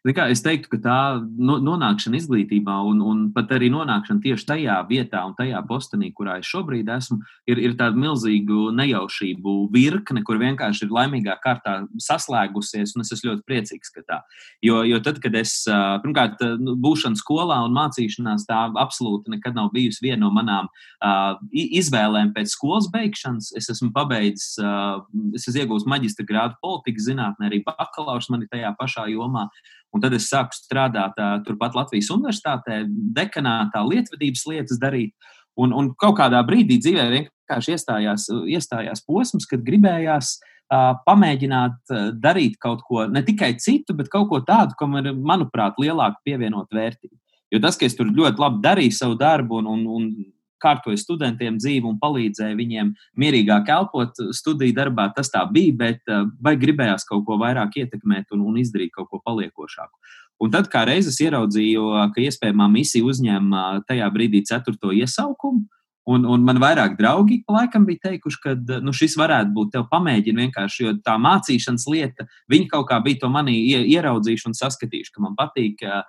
Kā, 0.00 0.30
es 0.32 0.40
teiktu, 0.40 0.70
ka 0.72 0.78
tā 0.80 0.98
nonākšana 1.20 2.16
izglītībā 2.16 2.72
un, 2.88 3.02
un 3.04 3.18
pat 3.34 3.50
arī 3.52 3.68
nonākšana 3.68 4.22
tieši 4.24 4.46
tajā 4.48 4.76
vietā 4.88 5.20
un 5.28 5.34
tajā 5.36 5.58
postenī, 5.68 6.08
kurā 6.16 6.38
es 6.40 6.48
šobrīd 6.48 6.88
esmu, 6.88 7.18
ir, 7.44 7.58
ir 7.60 7.74
tāda 7.76 8.00
milzīga 8.00 8.70
nejaušību 8.78 9.56
virkne, 9.74 10.22
kur 10.24 10.38
vienkārši 10.40 10.86
ir 10.86 10.94
laimīgā 10.96 11.34
kārtā 11.44 11.74
saslēgusies. 12.00 12.94
Es 12.96 13.12
esmu 13.12 13.28
ļoti 13.28 13.44
priecīgs, 13.44 13.92
ka 13.92 14.04
tā. 14.08 14.18
Jo, 14.64 14.78
jo 14.88 15.02
tad, 15.04 15.18
kad 15.20 15.36
es 15.36 15.52
pirmkārt 15.68 16.40
nu, 16.62 16.78
būšana 16.80 17.20
skolā 17.20 17.58
un 17.66 17.76
mācīšanās, 17.76 18.46
tā 18.48 18.62
absolūti 18.80 19.34
nekad 19.34 19.58
nav 19.58 19.68
bijusi 19.74 20.06
viena 20.06 20.22
no 20.22 20.30
manām 20.32 20.70
uh, 20.72 21.36
izvēlēm 21.52 22.32
pēc 22.32 22.54
skolas 22.54 22.88
beigšanas. 22.94 23.50
Es 23.60 23.68
esmu 23.76 23.92
pabeidzis, 23.92 24.56
uh, 24.64 25.04
es 25.36 25.44
esmu 25.44 25.66
iegūmis 25.66 25.86
maģistra 25.92 26.24
grādu 26.24 26.56
politikas 26.64 27.10
zinātnē, 27.10 27.52
arī 27.52 27.60
bakalaurs 27.68 28.32
man 28.32 28.48
ir 28.48 28.52
tajā 28.56 28.72
pašā 28.80 29.10
jomā. 29.12 29.50
Un 29.90 30.02
tad 30.04 30.14
es 30.14 30.28
sāku 30.30 30.54
strādāt 30.54 31.18
turpat 31.46 31.74
Latvijas 31.74 32.10
universitātē, 32.14 32.84
dekanātā, 33.16 33.82
lietvedības 33.86 34.46
lietas 34.46 34.78
darīt. 34.82 35.14
Un, 35.58 35.74
un 35.74 35.90
kaut 35.98 36.16
kādā 36.20 36.40
brīdī 36.46 36.78
dzīvē 36.80 37.06
vienkārši 37.10 37.74
iestājās, 37.74 38.28
iestājās 38.54 39.02
posms, 39.06 39.48
kad 39.50 39.64
gribējās 39.66 40.36
uh, 40.38 40.94
pamēģināt 41.06 41.90
uh, 41.90 42.04
darīt 42.14 42.54
kaut 42.62 42.84
ko 42.86 43.08
ne 43.10 43.24
tikai 43.26 43.56
citu, 43.58 43.96
bet 43.98 44.12
kaut 44.12 44.28
ko 44.30 44.40
tādu, 44.46 44.78
kam 44.78 44.94
ir, 45.00 45.10
manuprāt, 45.14 45.80
lielāka 45.82 46.22
pievienot 46.24 46.70
vērtību. 46.70 47.16
Jo 47.50 47.58
tas, 47.58 47.76
ka 47.76 47.88
es 47.88 47.98
tur 47.98 48.12
ļoti 48.14 48.38
labi 48.38 48.62
darīju 48.62 48.94
savu 48.94 49.18
darbu 49.18 49.58
un, 49.58 49.72
un, 49.74 49.86
un 49.98 50.06
kārtoju 50.62 51.00
studentiem 51.00 51.58
dzīvi 51.60 51.88
un 51.88 51.98
palīdzēju 52.02 52.58
viņiem 52.58 52.92
mierīgāk 53.20 53.70
elpot 53.74 54.22
studiju 54.36 54.76
darbā. 54.76 55.10
Tas 55.16 55.32
tā 55.32 55.44
bija, 55.52 55.76
bet 55.84 56.12
eh, 56.12 56.24
vai 56.42 56.56
gribējās 56.60 57.06
kaut 57.08 57.26
ko 57.28 57.40
vairāk 57.40 57.80
ietekmēt 57.82 58.34
un, 58.36 58.46
un 58.50 58.60
izdarīt 58.62 58.94
kaut 58.96 59.10
ko 59.10 59.22
paliekošāku. 59.24 59.96
Un 60.40 60.52
tad 60.52 60.70
kā 60.72 60.86
reizes 60.88 61.18
ieraudzīju, 61.20 61.82
ka 62.14 62.22
iespējamā 62.24 62.70
misija 62.72 63.04
uzņēma 63.04 63.82
tajā 63.88 64.06
brīdī 64.14 64.40
ceturto 64.48 64.94
iesaukumu. 64.96 65.66
Un, 66.10 66.24
un 66.26 66.42
man 66.46 66.58
vairāk 66.58 66.96
draugi 66.98 67.40
laikam 67.50 67.84
bija 67.86 68.08
teikuši, 68.08 68.40
ka 68.42 68.54
nu, 68.82 68.94
šis 68.96 69.14
varētu 69.20 69.54
būt 69.54 69.74
tev 69.76 69.84
pamēģinājums 69.92 70.50
vienkārši, 70.50 70.86
jo 70.86 70.94
tā 71.04 71.16
mācīšanas 71.20 71.86
lieta, 71.92 72.26
viņi 72.50 72.70
kaut 72.72 72.88
kā 72.88 72.98
bija 73.04 73.22
to 73.22 73.30
manī 73.32 73.58
ieraudzījuši 73.78 74.50
un 74.50 74.56
saskatījuši, 74.58 75.12
ka 75.14 75.22
man 75.22 75.36
patīk 75.38 75.84
uh, 75.86 76.02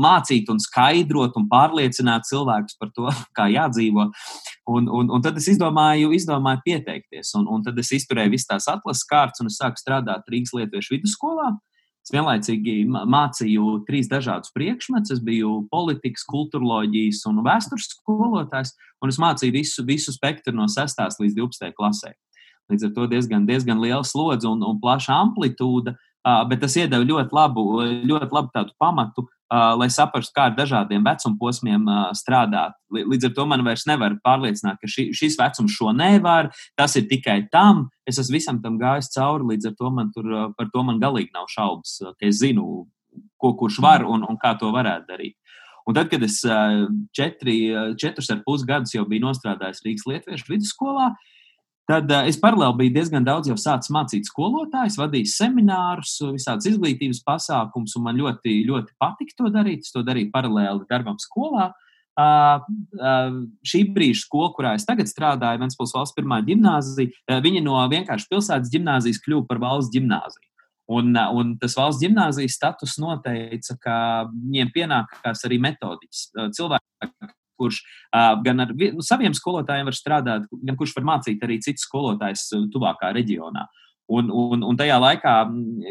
mācīt 0.00 0.48
un 0.52 0.60
skaidrot 0.62 1.36
un 1.36 1.46
pārliecināt 1.50 2.26
cilvēkus 2.28 2.78
par 2.80 2.90
to, 2.96 3.12
kā 3.36 3.48
jādzīvo. 3.52 4.08
Un, 4.66 4.88
un, 4.88 5.12
un 5.12 5.22
tad 5.24 5.38
es 5.38 5.48
izdomāju, 5.52 6.12
izdomāju 6.16 6.64
pieteikties. 6.64 7.34
Un, 7.38 7.46
un 7.52 7.62
tad 7.66 7.78
es 7.78 7.92
izturēju 7.92 8.34
visas 8.34 8.50
tās 8.50 8.68
atlases 8.72 9.06
kārtas 9.06 9.44
un 9.44 9.52
es 9.52 9.60
sāku 9.60 9.82
strādāt 9.82 10.26
Rīgas 10.32 10.56
Lietuviešu 10.56 10.96
vidusskolā. 10.96 11.52
Es 12.06 12.12
vienlaicīgi 12.14 12.84
mācīju 12.86 13.80
trīs 13.88 14.06
dažādus 14.06 14.52
priekšmetus. 14.54 15.16
Es 15.16 15.22
biju 15.26 15.64
politikas, 15.72 16.22
kultūroloģijas 16.30 17.24
un 17.26 17.40
vēstures 17.42 17.88
skolotājs, 17.96 18.76
un 19.02 19.10
es 19.10 19.18
mācīju 19.18 19.56
visu, 19.56 19.82
visu 19.88 20.14
spektru 20.14 20.54
no 20.54 20.68
6. 20.70 21.02
līdz 21.18 21.34
12. 21.34 21.72
klasē. 21.74 22.12
Līdz 22.70 22.86
ar 22.86 22.92
to 22.94 23.08
diezgan, 23.10 23.46
diezgan 23.46 23.82
liela 23.82 24.04
slodze 24.06 24.46
un, 24.46 24.62
un 24.62 24.78
plaša 24.78 25.18
amplitūda. 25.24 25.96
Bet 26.50 26.62
tas 26.62 26.78
iedeva 26.78 27.06
ļoti 27.06 27.34
labu, 27.34 27.64
ļoti 28.06 28.34
labu 28.34 28.64
pamatu, 28.78 29.26
lai 29.50 29.88
saprastu, 29.92 30.34
kā 30.34 30.48
ar 30.50 30.56
dažādiem 30.56 31.04
vecuma 31.06 31.38
posmiem 31.38 31.84
strādāt. 32.18 32.74
Līdz 32.90 33.28
ar 33.28 33.34
to 33.36 33.46
man 33.46 33.62
vairs 33.66 33.86
nevar 33.86 34.16
pārliecināt, 34.24 34.80
ka 34.82 34.90
ši, 34.90 35.10
šis 35.14 35.38
vecums 35.38 35.76
šo 35.76 35.92
nevar, 35.94 36.50
tas 36.78 36.96
ir 36.96 37.06
tikai 37.10 37.46
tam. 37.52 37.86
Es 38.06 38.18
esmu 38.18 38.38
visam 38.38 38.60
tam 38.62 38.78
gājis 38.80 39.12
cauri, 39.14 39.52
līdz 39.54 39.70
ar 39.70 39.76
to 39.78 39.90
man 39.90 40.10
tur, 40.14 40.32
par 40.58 40.70
to 40.72 40.82
man 40.86 41.00
galīgi 41.02 41.34
nav 41.34 41.50
šaubas, 41.52 41.98
ka 42.18 42.26
es 42.26 42.42
zinu, 42.42 42.86
ko 43.40 43.54
kurš 43.56 43.80
var 43.82 44.04
un, 44.04 44.26
un 44.26 44.38
kā 44.40 44.56
to 44.58 44.72
varētu 44.74 45.10
darīt. 45.12 45.36
Un 45.86 45.94
tad, 45.94 46.10
kad 46.10 46.22
es 46.26 46.40
četri, 47.14 47.70
četrus 48.00 48.32
ar 48.34 48.42
pus 48.42 48.66
gadus 48.66 48.96
jau 48.96 49.06
biju 49.06 49.28
nostrādājis 49.28 49.84
Rīgas 49.86 50.08
Lietuviešu 50.10 50.50
vidusskolā, 50.50 51.12
uh, 51.12 51.35
Tad 51.86 52.10
uh, 52.10 52.26
es 52.26 52.38
paralēli 52.42 52.80
biju 52.80 52.94
diezgan 52.96 53.26
daudz 53.26 53.46
jau 53.50 53.56
sācis 53.60 53.92
mācīt 53.94 54.26
skolotājus, 54.26 54.98
vadīju 54.98 55.30
seminārus, 55.30 56.16
visādas 56.34 56.66
izglītības 56.72 57.22
pasākumus, 57.26 57.94
un 57.98 58.06
man 58.08 58.18
ļoti, 58.18 58.58
ļoti 58.66 58.96
patika 58.98 59.38
to 59.38 59.50
darīt. 59.54 59.86
Es 59.86 59.94
to 59.94 60.02
darīju 60.06 60.32
paralēli 60.34 60.88
darbam 60.90 61.20
skolā. 61.22 61.70
Uh, 62.16 62.64
uh, 62.96 63.38
šī 63.68 63.82
brīža 63.92 64.22
skola, 64.24 64.48
kurā 64.56 64.72
es 64.78 64.86
tagad 64.88 65.06
strādāju, 65.10 65.60
Vēncpils 65.60 65.92
valsts 65.92 66.16
pirmā 66.16 66.40
gimnāzija, 66.46 67.12
uh, 67.12 67.40
viņa 67.44 67.60
no 67.62 67.76
vienkārši 67.92 68.30
pilsētas 68.32 68.72
gimnāzijas 68.72 69.20
kļuva 69.22 69.44
par 69.50 69.60
valsts 69.62 69.92
gimnāziju. 69.92 70.48
Un, 70.96 71.12
un 71.12 71.56
tas 71.60 71.74
valsts 71.76 72.00
gimnāzijas 72.02 72.56
status 72.56 72.96
noteica, 73.02 73.76
ka 73.82 73.96
viņiem 74.32 74.70
pienākās 74.74 75.44
arī 75.46 75.58
metodiķis. 75.60 76.28
Cilvēki, 76.56 77.30
kurš 77.58 77.80
uh, 77.82 78.36
gan 78.44 78.64
ar 78.64 78.74
nu, 78.76 79.04
saviem 79.04 79.34
skolotājiem 79.36 79.88
var 79.88 79.96
strādāt, 79.96 80.46
gan 80.62 80.78
kurš 80.78 80.94
var 80.98 81.08
mācīt 81.14 81.42
arī 81.42 81.58
citus 81.64 81.88
skolotājus 81.88 82.48
tuvākā 82.74 83.12
reģionā. 83.16 83.66
Un, 84.06 84.28
un, 84.30 84.62
un 84.62 84.76
tajā 84.78 85.00
laikā 85.02 85.32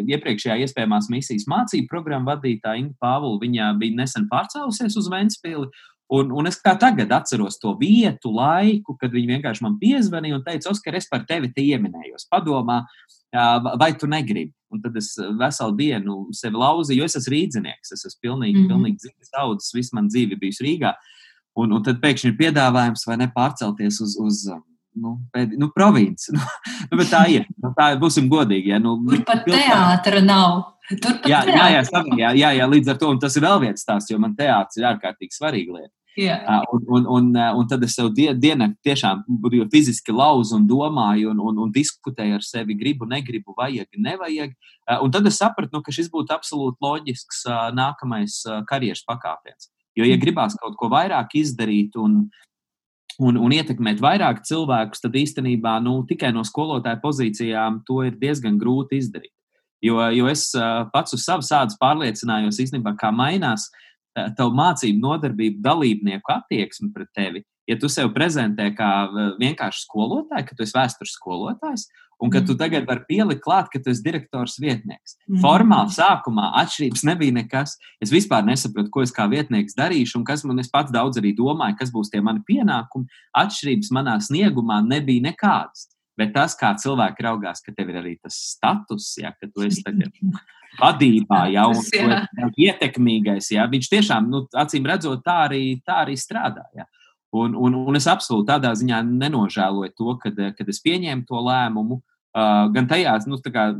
iepriekšējā 0.05 0.61
iespējamās 0.63 1.09
misijas 1.11 1.49
mācību 1.51 1.89
programmu 1.91 2.31
vadītāja 2.31 2.79
Inga 2.79 2.95
Pāvula 3.03 3.41
bija 3.43 3.97
nesen 3.97 4.29
pārcēlusies 4.31 4.95
uz 5.01 5.09
Ventspili. 5.11 5.67
Un, 6.15 6.29
un 6.37 6.45
es 6.45 6.59
kā 6.61 6.75
tagad 6.77 7.09
atceros 7.11 7.57
to 7.57 7.73
vietu, 7.79 8.29
laiku, 8.29 8.93
kad 9.01 9.11
viņi 9.11 9.33
vienkārši 9.33 9.65
man 9.65 9.79
piezvanīja 9.81 10.37
un 10.37 10.43
teica, 10.45 10.69
Oskar, 10.69 10.95
es 10.95 11.09
par 11.09 11.25
tevi 11.25 11.49
te 11.51 11.65
ieminējos. 11.65 12.27
Padomā, 12.31 12.83
vai 13.81 13.89
tu 13.97 14.07
negribi? 14.07 14.53
Un 14.71 14.83
tad 14.83 14.95
es 14.99 15.11
veselu 15.39 15.75
dienu 15.79 16.19
sevi 16.35 16.61
lauzīju, 16.61 17.01
jo 17.01 17.09
es 17.09 17.17
esmu 17.19 17.33
rīznieks. 17.33 17.95
Es 17.95 18.05
esmu 18.05 18.21
pilnīgi, 18.21 18.59
mm 18.59 18.61
-hmm. 18.61 18.71
pilnīgi 18.71 19.01
dzīves 19.01 19.35
audzis, 19.41 19.73
visu 19.73 19.97
man 19.97 20.07
dzīve 20.07 20.37
bijusi 20.39 20.63
Rīgā. 20.67 20.93
Uh, 21.55 21.61
Un, 21.63 21.71
un 21.71 21.83
tad 21.83 22.01
pēkšņi 22.03 22.33
ir 22.33 22.39
piedāvājums, 22.39 23.05
vai 23.07 23.15
ne, 23.21 23.29
pārcelties 23.31 24.01
uz, 24.03 24.17
uz 24.19 24.41
nu, 24.99 25.15
pēdi, 25.31 25.59
nu, 25.59 25.71
provinci. 25.75 26.33
Nu, 26.35 26.43
nu, 26.91 26.99
bet 26.99 27.09
tā 27.11 27.23
ir. 27.31 27.45
Nu, 27.63 27.71
tā 27.77 27.89
būsim 27.99 28.27
godīgi. 28.31 28.73
Ja, 28.73 28.79
nu, 28.81 28.97
Tur 29.07 29.23
pat 29.27 29.45
teātra 29.47 30.19
nav. 30.23 30.57
Tur 30.91 31.19
pat 31.21 31.29
jā, 31.31 31.41
jā, 31.47 31.67
jā, 31.73 31.83
jā, 32.19 32.31
jā, 32.37 32.49
jā, 32.59 32.65
līdz 32.69 32.91
ar 32.93 32.97
to 33.01 33.11
tas 33.23 33.35
ir 33.39 33.45
vēl 33.45 33.61
viens 33.63 33.81
stāsts, 33.81 34.11
jo 34.11 34.19
man 34.21 34.35
teātris 34.37 34.81
ir 34.81 34.89
ārkārtīgi 34.91 35.37
svarīga 35.37 35.79
lieta. 35.79 35.93
Jā. 36.15 36.35
Un, 36.71 36.83
un, 36.95 37.07
un, 37.11 37.31
un 37.59 37.67
tad 37.67 37.83
es 37.83 37.95
sev 37.97 38.11
dienu 38.15 38.69
tiešām 38.85 39.25
fiziski 39.73 40.13
lauzu 40.15 40.55
un 40.59 40.67
domāju, 40.69 41.33
un, 41.33 41.41
un, 41.43 41.63
un 41.65 41.73
diskutēju 41.75 42.37
ar 42.37 42.45
sevi, 42.45 42.77
gribu, 42.79 43.07
negribu, 43.09 43.55
vajag, 43.57 43.89
nevajag. 43.99 44.53
Un 45.01 45.15
tad 45.15 45.27
es 45.27 45.39
sapratu, 45.41 45.73
nu, 45.75 45.83
ka 45.83 45.95
šis 45.95 46.11
būtu 46.13 46.35
absolūti 46.35 46.79
loģisks 46.85 47.43
nākamais 47.75 48.43
karjeras 48.69 49.03
pakāpiens. 49.07 49.71
Jo, 49.95 50.07
ja 50.07 50.17
gribās 50.19 50.57
kaut 50.59 50.75
ko 50.79 50.89
vairāk 50.91 51.37
izdarīt 51.39 51.95
un, 52.01 52.25
un, 53.19 53.37
un 53.39 53.55
ietekmēt 53.55 54.01
vairāk 54.03 54.43
cilvēkus, 54.47 55.03
tad 55.05 55.15
īstenībā 55.15 55.77
nu, 55.83 56.01
tikai 56.09 56.33
no 56.35 56.43
skolotāja 56.47 56.99
pozīcijām 57.03 57.81
to 57.87 58.01
ir 58.07 58.19
diezgan 58.19 58.59
grūti 58.59 58.99
izdarīt. 58.99 59.31
Jo, 59.85 59.99
jo 60.15 60.27
es 60.31 60.49
pats 60.93 61.15
uz 61.15 61.25
savas 61.25 61.51
ādas 61.53 61.77
pārliecinājos, 61.79 62.59
īstenībā, 62.63 62.95
kā 62.99 63.11
mainās 63.13 63.69
tavu 64.37 64.55
mācību 64.55 65.01
nodarbību 65.03 65.61
dalībnieku 65.63 66.31
attieksme 66.31 66.91
pret 66.95 67.11
tevi. 67.15 67.43
Ja 67.69 67.77
tu 67.81 67.89
sev 67.89 68.11
prezentē 68.15 68.69
kā 68.77 68.89
vienkārši 69.39 69.85
skolotāju, 69.87 70.47
ka 70.47 70.55
tu 70.55 70.63
esi 70.65 70.75
vēstures 70.75 71.15
skolotājs, 71.17 71.87
un 72.21 72.31
ka 72.31 72.41
tu 72.41 72.53
mhm. 72.53 72.59
tagad 72.59 72.85
vari 72.87 73.03
pielikt 73.09 73.43
klāt, 73.43 73.69
ka 73.71 73.79
tu 73.79 73.91
esi 73.91 74.03
direktors 74.05 74.55
vietnieks. 74.61 75.17
Mm. 75.27 75.41
Formāli 75.43 75.91
sākumā 75.95 76.51
atšķirības 76.61 77.03
nebija 77.09 77.35
nekas. 77.35 77.75
Es 78.03 78.13
vispār 78.13 78.45
nesaprotu, 78.47 78.91
ko 78.93 79.03
es 79.03 79.13
kā 79.15 79.27
vietnieks 79.31 79.75
darīšu, 79.77 80.21
un 80.21 80.27
kas 80.27 80.45
man 80.47 80.61
es 80.63 80.71
pats 80.71 80.93
daudz 80.95 81.19
arī 81.21 81.33
domāju, 81.35 81.77
kas 81.81 81.91
būs 81.93 82.13
tie 82.13 82.23
mani 82.23 82.43
pienākumi. 82.47 83.09
Atšķirības 83.43 83.91
manā 83.95 84.15
sniegumā 84.23 84.79
nebija 84.87 85.27
nekādas. 85.27 85.89
Bet 86.15 86.31
tas, 86.35 86.55
kā 86.55 86.71
cilvēki 86.79 87.25
raugās, 87.25 87.59
ka 87.63 87.73
tev 87.75 87.91
ir 87.91 87.99
arī 87.99 88.13
tas 88.23 88.37
status, 88.55 89.09
ja, 89.19 89.33
ka 89.35 89.49
tu 89.51 89.65
esi 89.67 89.83
tagad 89.83 90.13
vadībā, 90.83 91.41
ja, 91.51 91.65
un 91.67 91.79
tu 91.79 91.99
esi 91.99 92.67
ietekmīgais, 92.67 93.51
ja, 93.55 93.67
viņš 93.71 93.89
tiešām, 93.91 94.29
nu, 94.31 94.45
acīm 94.55 94.87
redzot, 94.87 95.23
tā 95.25 95.41
arī, 95.49 95.63
tā 95.83 96.01
arī 96.05 96.15
strādā. 96.19 96.63
Ja. 96.77 96.87
Un, 97.35 97.55
un, 97.59 97.73
un 97.89 97.97
es 97.97 98.07
absolūti 98.07 98.47
tādā 98.53 98.71
ziņā 98.77 99.01
nenožēloju 99.07 99.95
to, 99.97 100.13
kad, 100.21 100.37
kad 100.57 100.69
es 100.71 100.81
pieņēmu 100.85 101.25
to 101.27 101.41
lēmumu. 101.43 102.01
Uh, 102.35 102.65
gan 102.75 102.83
tajā, 102.83 103.13
nu, 103.31 103.37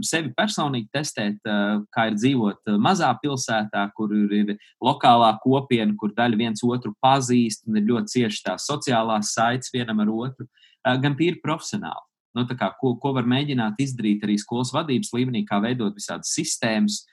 sevi 0.08 0.30
personīgi 0.32 0.88
testēt, 0.96 1.42
uh, 1.44 1.82
kā 1.92 2.06
ir 2.08 2.16
dzīvot 2.16 2.72
mazā 2.80 3.10
pilsētā, 3.20 3.82
kur 3.98 4.14
ir 4.16 4.54
lokālā 4.84 5.34
kopiena, 5.44 5.92
kur 6.00 6.14
daļa 6.16 6.40
viens 6.40 6.64
otru 6.64 6.94
pazīst 7.04 7.66
un 7.68 7.82
ir 7.82 7.90
ļoti 7.90 8.14
cieši 8.14 8.46
tās 8.46 8.68
sociālās 8.72 9.34
saites 9.36 9.74
vienam 9.76 10.00
ar 10.00 10.14
otru, 10.14 10.48
uh, 10.48 10.96
gan 11.04 11.18
tīri 11.20 11.42
profesionāli. 11.44 12.08
Nu, 12.36 12.48
kā, 12.48 12.72
ko, 12.80 12.94
ko 13.00 13.12
var 13.16 13.28
mēģināt 13.28 13.80
izdarīt 13.84 14.24
arī 14.24 14.40
skolas 14.40 14.72
vadības 14.76 15.12
līmenī, 15.16 15.44
kā 15.48 15.60
veidot 15.64 15.96
visādas 15.96 16.32
sistēmas, 16.36 17.04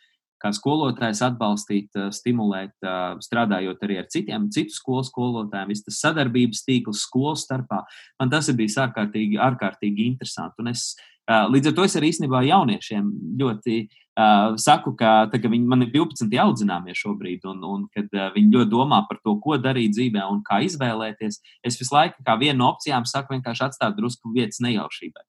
kā 0.43 0.51
skolotājs 0.57 1.23
atbalstīt, 1.27 1.95
stimulēt, 2.15 2.75
strādājot 3.25 3.87
arī 3.87 4.01
ar 4.03 4.11
citiem, 4.13 4.51
citu 4.55 4.75
skolu 4.77 5.07
skolotājiem, 5.07 5.71
viss 5.73 5.87
tas 5.87 6.03
sadarbības 6.03 6.67
tīkls 6.67 7.07
skolu 7.07 7.39
starpā. 7.39 7.83
Man 8.21 8.33
tas 8.33 8.51
ir 8.51 8.59
bijis 8.59 8.79
ārkārtīgi, 8.83 9.41
ārkārtīgi 9.43 10.09
interesanti. 10.11 10.63
Un 10.63 10.73
es 10.75 10.93
līdz 11.31 11.71
ar 11.71 11.77
to 11.79 11.87
es 11.87 11.99
arī 11.99 12.13
īstenībā 12.13 12.47
jauniešiem 12.51 13.13
ļoti 13.43 13.83
Uh, 14.13 14.59
saku, 14.61 14.91
ka, 14.93 15.25
tā, 15.33 15.39
viņi 15.41 15.65
man 15.65 15.87
ir 15.87 15.89
12 15.95 16.37
audzināmie 16.43 16.93
šobrīd, 16.93 17.47
un, 17.49 17.63
un 17.65 17.87
kad 17.97 18.13
viņi 18.35 18.53
ļoti 18.59 18.69
domā 18.69 18.99
par 19.09 19.23
to, 19.25 19.39
ko 19.41 19.57
darīt 19.57 19.97
dzīvē 19.97 20.27
un 20.29 20.45
kā 20.45 20.61
izvēlēties, 20.69 21.41
es 21.65 21.81
visu 21.81 21.97
laiku 21.97 22.21
kā 22.21 22.37
vienu 22.37 22.59
no 22.61 22.75
opcijām 22.75 23.09
saku 23.09 23.39
vienkārši 23.39 23.71
atstāt 23.71 23.97
drusku 23.97 24.37
vietas 24.37 24.61
nejaušībai 24.61 25.25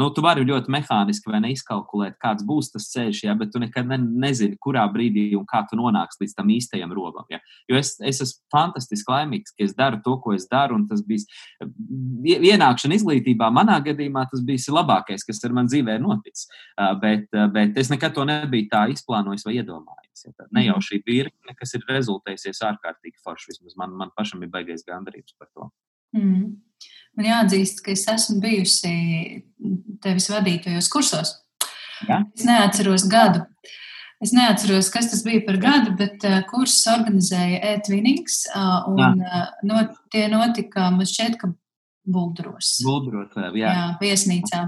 nu, 0.00 0.08
tu 0.12 0.22
vari 0.24 0.44
ļoti 0.46 0.72
mehāniski 0.72 1.30
vai 1.32 1.40
neizkalkulēt, 1.46 2.18
kāds 2.22 2.44
būs 2.46 2.68
tas 2.74 2.88
ceļš, 2.92 3.22
ja, 3.26 3.34
bet 3.38 3.52
tu 3.54 3.60
nekad 3.62 3.88
ne, 3.88 3.98
nezini, 4.26 4.58
kurā 4.62 4.84
brīdī 4.92 5.30
un 5.38 5.46
kā 5.48 5.62
tu 5.68 5.78
nonāksi 5.78 6.22
līdz 6.22 6.34
tam 6.36 6.52
īstajam 6.52 6.92
robam. 6.96 7.24
Ja. 7.32 7.40
Jo 7.70 7.78
es, 7.80 7.94
es 8.04 8.20
esmu 8.24 8.44
fantastiski 8.52 9.12
laimīgs, 9.12 9.54
ka 9.56 9.64
es 9.64 9.72
daru 9.78 10.02
to, 10.04 10.18
ko 10.22 10.34
es 10.36 10.48
daru, 10.50 10.76
un 10.76 10.86
tas 10.90 11.00
bija 11.06 11.24
ienākšana 12.52 12.98
izglītībā. 13.00 13.48
Manā 13.54 13.78
gadījumā 13.86 14.26
tas 14.30 14.44
bija 14.44 14.76
labākais, 14.76 15.24
kas 15.26 15.40
ar 15.48 15.56
man 15.56 15.70
dzīvē 15.70 15.96
ir 15.96 16.04
noticis. 16.04 16.50
Bet, 17.00 17.30
bet 17.54 17.78
es 17.80 17.92
nekad 17.92 18.14
to 18.16 18.26
nebiju 18.28 18.68
tā 18.72 18.86
izplānojis 18.92 19.46
vai 19.48 19.56
iedomājies. 19.60 20.26
Ja. 20.26 20.48
Ne 20.56 20.66
jau 20.66 20.76
šī 20.84 21.00
virkne, 21.06 21.56
kas 21.56 21.76
ir 21.76 21.84
rezultējusies 21.88 22.62
ārkārtīgi 22.68 23.20
forši, 23.24 23.54
vismaz 23.54 23.76
man, 23.80 23.96
man 23.96 24.12
pašam 24.16 24.44
ir 24.44 24.52
baigais 24.52 24.84
gandarījums 24.86 25.36
par 25.38 25.50
to. 25.52 25.70
Mm. 26.16 26.56
Man 27.16 27.28
jāatzīst, 27.30 27.82
ka 27.84 27.94
es 27.94 28.04
esmu 28.12 28.40
bijusi 28.42 28.92
tevis 30.04 30.28
vadītajos 30.30 30.88
kursos. 30.92 31.32
Ja? 32.08 32.22
Es 32.36 32.44
neatceros 32.44 33.06
gadu. 33.08 33.44
Es 34.22 34.32
neatceros, 34.32 34.88
kas 34.92 35.10
tas 35.10 35.22
bija 35.24 35.42
par 35.44 35.58
gadu, 35.60 35.92
bet 35.96 36.24
uh, 36.24 36.38
kursus 36.48 36.86
organizēja 36.92 37.60
e-twinings. 37.74 38.46
Uh, 38.48 38.88
un 38.92 39.20
uh, 39.20 39.42
no, 39.68 39.82
tie 40.12 40.24
notika, 40.32 40.88
man 40.92 41.08
šķiet, 41.08 41.36
ka 41.40 41.52
Buldros. 42.06 42.76
Buldros, 42.86 43.34
jā. 43.34 43.72
jā, 43.72 43.86
viesnīcā. 44.00 44.62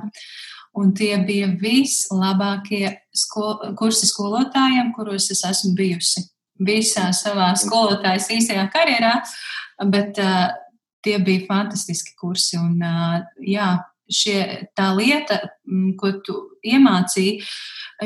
Un 0.79 0.93
tie 0.97 1.15
bija 1.27 1.49
vislabākie 1.59 2.91
skol, 3.15 3.55
kursi 3.79 4.09
skolotājiem, 4.11 4.91
kuros 4.97 5.31
es 5.33 5.45
esmu 5.47 5.73
bijusi 5.79 6.27
visā 6.59 7.09
savā 7.15 7.53
skolotājas 7.59 8.29
īsajā 8.35 8.67
karjerā. 8.75 9.15
Bet 9.89 10.19
uh, 10.23 10.51
tie 11.09 11.17
bija 11.25 11.47
fantastiski 11.49 12.13
kursi. 12.21 12.61
Un, 12.61 12.77
jā, 13.41 13.73
šie, 14.13 14.69
tā 14.77 14.93
lieta, 14.97 15.41
ko 16.01 16.13
tu 16.25 16.39
iemācīji, 16.69 17.41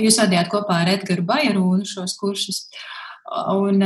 jūs 0.02 0.20
vadījāt 0.22 0.50
kopā 0.52 0.82
ar 0.82 0.94
Edgars 0.94 1.26
Bajarūnu 1.26 1.88
šos 1.88 2.14
kursus. 2.20 2.64
Un 3.52 3.82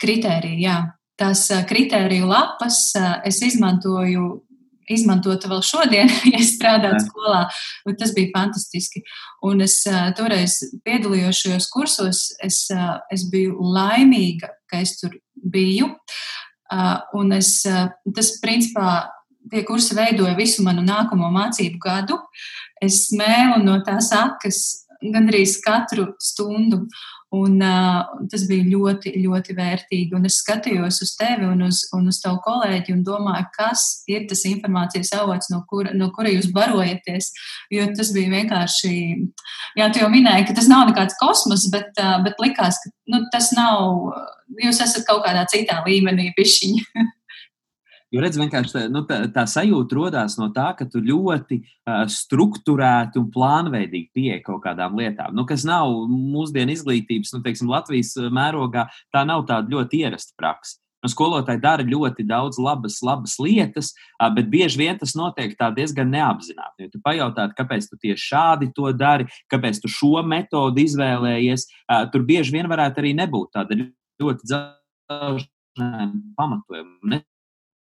kritērija, 0.00 0.58
jā, 0.62 0.78
tās 1.18 1.46
kritēriju 1.68 2.30
lapas 2.30 2.90
es 3.26 3.42
izmantoju 3.46 4.44
izmantota 4.90 5.48
vēl 5.50 5.62
šodien, 5.64 6.10
ja 6.32 6.40
es 6.40 6.54
strādātu 6.56 7.02
skolā. 7.06 7.44
Tas 7.98 8.14
bija 8.16 8.32
fantastiski. 8.34 9.04
Un 9.46 9.64
es 9.64 9.80
uh, 9.90 10.10
toreiz 10.16 10.58
piedalījos 10.86 11.44
šajos 11.44 11.68
kursos. 11.72 12.24
Es, 12.44 12.64
uh, 12.74 12.98
es 13.14 13.26
biju 13.32 13.56
laimīga, 13.74 14.52
ka 14.70 14.82
es 14.84 14.96
tur 15.00 15.16
biju. 15.34 15.90
Un 17.14 17.34
es, 17.36 17.60
tas, 18.16 18.30
principā, 18.42 19.10
tie 19.50 19.64
kursi 19.66 19.96
veidoja 19.96 20.36
visu 20.38 20.64
manu 20.64 20.84
nākamo 20.84 21.28
mācību 21.34 21.80
gadu. 21.82 22.18
Es 22.82 23.06
smēlu 23.10 23.60
no 23.64 23.76
tās 23.84 24.10
akas 24.16 24.60
gandrīz 25.04 25.58
katru 25.64 26.12
stundu. 26.22 26.84
Un, 27.34 27.56
uh, 27.64 28.26
tas 28.30 28.44
bija 28.46 28.66
ļoti, 28.68 29.14
ļoti 29.24 29.56
vērtīgi. 29.56 30.14
Un 30.14 30.28
es 30.28 30.36
skatījos 30.42 31.00
uz 31.02 31.14
tevi 31.18 31.48
un 31.48 31.64
uz, 31.66 31.80
un 31.96 32.06
uz 32.10 32.20
tavu 32.22 32.38
kolēģi 32.44 32.94
un 32.94 33.00
domāju, 33.06 33.48
kas 33.56 34.04
ir 34.10 34.28
tas 34.30 34.44
informācijas 34.48 35.14
avots, 35.18 35.50
no 35.50 35.62
kura, 35.70 35.94
no 35.96 36.10
kura 36.14 36.30
jūs 36.30 36.50
barojaties. 36.54 37.32
Jo 37.74 37.88
tas 37.96 38.12
bija 38.14 38.30
vienkārši, 38.36 38.94
jā, 39.80 39.88
tu 39.90 40.04
jau 40.04 40.12
minēji, 40.12 40.46
ka 40.50 40.58
tas 40.60 40.70
nav 40.70 40.86
nekāds 40.90 41.18
kosmos, 41.22 41.66
bet, 41.74 41.90
uh, 41.98 42.20
bet 42.26 42.38
likās, 42.44 42.78
ka 42.84 42.92
nu, 43.14 43.24
tas 43.34 43.50
nav, 43.56 44.12
jūs 44.62 44.82
esat 44.84 45.08
kaut 45.08 45.24
kādā 45.26 45.46
citā 45.50 45.80
līmenī 45.88 46.30
pišķiņa. 46.38 47.04
Jo 48.14 48.22
redz, 48.22 48.36
vienkārši 48.38 48.70
tā, 48.70 48.80
nu, 48.94 49.02
tā, 49.08 49.24
tā 49.34 49.42
sajūta 49.50 49.96
radās 49.98 50.36
no 50.38 50.46
tā, 50.54 50.68
ka 50.78 50.86
tu 50.86 51.00
ļoti 51.02 51.56
uh, 51.64 52.04
strukturēti 52.10 53.18
un 53.18 53.26
plānveidīgi 53.34 54.12
pieeji 54.14 54.44
kaut 54.46 54.62
kādām 54.68 54.94
lietām, 55.00 55.34
nu, 55.34 55.42
kas 55.48 55.64
nav 55.66 55.90
mūsdienu 56.12 56.76
izglītības, 56.76 57.34
nu, 57.34 57.42
teiksim, 57.42 57.72
Latvijas 57.72 58.14
mērogā, 58.30 58.86
tā 59.10 59.24
nav 59.26 59.42
tāda 59.50 59.74
ļoti 59.74 60.04
ierasta 60.04 60.36
praksa. 60.38 60.78
Nu, 61.04 61.10
skolotāji 61.12 61.60
dara 61.60 61.84
ļoti 61.84 62.24
daudz 62.24 62.56
labas, 62.62 63.00
labas 63.04 63.34
lietas, 63.42 63.90
bet 64.38 64.46
bieži 64.48 64.80
vien 64.80 64.96
tas 64.96 65.12
notiek 65.18 65.52
diezgan 65.76 66.08
neapzināti. 66.14 66.86
Ja 66.86 66.92
tu 66.94 67.02
pajautā, 67.04 67.50
kāpēc 67.58 67.90
tu 67.90 67.98
tieši 68.00 68.30
šādi 68.30 68.70
to 68.78 68.88
dari, 68.96 69.28
kāpēc 69.52 69.82
tu 69.82 69.90
šo 69.92 70.22
metodi 70.24 70.86
izvēlējies, 70.88 71.66
tur 72.14 72.24
bieži 72.24 72.56
vien 72.56 72.70
varētu 72.72 73.04
arī 73.04 73.12
nebūt 73.20 73.52
tāda 73.58 73.76
ļoti 73.82 74.48
dziļa 74.48 75.44
pamatojuma 76.40 77.20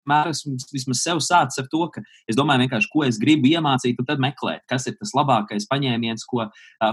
vienmēr 0.07 0.31
esmu 0.31 0.57
vismaz 0.73 1.03
sev 1.03 1.21
sācis 1.21 1.59
ar 1.61 1.69
to, 1.71 1.89
ka 1.91 2.03
es 2.29 2.37
domāju, 2.37 2.69
ko 2.93 3.05
es 3.05 3.19
gribu 3.19 3.49
iemācīt, 3.49 3.99
un 3.99 4.07
tad 4.07 4.19
meklēt, 4.19 4.63
kas 4.69 4.87
ir 4.87 4.97
tas 4.99 5.13
labākais 5.15 5.67
paņēmiens, 5.69 6.25
ko, 6.27 6.49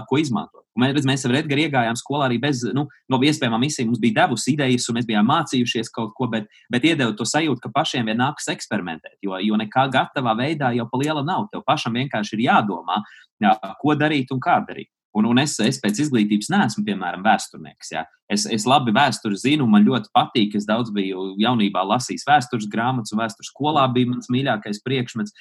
ko 0.08 0.18
izmantot. 0.18 0.64
Un 0.74 0.82
mēs, 0.82 1.04
mēs 1.06 1.24
ar 1.26 1.36
Edgars 1.38 1.68
iegājām 1.68 1.96
skolā 1.96 2.26
arī 2.28 2.40
bez 2.42 2.64
nu, 2.74 2.88
no 3.08 3.18
iespējamām 3.22 3.62
misijām. 3.62 3.92
Mums 3.92 4.00
bija 4.02 4.24
devusi 4.24 4.54
idejas, 4.54 4.88
un 4.88 4.98
mēs 4.98 5.06
bijām 5.06 5.28
mācījušies 5.30 5.92
kaut 5.94 6.14
ko, 6.18 6.26
bet, 6.32 6.48
bet 6.72 6.84
iedeva 6.84 7.14
to 7.14 7.26
sajūtu, 7.28 7.62
ka 7.62 7.70
pašiem 7.74 8.10
ir 8.10 8.18
nākas 8.18 8.50
eksperimentēt. 8.50 9.20
Jo, 9.22 9.38
jo 9.38 9.58
nekā 9.60 9.86
gatavā 9.94 10.34
veidā 10.38 10.72
jau 10.74 10.88
pa 10.90 10.98
liela 10.98 11.22
nav. 11.22 11.46
Tev 11.52 11.62
pašam 11.66 11.94
vienkārši 11.94 12.34
ir 12.38 12.48
jādomā, 12.48 13.04
jā, 13.42 13.54
ko 13.78 13.94
darīt 13.98 14.34
un 14.34 14.42
kā 14.42 14.58
darīt. 14.66 14.90
Un, 15.14 15.28
un 15.30 15.38
es, 15.38 15.54
es 15.62 15.78
pēc 15.82 16.00
izglītības 16.02 16.48
neesmu, 16.50 16.82
piemēram, 16.88 17.22
vēsturnieks. 17.22 17.92
Ja. 17.94 18.02
Es, 18.30 18.48
es 18.50 18.64
labi 18.66 18.90
vēsturi 18.94 19.38
zinu, 19.38 19.68
man 19.70 19.86
ļoti 19.86 20.10
patīk. 20.16 20.56
Es 20.58 20.66
daudz 20.66 20.90
biju 20.94 21.34
jaunībā 21.38 21.84
lasījis 21.86 22.26
vēstures 22.26 22.66
grāmatas, 22.72 23.14
un 23.14 23.22
vēstures 23.22 23.52
skolā 23.52 23.84
bija 23.94 24.10
mans 24.10 24.30
mīļākais 24.32 24.82
priekšmets. 24.82 25.36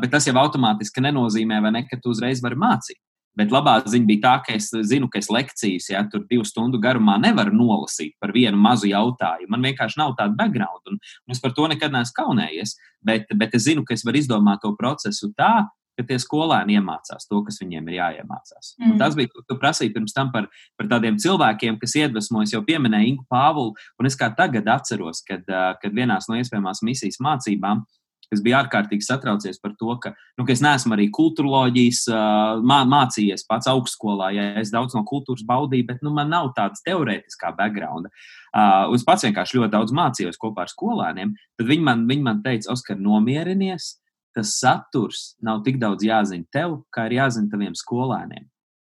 Bet 0.00 0.14
tas 0.14 0.28
jau 0.30 0.36
automātiski 0.40 1.04
nenozīmē, 1.04 1.60
ne, 1.68 1.84
ka 1.90 2.00
tu 2.00 2.14
uzreiz 2.14 2.40
vari 2.44 2.56
mācīt. 2.56 3.00
Bet 3.38 3.52
labā 3.54 3.76
ziņa 3.86 4.08
bija 4.08 4.22
tā, 4.24 4.32
ka 4.46 4.54
es 4.56 4.66
zinu, 4.90 5.06
ka 5.12 5.20
es 5.20 5.28
lekcijas, 5.30 5.92
ja 5.92 6.00
tur 6.10 6.24
divu 6.26 6.46
stundu 6.48 6.80
garumā 6.82 7.20
nevaru 7.22 7.54
nolasīt 7.54 8.16
par 8.18 8.32
vienu 8.34 8.58
mazu 8.58 8.88
jautājumu. 8.90 9.52
Man 9.54 9.66
vienkārši 9.68 10.00
nav 10.00 10.16
tāda 10.18 10.34
background, 10.40 10.82
un, 10.90 10.98
un 10.98 11.36
es 11.36 11.42
par 11.44 11.54
to 11.54 11.68
nekad 11.70 11.94
neesmu 11.94 12.16
kaunējies. 12.16 12.74
Bet, 13.04 13.30
bet 13.38 13.54
es 13.54 13.68
zinu, 13.68 13.84
ka 13.86 13.94
es 13.94 14.02
varu 14.08 14.18
izdomāt 14.18 14.64
to 14.64 14.72
procesu 14.80 15.30
tā, 15.38 15.68
ka 15.98 16.06
tie 16.06 16.18
skolēni 16.22 16.78
iemācās 16.78 17.26
to, 17.26 17.42
kas 17.46 17.58
viņiem 17.62 17.90
ir 17.90 17.98
jāiemācās. 17.98 18.72
Mm. 18.78 18.94
Un 18.94 19.02
tas 19.02 19.18
bija, 19.18 19.32
ko 19.32 19.42
tu 19.42 19.58
prasīji 19.58 19.92
pirms 19.96 20.14
tam 20.14 20.32
par, 20.34 20.46
par 20.78 20.90
tādiem 20.94 21.18
cilvēkiem, 21.18 21.80
kas 21.82 21.98
iedvesmojas, 21.98 22.54
jau 22.54 22.62
pieminēja 22.66 23.10
Ingu 23.10 23.26
Pāvulu, 23.30 23.74
un 23.98 24.10
es 24.10 24.18
kā 24.18 24.30
tagad 24.38 24.70
atceros, 24.70 25.24
kad, 25.26 25.42
kad 25.82 25.94
vienās 25.94 26.30
no 26.30 26.38
iespējamās 26.38 26.84
misijas 26.86 27.18
mācībām. 27.24 27.82
Es 28.28 28.42
biju 28.44 28.58
ārkārtīgi 28.58 29.06
satraucies 29.06 29.56
par 29.62 29.72
to, 29.80 29.94
ka, 30.02 30.10
nu, 30.36 30.44
ka 30.44 30.52
es 30.52 30.60
neesmu 30.60 30.92
arī 30.92 31.06
kultūroloģijas 31.16 32.02
mā, 32.60 32.82
mācījies 32.88 33.46
pats 33.48 33.70
augstskolā. 33.72 34.28
Ja 34.36 34.44
es 34.60 34.72
daudz 34.74 34.92
no 34.98 35.00
kultūras 35.08 35.46
baudīju, 35.48 35.86
bet 35.88 36.04
nu, 36.04 36.12
man 36.12 36.28
nav 36.32 36.50
tādas 36.58 36.84
teorētiskā 36.84 37.54
backgrounda. 37.56 38.12
Uh, 38.52 38.92
es 38.96 39.06
pats 39.08 39.24
vienkārši 39.24 39.60
ļoti 39.60 39.72
daudz 39.72 39.96
mācījos 39.96 40.40
kopā 40.40 40.66
ar 40.66 40.72
skolēniem. 40.72 41.32
Tad 41.56 41.72
viņi 41.72 41.88
man, 41.88 42.04
viņi 42.10 42.26
man 42.28 42.44
teica, 42.44 42.74
Oskar, 42.74 43.00
nomierinies, 43.00 43.94
tas 44.36 44.54
saturs 44.60 45.34
nav 45.44 45.62
tik 45.66 45.80
daudz 45.80 46.04
jāzina 46.06 46.46
tev, 46.52 46.80
kā 46.94 47.08
ir 47.08 47.18
jāzina 47.18 47.50
taviem 47.52 47.76
skolēniem. 47.78 48.46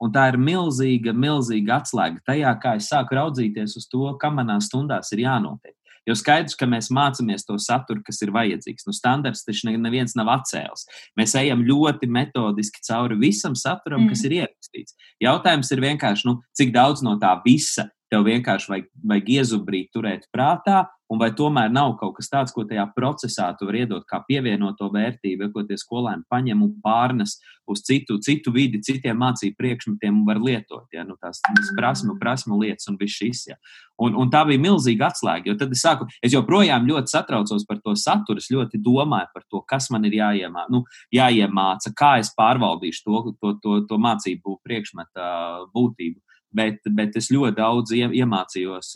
Un 0.04 0.12
tā 0.12 0.28
ir 0.32 0.38
milzīga, 0.42 1.14
milzīga 1.16 1.80
atslēga 1.80 2.22
tajā, 2.28 2.52
kā 2.62 2.76
es 2.80 2.90
sāku 2.92 3.16
raudzīties 3.16 3.78
uz 3.80 3.88
to, 3.92 4.10
kam 4.22 4.38
manā 4.42 4.60
stundās 4.64 5.14
ir 5.16 5.24
jānotiek. 5.24 5.76
Jo 6.06 6.14
skaidrs, 6.14 6.54
ka 6.58 6.68
mēs 6.70 6.92
mācāmies 6.94 7.48
to 7.48 7.56
saturu, 7.62 8.04
kas 8.06 8.20
ir 8.22 8.30
vajadzīgs. 8.36 8.86
Nu, 8.86 8.94
standarts 8.94 9.42
taču 9.46 9.72
neviens 9.74 10.14
nav 10.18 10.30
atcēlis. 10.36 10.86
Mēs 11.18 11.34
ejam 11.40 11.64
ļoti 11.66 12.10
metodiski 12.12 12.84
cauri 12.86 13.18
visam 13.24 13.56
saturam, 13.58 14.04
mm. 14.04 14.12
kas 14.14 14.22
ir 14.28 14.36
ierakstīts. 14.42 14.94
Jautājums 15.24 15.72
ir 15.74 15.82
vienkārši, 15.82 16.28
nu, 16.30 16.38
cik 16.58 16.76
daudz 16.76 17.02
no 17.06 17.16
tā 17.22 17.34
visa 17.46 17.88
tev 18.14 18.28
vienkārši 18.28 18.70
vajag, 18.70 18.92
vajag 19.02 19.34
iezubrīt, 19.40 19.90
turēt 19.96 20.30
prātā, 20.34 20.84
un 21.12 21.22
vai 21.22 21.32
tomēr 21.38 21.72
nav 21.74 21.96
kaut 22.00 22.16
kas 22.18 22.30
tāds, 22.32 22.54
ko 22.56 22.66
tajā 22.68 22.86
procesā 22.96 23.52
tu 23.58 23.68
vari 23.70 23.84
iedot 23.84 24.06
kā 24.10 24.22
pievienoto 24.28 24.90
vērtību, 24.94 25.52
ko 25.54 25.66
tie 25.68 25.78
skolēni 25.80 26.26
paņem 26.32 26.64
un 26.66 26.74
pārnes 26.84 27.38
uz 27.70 27.82
citu, 27.86 28.18
citu 28.22 28.54
vidi, 28.54 28.82
citiem 28.86 29.18
mācību 29.22 29.58
priekšmetiem 29.58 30.20
un 30.22 30.26
var 30.28 30.40
lietot. 30.42 30.86
Ja? 30.94 31.06
Nu, 31.06 31.18
tās 31.22 31.42
prasmu, 31.78 32.18
prasmu 32.22 32.60
lietas 32.62 32.90
un 32.92 32.98
viss 33.02 33.18
šis. 33.22 33.46
Ja? 33.52 33.58
Un, 34.02 34.18
un 34.20 34.32
tā 34.34 34.44
bija 34.50 34.62
milzīga 34.62 35.10
atslēga, 35.10 35.50
jo 35.50 35.58
tad 35.60 35.74
es 35.74 35.82
sāku, 35.86 36.08
es 36.26 36.34
joprojām 36.36 36.88
ļoti 36.90 37.14
satraucos 37.14 37.66
par 37.70 37.82
to 37.86 37.96
saturu, 38.00 38.42
es 38.42 38.52
ļoti 38.54 38.82
domāju 38.84 39.32
par 39.34 39.46
to, 39.50 39.62
kas 39.70 39.90
man 39.94 40.06
ir 40.10 40.18
jāiemā, 40.20 40.68
nu, 40.74 40.84
jāiemāca, 41.16 41.94
kā 41.98 42.16
es 42.22 42.34
pārvaldīšu 42.38 43.06
to, 43.06 43.24
to, 43.40 43.56
to, 43.64 43.80
to 43.90 44.02
mācību 44.02 44.60
priekšmetu 44.66 45.30
būtību. 45.74 46.20
Bet, 46.56 46.80
bet 46.98 47.18
es 47.20 47.32
ļoti 47.34 47.58
daudz 47.60 47.96
iemācījos 47.96 48.94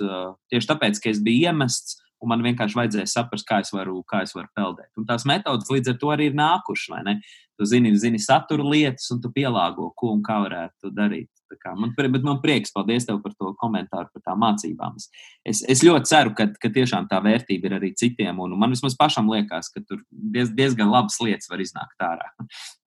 tieši 0.51 0.71
tāpēc, 0.71 1.01
ka 1.03 1.11
es 1.13 1.23
biju 1.23 1.51
iemests 1.51 1.99
un 2.19 2.31
man 2.33 2.43
vienkārši 2.43 2.77
vajadzēja 2.77 3.09
saprast, 3.09 3.47
kā 3.47 3.61
es 3.63 3.71
varu, 3.73 3.99
kā 4.07 4.23
es 4.25 4.33
varu 4.35 4.49
peldēt. 4.57 4.89
Un 4.99 5.07
tās 5.07 5.25
metodas 5.29 5.69
līdz 5.71 5.93
ar 5.93 5.99
to 6.01 6.13
arī 6.13 6.29
ir 6.29 6.39
nākušas? 6.39 7.13
Tu 7.59 7.67
zini, 7.67 7.91
zini 7.99 8.19
satura 8.23 8.63
lietas, 8.63 9.09
un 9.11 9.19
tu 9.19 9.31
pielāgo, 9.35 9.89
ko 9.99 10.13
un 10.15 10.21
kā 10.23 10.37
varētu 10.45 10.93
darīt. 10.95 11.27
Man, 11.65 11.91
bet 11.97 12.23
man 12.23 12.37
prieks, 12.43 12.71
paldies 12.71 13.07
tev 13.07 13.23
par 13.23 13.33
to 13.33 13.51
komentāru, 13.59 14.07
par 14.13 14.23
tām 14.23 14.39
mācībām. 14.43 14.99
Es, 15.47 15.63
es 15.67 15.81
ļoti 15.83 16.11
ceru, 16.11 16.33
ka, 16.37 16.45
ka 16.61 16.71
tiešām 16.75 17.09
tā 17.11 17.19
vērtība 17.25 17.67
ir 17.67 17.75
arī 17.79 17.89
citiem. 17.99 18.39
Un 18.45 18.53
man 18.59 18.75
vismaz 18.75 18.95
pašam 18.99 19.27
liekas, 19.31 19.71
ka 19.73 19.81
tur 19.81 20.03
diez, 20.11 20.53
diezgan 20.55 20.91
labas 20.93 21.17
lietas 21.23 21.49
var 21.51 21.63
iznākt 21.63 22.05
ārā. 22.05 22.29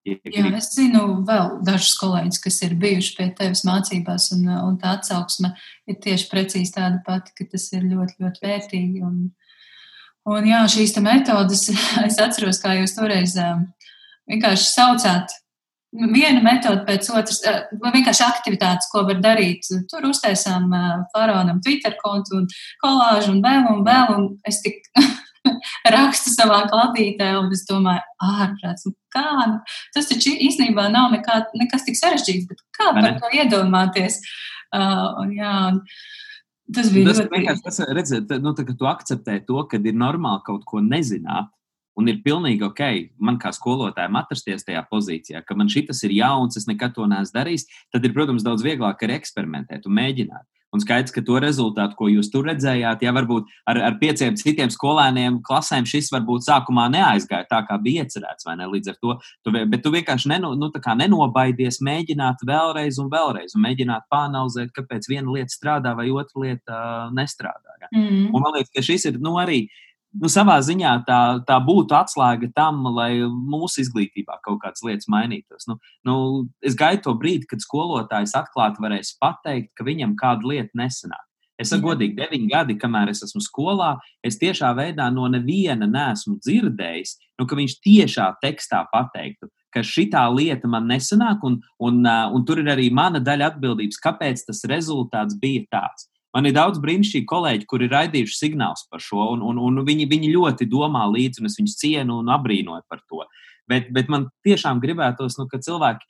Jā, 0.02 0.48
es 0.58 0.72
zinu 0.74 1.20
vēl 1.26 1.60
dažus 1.62 1.92
kolēģus, 2.00 2.40
kas 2.42 2.56
ir 2.66 2.72
bijuši 2.80 3.12
pie 3.14 3.28
tevis 3.38 3.62
mācībās, 3.66 4.32
un, 4.34 4.48
un 4.50 4.78
tā 4.80 4.96
atsauksme 4.96 5.52
ir 5.86 6.00
tieši 6.02 6.26
precīzi 6.30 6.74
tāda 6.74 6.98
pati, 7.06 7.30
ka 7.38 7.46
tas 7.52 7.68
ir 7.76 7.86
ļoti, 7.86 8.18
ļoti 8.24 8.42
vērtīgi. 8.42 9.04
Un, 9.06 9.20
un 10.32 10.50
jā, 10.50 10.64
šīs 10.74 10.96
metodas, 11.04 11.68
es 12.08 12.18
atceros, 12.18 12.58
kā 12.64 12.74
jūs 12.80 12.96
toreiz 12.98 13.36
vienkārši 14.26 14.68
saucāt 14.72 15.38
viena 15.92 16.42
metode 16.42 16.82
pēc 16.88 17.10
otras, 17.12 17.38
vai 17.78 17.92
vienkārši 17.94 18.24
aktivitātes, 18.26 18.90
ko 18.90 19.04
var 19.06 19.22
darīt. 19.22 19.68
Tur 19.90 20.08
uztaisām 20.08 20.66
faraonam 21.14 21.60
Twitter 21.62 21.94
kontu 22.02 22.40
un 22.40 22.48
kolāžu 22.82 23.36
un 23.36 23.42
vēl 23.44 23.68
un 23.70 23.84
vēl, 23.86 24.16
un 24.16 24.30
es 24.48 24.64
tik 24.64 24.82
rakstu 25.96 26.32
savā 26.34 26.62
kladītē, 26.70 27.32
un 27.40 27.52
es 27.54 27.64
domāju, 27.68 28.02
ārprāts, 28.22 28.86
nu 28.88 28.94
kā, 29.14 29.26
nu, 29.50 29.60
tas 29.94 30.10
taču 30.10 30.34
īstenībā 30.48 30.88
nav 30.92 31.12
nekā, 31.16 31.38
nekas 31.60 31.86
tik 31.88 31.98
sarežģīts, 31.98 32.48
bet 32.50 32.62
kā 32.78 32.92
par 32.96 33.16
to 33.20 33.32
iedomāties? 33.36 34.20
Uh, 34.72 35.08
un, 35.22 35.36
jā, 35.36 35.54
un, 35.72 35.84
Tas 36.72 36.86
bija 36.88 37.10
tas 37.10 37.18
ļoti 37.18 37.34
vienkārši. 37.34 37.62
Tas, 37.66 37.78
redzēt, 37.98 38.30
nu, 38.40 38.54
tā, 38.56 38.62
ka 38.64 38.72
tu 38.78 38.86
akceptē 38.88 39.34
to, 39.44 39.58
ka 39.68 39.76
ir 39.76 39.96
normāli 39.98 40.40
kaut 40.46 40.62
ko 40.64 40.80
nezināt, 40.80 41.50
Un 41.98 42.08
ir 42.08 42.22
pilnīgi 42.24 42.64
ok, 42.64 42.80
man 43.20 43.36
kā 43.40 43.50
skolotājam 43.52 44.16
atrasties 44.16 44.64
tajā 44.64 44.80
pozīcijā, 44.88 45.42
ka 45.44 45.56
man 45.58 45.68
šis 45.72 46.00
ir 46.06 46.14
jauns, 46.16 46.56
es 46.56 46.64
nekad 46.68 46.94
to 46.96 47.04
neesmu 47.08 47.36
darījis. 47.36 47.66
Tad 47.92 48.06
ir, 48.08 48.14
protams, 48.16 48.44
daudz 48.46 48.64
vieglāk 48.64 49.04
arī 49.04 49.18
eksperimentēt 49.18 49.88
un 49.88 49.98
mēģināt. 49.98 50.46
Un 50.72 50.80
skaidrs, 50.80 51.12
ka 51.12 51.20
to 51.24 51.36
rezultātu, 51.42 51.96
ko 51.98 52.08
jūs 52.08 52.30
tur 52.32 52.46
redzējāt, 52.48 53.02
ja 53.04 53.12
varbūt 53.12 53.50
ar, 53.68 53.80
ar 53.90 53.98
pieciem 54.00 54.38
citiem 54.40 54.70
skolēniem 54.72 55.42
klasēm 55.44 55.84
šis 55.88 56.08
varbūt 56.14 56.46
sākumā 56.46 56.86
neaizgāja 56.94 57.44
tā, 57.50 57.60
kā 57.68 57.76
bija 57.82 58.06
iecerēts, 58.06 58.46
vai 58.48 58.56
ne? 58.56 58.70
Līdz 58.72 58.94
ar 58.94 58.98
to, 59.04 59.18
tu, 59.44 59.52
bet 59.52 59.84
tu 59.84 59.92
vienkārši 59.92 60.32
neno, 60.32 60.54
nu, 60.56 60.70
nenobaidies 60.72 61.82
mēģināt 61.84 62.46
vēlreiz 62.48 63.02
un 63.02 63.12
vēlreiz, 63.12 63.52
un 63.56 63.66
mēģināt 63.66 64.08
pāanalizēt, 64.12 64.72
kāpēc 64.78 65.10
viena 65.12 65.28
lieta 65.36 65.52
strādā 65.52 65.92
vai 65.98 66.08
otra 66.08 66.46
lieta 66.46 66.78
uh, 66.78 67.14
nestrādā. 67.16 67.76
Ja? 67.82 67.92
Mm. 67.92 68.30
Un 68.32 68.40
man 68.40 68.56
liekas, 68.56 68.72
ka 68.72 68.84
šis 68.86 69.10
ir 69.12 69.20
nu, 69.20 69.36
arī 69.42 69.66
nu, 70.20 70.30
savā 70.32 70.58
ziņā 70.64 70.92
tā, 71.08 71.20
tā 71.48 71.58
būtu 71.64 71.96
atslēga 71.96 72.50
tam, 72.56 72.84
lai 72.96 73.24
mūsu 73.24 73.82
izglītībā 73.84 74.38
kaut 74.44 74.60
kādas 74.64 74.84
lietas 74.86 75.08
mainītos. 75.12 75.66
Nu, 75.70 75.78
nu, 76.08 76.16
es 76.64 76.76
gaidu 76.78 77.06
to 77.08 77.16
brīdi, 77.18 77.48
kad 77.50 77.64
skolotājs 77.64 78.36
atklāti 78.38 78.82
varēs 78.84 79.16
pateikt, 79.22 79.72
ka 79.78 79.86
viņam 79.88 80.16
kāda 80.20 80.48
lieta 80.48 80.78
nesanāk. 80.78 81.26
Es 81.60 81.70
saku, 81.70 81.92
godīgi, 81.92 82.16
deviņi 82.18 82.48
gadi, 82.50 82.76
kamēr 82.80 83.12
es 83.12 83.22
esmu 83.26 83.42
skolā, 83.44 83.92
es 84.24 84.38
tiešā 84.40 84.72
veidā 84.74 85.06
no 85.14 85.28
neviena 85.30 85.86
neesmu 85.86 86.38
dzirdējis, 86.42 87.16
nu, 87.38 87.46
ka 87.46 87.58
viņš 87.58 87.76
tiešā 87.84 88.28
tekstā 88.42 88.82
pateiktu, 88.90 89.50
ka 89.72 89.84
šī 89.86 90.08
lieta 90.34 90.68
man 90.68 90.88
nesanāk, 90.90 91.44
un, 91.46 91.60
un, 91.80 92.02
un 92.04 92.46
tur 92.48 92.60
ir 92.60 92.72
arī 92.72 92.90
mana 92.92 93.20
daļa 93.20 93.52
atbildības, 93.52 94.00
kāpēc 94.02 94.46
tas 94.48 94.64
rezultāts 94.68 95.38
bija 95.40 95.64
tāds. 95.70 96.08
Man 96.32 96.48
ir 96.48 96.54
daudz 96.56 96.80
brīnišķīgi 96.80 97.28
kolēģi, 97.28 97.68
kuri 97.68 97.86
ir 97.88 97.92
raidījuši 97.92 98.38
signālus 98.38 98.86
par 98.88 99.02
šo, 99.04 99.26
un, 99.34 99.44
un, 99.44 99.58
un 99.60 99.84
viņi, 99.84 100.08
viņi 100.08 100.32
ļoti 100.32 100.68
domā 100.70 101.04
līdzi, 101.12 101.42
un 101.42 101.50
es 101.50 101.58
viņus 101.60 101.78
cienu 101.82 102.22
un 102.22 102.32
abrīnoju 102.32 102.86
par 102.88 103.02
to. 103.04 103.26
Bet, 103.68 103.92
bet 103.94 104.08
man 104.10 104.30
tiešām 104.46 104.80
gribētos, 104.82 105.36
nu, 105.38 105.46
ka 105.50 105.60
cilvēki, 105.62 106.08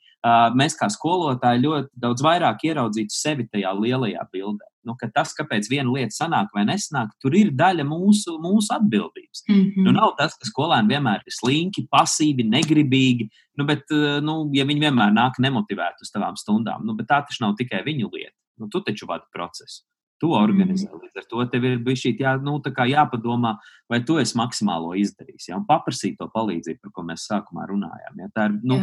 mēs 0.55 0.77
kā 0.79 0.87
skolotāji, 0.91 1.65
ļoti 1.65 1.91
daudz 1.99 2.23
vairāk 2.23 2.63
ieraudzītu 2.69 3.13
sevi 3.13 3.45
tajā 3.51 3.75
lielajā 3.75 4.23
bildē. 4.31 4.69
Nu, 4.87 4.95
tas, 5.15 5.35
kāpēc 5.35 5.67
viena 5.71 5.91
lieta 5.91 6.15
sanāk 6.15 6.55
vai 6.55 6.65
nesanāk, 6.67 7.11
tur 7.23 7.35
ir 7.39 7.51
daļa 7.55 7.85
mūsu, 7.87 8.37
mūsu 8.43 8.73
atbildības. 8.75 9.43
Mm 9.47 9.59
-hmm. 9.59 9.85
nu, 9.85 9.93
nav 9.95 10.15
tas, 10.17 10.35
ka 10.39 10.47
skolēni 10.47 10.91
vienmēr 10.95 11.23
ir 11.23 11.35
slinki, 11.35 11.87
pasīvi, 11.91 12.47
negribīgi, 12.47 13.29
nu, 13.59 13.67
bet, 13.67 13.91
nu, 14.23 14.49
ja 14.55 14.65
viņi 14.67 14.87
vienmēr 14.87 15.15
nāk 15.15 15.39
nemotivēti 15.39 16.03
uz 16.03 16.11
tavām 16.11 16.35
stundām, 16.39 16.83
nu, 16.87 16.95
bet 16.95 17.07
tā 17.11 17.23
taču 17.23 17.43
nav 17.43 17.55
tikai 17.59 17.83
viņu 17.83 18.11
lieta. 18.11 18.35
Nu, 18.59 18.67
tu 18.67 18.83
taču 18.83 19.07
vadi 19.07 19.23
procesu 19.31 19.83
to 20.23 20.31
organizē. 20.37 20.87
Mm. 20.87 21.03
Līdz 21.03 21.19
ar 21.19 21.27
to 21.29 21.45
tev 21.51 21.67
ir 21.67 21.79
bijis 21.83 22.05
šī 22.05 22.13
jā, 22.23 22.33
nu, 22.41 22.55
jāpadomā, 22.93 23.57
vai 23.91 23.99
tu 24.07 24.17
esi 24.21 24.37
maksimālo 24.39 24.93
izdarījis. 25.01 25.49
Ja? 25.51 25.59
Un 25.59 25.67
paprasīt 25.67 26.15
to 26.19 26.29
palīdzību, 26.31 26.79
par 26.85 26.95
ko 26.95 27.05
mēs 27.09 27.27
sākumā 27.29 27.67
runājām. 27.69 28.23
Ja? 28.23 28.31
Tā 28.33 28.47
ir 28.49 28.59
nu, 28.63 28.79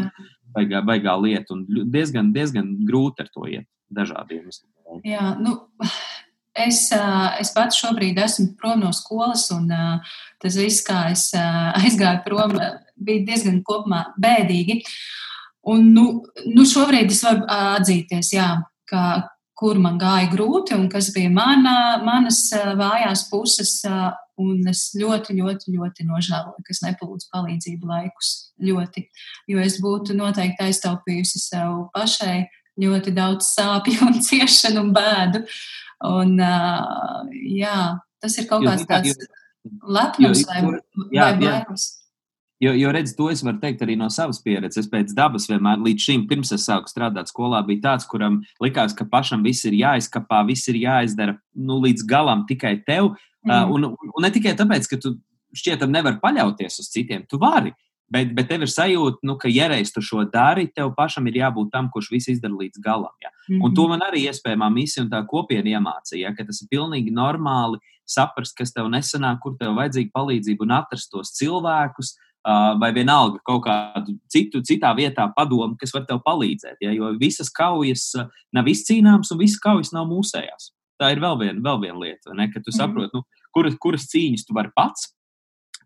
baigā, 0.56 0.84
baigā 0.84 1.16
lieta 1.20 1.56
un 1.56 1.64
diezgan, 1.66 2.34
diezgan 2.36 2.74
grūti 2.88 3.24
ar 3.24 3.32
to 3.32 3.48
iet 3.48 3.68
dažādiem 3.90 4.44
iemesliem. 4.44 5.04
Jā, 5.06 5.34
nu. 5.40 5.58
Es, 6.60 6.88
es 7.38 7.52
pats 7.54 7.78
šobrīd 7.78 8.18
esmu 8.18 8.56
prom 8.58 8.80
no 8.82 8.90
skolas, 8.92 9.44
un 9.54 9.68
tas 10.42 10.56
viss, 10.58 10.82
kā 10.84 11.04
es 11.12 11.28
aizgāju 11.38 12.24
prom, 12.24 12.56
bija 12.98 13.22
diezgan 13.28 13.60
kopumā 13.64 14.08
bēdīgi. 14.20 14.80
Un, 15.70 15.92
nu, 15.94 16.06
nu 16.50 16.64
šobrīd 16.66 17.12
es 17.14 17.22
varu 17.22 17.46
atzīties, 17.54 18.32
jā, 18.34 18.48
ka, 18.90 19.04
kur 19.60 19.78
man 19.80 19.98
gāja 20.00 20.30
grūti 20.32 20.74
un 20.76 20.88
kas 20.92 21.10
bija 21.14 21.30
mana, 21.32 22.00
manas 22.04 22.46
vājās 22.54 23.26
puses. 23.30 23.80
Un 24.40 24.64
es 24.70 24.86
ļoti, 24.96 25.34
ļoti, 25.36 25.74
ļoti 25.76 26.06
nožēloju, 26.08 26.62
ka 26.64 26.72
es 26.72 26.78
nepalūdzu 26.80 27.26
palīdzību 27.34 27.90
laikus. 27.90 28.30
Ļoti, 28.64 29.02
jo 29.52 29.60
es 29.60 29.76
būtu 29.84 30.16
noteikti 30.16 30.64
aiztaupījusi 30.64 31.42
sev 31.42 31.90
pašai 31.92 32.46
ļoti 32.80 33.12
daudz 33.12 33.52
sāpju 33.52 34.08
un 34.08 34.16
ciešanu 34.28 34.86
un 34.86 34.94
bēdu. 34.96 35.44
Un, 36.08 36.36
jā, 36.40 37.76
tas 38.22 38.38
ir 38.40 38.48
kaut 38.48 38.64
kāds 38.64 38.88
tāds 38.88 39.28
lepnums 39.84 40.46
vai, 40.48 40.62
bailes. 41.12 41.90
Jo, 42.60 42.74
jo 42.76 42.90
redz, 42.92 43.14
to 43.16 43.30
es 43.32 43.40
varu 43.40 43.56
teikt 43.62 43.80
arī 43.86 43.94
no 43.96 44.10
savas 44.12 44.42
pieredzes. 44.44 44.84
Es 44.84 44.90
pēc 44.92 45.14
dabas 45.16 45.46
vienmēr 45.48 45.80
līdz 45.80 46.06
šim, 46.06 46.26
pirms 46.28 46.52
es 46.52 46.66
sāku 46.68 46.92
strādāt 46.92 47.30
skolā, 47.32 47.62
bija 47.64 47.86
tāds, 47.86 48.04
kuram 48.08 48.42
likās, 48.60 48.92
ka 48.96 49.06
pašam 49.08 49.46
viss 49.46 49.64
ir 49.64 49.78
jāizkapā, 49.78 50.42
viss 50.48 50.68
ir 50.68 50.76
jāizdara 50.82 51.38
nu, 51.56 51.78
līdz 51.80 52.04
galam 52.10 52.44
tikai 52.48 52.76
tev. 52.84 53.14
Mm. 53.48 53.54
Uh, 53.54 53.72
un, 53.72 53.86
un 54.12 54.26
ne 54.26 54.32
tikai 54.34 54.52
tāpēc, 54.58 54.90
ka 54.90 55.00
tu 55.00 55.16
šķietam 55.56 55.88
nevar 55.94 56.20
paļauties 56.20 56.82
uz 56.82 56.90
citiem, 56.92 57.24
tu 57.24 57.40
vari. 57.40 57.72
Bet, 58.10 58.32
bet 58.34 58.48
tev 58.50 58.66
ir 58.66 58.68
sajūta, 58.68 59.22
nu, 59.24 59.38
ka, 59.40 59.48
ja 59.48 59.68
reiz 59.70 59.92
tu 59.94 60.02
šo 60.04 60.26
dari, 60.28 60.66
tev 60.74 60.90
pašam 60.96 61.28
ir 61.30 61.40
jābūt 61.40 61.70
tam, 61.72 61.88
kurš 61.94 62.10
visu 62.12 62.34
izdara 62.34 62.58
līdz 62.58 62.82
galam. 62.82 63.14
Ja? 63.22 63.30
Mm 63.30 63.54
-hmm. 63.54 63.64
Un 63.64 63.74
to 63.74 63.88
man 63.88 64.00
arī 64.04 64.26
iespējamā 64.28 64.68
misija 64.74 65.04
un 65.04 65.10
tā 65.10 65.24
kopiena 65.26 65.78
iemācīja, 65.78 66.28
ja? 66.28 66.34
ka 66.34 66.44
tas 66.44 66.60
ir 66.60 66.68
pilnīgi 66.68 67.14
normāli 67.14 67.78
saprast, 68.04 68.56
kas 68.56 68.72
tev 68.72 68.90
nesanāk, 68.90 69.38
kur 69.38 69.56
tev 69.56 69.78
vajadzīga 69.78 70.10
palīdzība 70.12 70.58
un 70.60 70.70
atrast 70.70 71.10
tos 71.10 71.30
cilvēkus, 71.38 72.16
uh, 72.16 72.29
vai 72.80 72.90
vienalga 72.96 73.40
kaut 73.44 73.64
kādu 73.66 74.16
citu, 74.32 74.62
citā 74.64 74.92
vietā 74.96 75.26
padomu, 75.36 75.76
kas 75.80 75.92
var 75.94 76.06
tev 76.08 76.22
palīdzēt. 76.24 76.78
Ja? 76.80 76.92
Jo 76.96 77.12
visas 77.20 77.50
kaujas 77.52 78.10
nav 78.56 78.68
izcīnāmas 78.70 79.32
un 79.34 79.40
visas 79.42 79.60
kaujas 79.60 79.92
nav 79.96 80.08
mūsējās. 80.10 80.70
Tā 81.00 81.12
ir 81.14 81.20
vēl 81.20 81.36
viena, 81.40 81.60
vēl 81.64 81.82
viena 81.84 82.00
lieta, 82.00 82.34
ne? 82.36 82.48
ka 82.52 82.60
tu 82.60 82.72
mm. 82.72 82.78
saproti, 82.78 83.16
nu, 83.16 83.44
kuras, 83.56 83.76
kuras 83.80 84.08
cīņas 84.12 84.46
tu 84.48 84.56
vari 84.56 84.72
pats, 84.76 85.12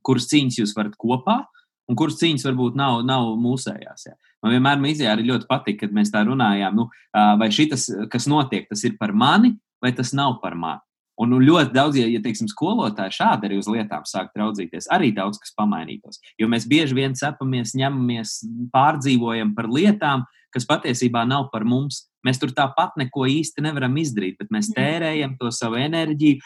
kuras 0.07 0.29
cīņas 0.31 0.63
jūs 0.63 0.77
varat 0.79 0.97
kopā. 1.01 1.43
Un 1.85 1.99
kuras 2.01 2.17
cīņas 2.17 2.47
varbūt 2.47 2.79
nav, 2.81 3.03
nav 3.05 3.35
mūsējās. 3.37 4.07
Ja. 4.09 4.15
Man 4.41 4.55
vienmēr 4.55 4.79
mīzē 4.81 5.11
arī 5.13 5.27
ļoti 5.29 5.45
patīk, 5.51 5.83
kad 5.83 5.93
mēs 5.93 6.09
tā 6.15 6.23
runājām, 6.25 6.79
nu, 6.79 6.87
vai 7.13 7.51
šis, 7.53 7.91
kas 8.09 8.25
notiek, 8.31 8.65
tas 8.71 8.87
ir 8.89 8.95
par 8.97 9.13
mani, 9.13 9.51
vai 9.85 9.93
tas 9.93 10.15
nav 10.17 10.39
par 10.41 10.57
mani. 10.57 10.81
Un 11.23 11.31
nu, 11.31 11.39
ļoti 11.39 11.71
daudz, 11.75 11.99
ja, 12.01 12.09
ja 12.11 12.19
teiksim, 12.23 12.49
skolotāji 12.51 13.15
šādi 13.21 13.47
arī 13.47 13.59
uz 13.61 13.69
lietām 13.71 14.07
sāk 14.09 14.33
raudzīties, 14.39 14.89
arī 14.95 15.13
daudz 15.15 15.39
kas 15.43 15.55
pamainītos. 15.55 16.19
Jo 16.41 16.49
mēs 16.51 16.67
bieži 16.71 16.97
vien 16.99 17.15
cepamies, 17.15 17.77
ņemamies, 17.79 18.41
pārdzīvojam 18.75 19.53
par 19.55 19.71
lietām, 19.71 20.25
kas 20.55 20.67
patiesībā 20.71 21.25
nav 21.27 21.49
par 21.53 21.67
mums. 21.67 22.05
Mēs 22.25 22.39
tur 22.41 22.55
tāpat 22.57 22.95
neko 22.97 23.27
īsti 23.29 23.63
nevaram 23.67 23.97
izdarīt, 24.01 24.39
bet 24.41 24.53
mēs 24.55 24.71
tērējam 24.75 25.35
to 25.41 25.51
savu 25.53 25.77
enerģiju, 25.83 26.41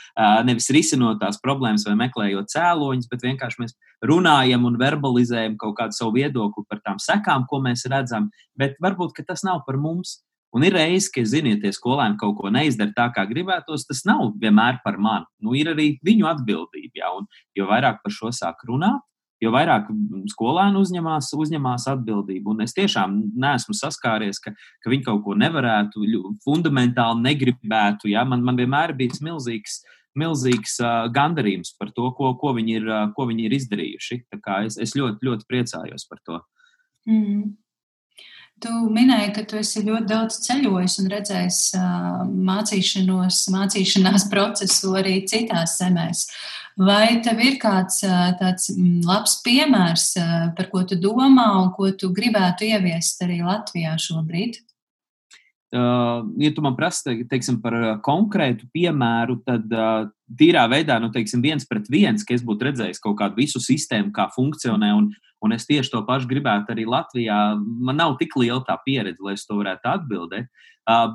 nevis 0.48 0.70
risinot 0.74 1.20
tās 1.22 1.38
problēmas 1.44 1.84
vai 1.86 1.94
meklējot 2.00 2.50
cēloņus, 2.50 3.08
bet 3.12 3.26
vienkārši 3.28 3.62
mēs 3.62 3.76
runājam 4.08 4.66
un 4.66 4.78
verbalizējam 4.80 5.54
kaut 5.60 5.76
kādu 5.78 5.96
savu 5.96 6.16
viedokli 6.18 6.66
par 6.68 6.82
tām 6.82 6.98
sekām, 7.02 7.46
ko 7.48 7.62
mēs 7.64 7.86
redzam. 7.92 8.32
Bet 8.58 8.80
varbūt 8.82 9.22
tas 9.28 9.46
nav 9.46 9.62
par 9.68 9.78
mums. 9.78 10.18
Un 10.56 10.64
ir 10.64 10.72
reizes, 10.72 11.10
ka, 11.12 11.22
ziniet, 11.28 11.60
tie 11.60 11.74
skolēni 11.76 12.16
kaut 12.20 12.38
ko 12.38 12.48
neizdara 12.52 12.94
tā, 12.96 13.08
kā 13.12 13.26
gribētos, 13.28 13.84
tas 13.88 14.00
nav 14.08 14.32
vienmēr 14.40 14.80
par 14.84 14.96
mani. 14.96 15.28
Nu, 15.44 15.52
ir 15.58 15.74
arī 15.74 15.90
viņu 16.04 16.28
atbildība. 16.30 17.02
Ja? 17.02 17.12
Un, 17.18 17.28
jo 17.56 17.68
vairāk 17.68 18.00
par 18.04 18.14
šo 18.14 18.32
sāk 18.32 18.64
runāt, 18.68 19.04
jo 19.44 19.52
vairāk 19.54 19.90
skolēni 20.32 20.80
uzņemās, 20.80 21.28
uzņemās 21.36 21.84
atbildību. 21.92 22.54
Un 22.54 22.64
es 22.64 22.74
tiešām 22.78 23.20
neesmu 23.36 23.76
saskāries, 23.76 24.40
ka, 24.42 24.54
ka 24.56 24.92
viņi 24.92 25.06
kaut 25.10 25.22
ko 25.26 25.36
nevarētu, 25.38 26.08
fundamentāli 26.46 27.26
negribētu. 27.28 28.08
Ja? 28.14 28.24
Man, 28.24 28.46
man 28.46 28.58
vienmēr 28.60 28.96
bijis 28.98 29.22
milzīgs. 29.24 29.82
Milzīgs 30.18 30.80
uh, 30.82 31.04
gandarījums 31.14 31.76
par 31.78 31.92
to, 31.94 32.08
ko, 32.16 32.32
ko, 32.40 32.50
viņi 32.56 32.72
ir, 32.80 32.86
uh, 32.88 33.04
ko 33.14 33.28
viņi 33.28 33.44
ir 33.46 33.52
izdarījuši. 33.54 34.16
Es, 34.64 34.78
es 34.80 34.96
ļoti, 34.98 35.22
ļoti 35.28 35.46
priecājos 35.46 36.08
par 36.10 36.24
to. 36.26 36.40
Mm. 37.06 37.52
Tu 38.58 38.70
minēji, 38.90 39.32
ka 39.36 39.44
tu 39.46 39.58
esi 39.60 39.84
ļoti 39.86 40.08
daudz 40.10 40.38
ceļojis 40.42 40.96
un 41.02 41.10
redzējis 41.12 41.58
mācīšanos, 42.48 43.42
mācīšanās 43.54 44.28
procesu 44.32 44.94
arī 44.98 45.20
citās 45.30 45.76
zemēs. 45.78 46.24
Vai 46.78 47.18
tev 47.22 47.40
ir 47.42 47.58
kāds 47.58 48.04
tāds 48.38 48.70
labs 49.06 49.40
piemērs, 49.42 50.12
par 50.54 50.70
ko 50.70 50.84
tu 50.86 50.98
domā 50.98 51.48
un 51.58 51.72
ko 51.74 51.90
tu 51.98 52.12
gribētu 52.14 52.68
ieviest 52.70 53.24
arī 53.26 53.40
Latvijā 53.42 53.96
šobrīd? 53.98 54.60
Ja 55.74 56.50
tu 56.54 56.62
man 56.64 56.76
prasa 56.78 57.12
teiksim, 57.28 57.58
par 57.60 57.74
konkrētu 58.06 58.70
piemēru, 58.72 59.40
tad 59.44 59.66
tīrā 60.38 60.64
veidā, 60.70 60.96
nu, 61.02 61.10
teiksim, 61.12 61.42
viens 61.44 61.66
pret 61.68 61.90
viens, 61.92 62.24
ka 62.24 62.34
es 62.34 62.46
būtu 62.46 62.70
redzējis 62.70 63.02
kaut 63.04 63.18
kādu 63.20 63.42
visu 63.42 63.60
sistēmu, 63.60 64.14
kā 64.14 64.30
funkcionē, 64.32 64.94
un, 64.96 65.10
Un 65.44 65.54
es 65.54 65.68
tieši 65.68 65.92
to 65.92 66.00
pašu 66.06 66.26
gribētu 66.30 66.72
arī 66.74 66.84
Latvijā. 66.88 67.36
Man 67.58 68.00
nav 68.00 68.16
tik 68.18 68.34
liela 68.40 68.60
tā 68.66 68.74
pieredze, 68.82 69.22
lai 69.22 69.36
es 69.38 69.46
to 69.46 69.58
varētu 69.60 69.90
atbildēt. 69.92 70.48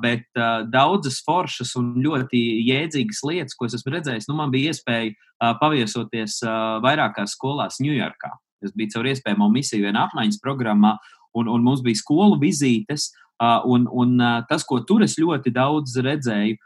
Bet 0.00 0.40
daudzas 0.72 1.18
foršas 1.26 1.74
un 1.80 1.92
ļoti 2.04 2.40
jēdzīgas 2.64 3.20
lietas, 3.26 3.56
ko 3.58 3.68
es 3.68 3.74
esmu 3.76 3.96
redzējis, 3.96 4.28
nu, 4.30 4.38
man 4.38 4.52
bija 4.54 4.72
iespēja 4.72 5.56
paviesoties 5.60 6.38
vairākās 6.84 7.34
skolās 7.36 7.80
Ņujorkā. 7.84 8.30
Es 8.64 8.72
biju 8.72 8.94
caur 8.94 9.10
iespējamo 9.10 9.50
misiju 9.52 9.84
vienā 9.84 10.06
apmaiņas 10.08 10.40
programmā, 10.40 10.94
un, 11.36 11.50
un 11.50 11.66
mums 11.66 11.82
bija 11.84 12.00
skolu 12.00 12.38
vizītes. 12.40 13.10
Un, 13.42 13.88
un 13.90 14.14
tas, 14.48 14.64
ko 14.64 14.78
tur 14.86 15.02
es 15.04 15.18
ļoti 15.20 15.52
daudz 15.52 15.98
redzēju, 16.06 16.56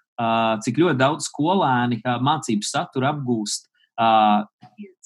cik 0.63 0.79
ļoti 0.83 1.01
daudz 1.01 1.31
skolēni 1.31 2.03
mācību 2.05 2.67
saturu 2.69 3.09
apgūst 3.09 3.67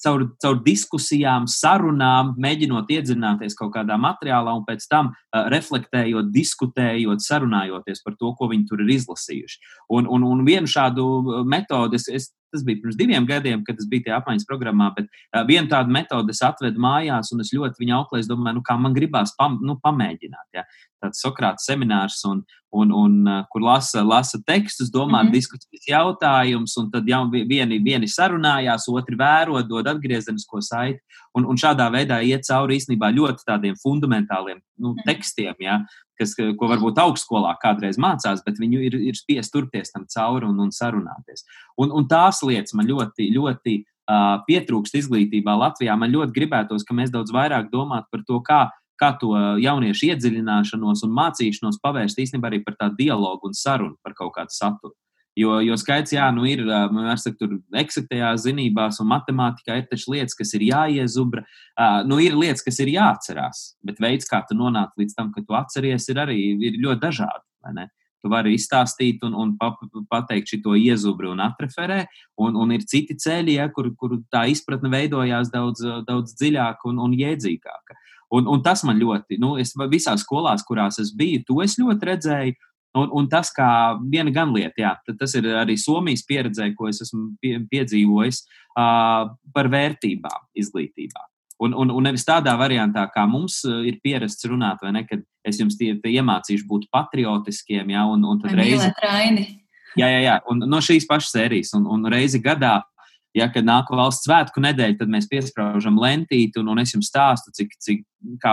caur, 0.03 0.25
caur 0.43 0.59
diskusijām, 0.65 1.47
sarunām, 1.49 2.33
mēģinot 2.41 2.91
iedzināties 2.93 3.57
kaut 3.59 3.73
kādā 3.75 3.97
materiālā 4.01 4.53
un 4.57 4.65
pēc 4.67 4.85
tam 4.91 5.11
uh, 5.13 5.47
reflektējot, 5.53 6.31
diskutējot, 6.33 7.23
sarunājoties 7.25 8.03
par 8.05 8.17
to, 8.19 8.33
ko 8.37 8.49
viņi 8.51 8.69
tur 8.69 8.83
ir 8.85 8.93
izlasījuši. 8.97 9.59
Un, 9.97 10.09
un, 10.09 10.27
un 10.27 10.45
vienu 10.47 10.69
šādu 10.69 11.43
metodi 11.49 11.99
es, 12.01 12.09
es 12.09 12.31
Tas 12.53 12.63
bija 12.65 12.81
pirms 12.83 12.97
diviem 12.99 13.25
gadiem, 13.25 13.63
kad 13.65 13.79
es 13.81 13.87
biju 13.89 14.05
tajā 14.05 14.19
apmaiņas 14.21 14.47
programmā. 14.49 14.91
Bet 14.97 15.07
uh, 15.09 15.41
vienu 15.49 15.71
tādu 15.71 15.93
metodi 15.95 16.35
es 16.35 16.43
atvedu 16.45 16.81
mājās, 16.83 17.33
un 17.33 17.41
es 17.41 17.49
ļoti 17.55 17.81
viņu 17.81 17.95
auklēju. 17.97 18.25
Es 18.25 18.29
domāju, 18.29 18.59
nu, 18.59 18.65
kā 18.67 18.77
man 18.77 18.93
gribās 18.93 19.33
pam, 19.39 19.57
nu, 19.65 19.79
pamēģināt. 19.81 20.49
Ja? 20.53 20.67
Tāds 21.01 21.23
Sokrāta 21.23 21.59
seminārs, 21.65 22.19
un, 22.29 22.43
un, 22.77 22.93
un, 22.95 23.17
kur 23.51 23.65
lasa, 23.65 24.03
lasa 24.05 24.39
tekstus, 24.47 24.91
domā, 24.93 25.23
mm 25.23 25.27
-hmm. 25.27 25.33
diskusijas 25.33 25.89
jautājumus, 25.89 26.77
un 26.77 26.91
tad 26.91 27.09
jau 27.09 27.23
vieni, 27.31 27.79
vieni 27.83 28.07
sarunājās, 28.07 28.87
otri 28.87 29.17
vēro, 29.19 29.61
dod 29.67 29.87
atgriezenisko 29.87 30.61
saiti. 30.61 30.99
Un, 31.33 31.45
un 31.49 31.57
šādā 31.57 31.89
veidā 31.89 32.21
iet 32.21 32.45
cauri 32.45 32.77
īstenībā 32.77 33.09
ļoti 33.09 33.41
tādiem 33.47 33.75
fundamentāliem 33.83 34.59
nu, 34.77 34.93
mhm. 34.93 35.03
tekstiem. 35.05 35.55
Ja? 35.59 35.79
Kas, 36.23 36.55
ko 36.59 36.69
varbūt 36.71 36.99
augstskolā 37.03 37.53
kādreiz 37.61 37.99
mācās, 38.01 38.43
bet 38.45 38.59
viņi 38.61 38.81
ir, 38.89 38.99
ir 39.11 39.19
spiest 39.19 39.53
turpties 39.53 39.93
tam 39.93 40.07
cauri 40.09 40.47
un, 40.47 40.59
un 40.63 40.71
sarunāties. 40.73 41.45
Un, 41.77 41.91
un 41.91 42.07
tās 42.09 42.41
lietas 42.45 42.75
man 42.77 42.89
ļoti, 42.89 43.29
ļoti 43.35 43.75
uh, 43.83 44.39
pietrūkst 44.47 44.97
izglītībā 45.03 45.55
Latvijā. 45.59 45.97
Man 45.99 46.13
ļoti 46.13 46.35
gribētos, 46.35 46.87
ka 46.87 46.95
mēs 46.97 47.13
daudz 47.13 47.33
vairāk 47.35 47.69
domātu 47.73 48.09
par 48.13 48.25
to, 48.27 48.39
kā, 48.47 48.61
kā 48.99 49.13
to 49.21 49.33
jauniešu 49.63 50.11
iedziļināšanos 50.11 51.05
un 51.07 51.15
mācīšanos 51.19 51.81
pavērst 51.83 52.23
īstenībā 52.25 52.51
arī 52.51 52.63
par 52.65 52.79
tādu 52.79 53.03
dialogu 53.03 53.51
un 53.51 53.57
sarunu 53.57 53.99
par 54.03 54.15
kaut 54.17 54.35
kādu 54.37 54.55
saturu. 54.55 54.95
Jo, 55.33 55.55
jo 55.65 55.73
skaidrs, 55.81 56.13
jā, 56.13 56.27
nu 56.35 56.45
ir, 56.45 56.61
man 56.93 57.09
saka, 57.17 57.39
tur 57.39 57.55
eksaktajās 57.81 58.43
zinībās 58.45 58.99
un 59.01 59.09
matemātikā 59.09 59.79
ir 59.79 59.87
taču 59.89 60.13
lietas, 60.13 60.35
kas 60.37 60.53
ir 60.53 60.67
jāiezubra. 60.67 61.41
Uh, 61.73 62.03
nu, 62.05 62.19
ir 62.21 62.37
lietas, 62.37 62.61
kas 62.65 62.77
ir 62.83 62.91
jāatcerās, 62.93 63.63
bet 63.81 64.01
veids, 64.03 64.29
kā 64.29 64.43
tu 64.45 64.57
nonāc 64.59 64.93
līdz 64.99 65.17
tam, 65.17 65.31
ka 65.33 65.41
tu 65.41 65.57
atceries, 65.57 66.05
ir 66.13 66.21
arī 66.21 66.37
ir 66.53 66.77
ļoti 66.83 67.01
dažādi. 67.01 67.89
Tu 68.23 68.29
vari 68.31 68.53
izstāstīt 68.55 69.25
un, 69.25 69.33
un 69.35 70.05
pateikt 70.07 70.53
šo 70.53 70.77
iezubru 70.79 71.33
un 71.33 71.41
atreferē, 71.43 72.03
un, 72.39 72.53
un 72.55 72.75
ir 72.77 72.85
citi 72.87 73.17
ceļi, 73.19 73.57
ja, 73.57 73.65
kur, 73.73 73.89
kur 73.99 74.19
tā 74.31 74.45
izpratne 74.53 74.91
veidojās 74.93 75.49
daudz, 75.51 75.81
daudz 76.07 76.37
dziļāk 76.37 76.85
un, 76.91 77.01
un 77.03 77.17
jēdzīgāka. 77.17 77.97
Un, 78.33 78.47
un 78.49 78.61
tas 78.65 78.85
man 78.85 79.01
ļoti, 79.01 79.37
nu, 79.41 79.55
es 79.61 79.73
visās 79.89 80.21
skolās, 80.25 80.63
kurās 80.65 81.01
es 81.01 81.11
biju, 81.17 81.41
to 81.49 81.59
es 81.65 81.75
ļoti 81.81 82.09
redzēju. 82.09 82.55
Un, 82.93 83.09
un 83.09 83.27
tas, 83.29 83.49
kā 83.49 83.67
viena 84.05 84.29
gan 84.33 84.51
lieta, 84.53 84.77
jā, 84.77 84.91
tas 85.17 85.33
ir 85.39 85.47
arī 85.57 85.73
Somijas 85.81 86.21
pieredzē, 86.29 86.67
ko 86.77 86.91
es 86.91 87.01
esmu 87.01 87.31
pie, 87.41 87.55
piedzīvojis 87.71 88.43
uh, 88.43 89.31
par 89.55 89.69
vērtībām 89.73 90.51
izglītībā. 90.61 91.25
Un, 91.63 91.73
un, 91.79 91.89
un 91.93 92.05
nevis 92.05 92.25
tādā 92.27 92.53
variantā, 92.59 93.07
kā 93.13 93.23
mums 93.29 93.61
ir 93.65 93.97
pierasts 94.03 94.45
runāt, 94.49 94.81
vai 94.83 94.91
ne, 94.93 95.03
kad 95.09 95.21
es 95.47 95.57
jums 95.61 95.77
tie, 95.79 95.93
tie 96.03 96.15
iemācīšu 96.19 96.67
būt 96.69 96.87
patriotiskiem, 96.93 97.93
jā, 97.93 98.05
un, 98.13 98.25
un 98.29 98.41
tad 98.41 98.57
reizi. 98.57 98.89
Jā, 99.93 100.09
jā, 100.09 100.21
jā, 100.25 100.37
un 100.49 100.65
no 100.69 100.81
šīs 100.81 101.05
pašas 101.09 101.35
sērijas, 101.35 101.73
un, 101.77 101.85
un 101.89 102.09
reizi 102.09 102.41
gadā 102.41 102.79
Ja, 103.33 103.47
kad 103.49 103.65
nāk 103.65 103.89
valsts 103.89 104.27
svētku 104.27 104.61
nedēļa, 104.61 104.99
tad 104.99 105.09
mēs 105.09 105.25
piesprāžam 105.31 105.97
lentīti, 105.97 106.59
un, 106.61 106.69
un 106.69 106.81
es 106.83 106.93
jums 106.93 107.09
stāstu, 107.09 107.49
cik, 107.57 107.73
cik 107.81 108.03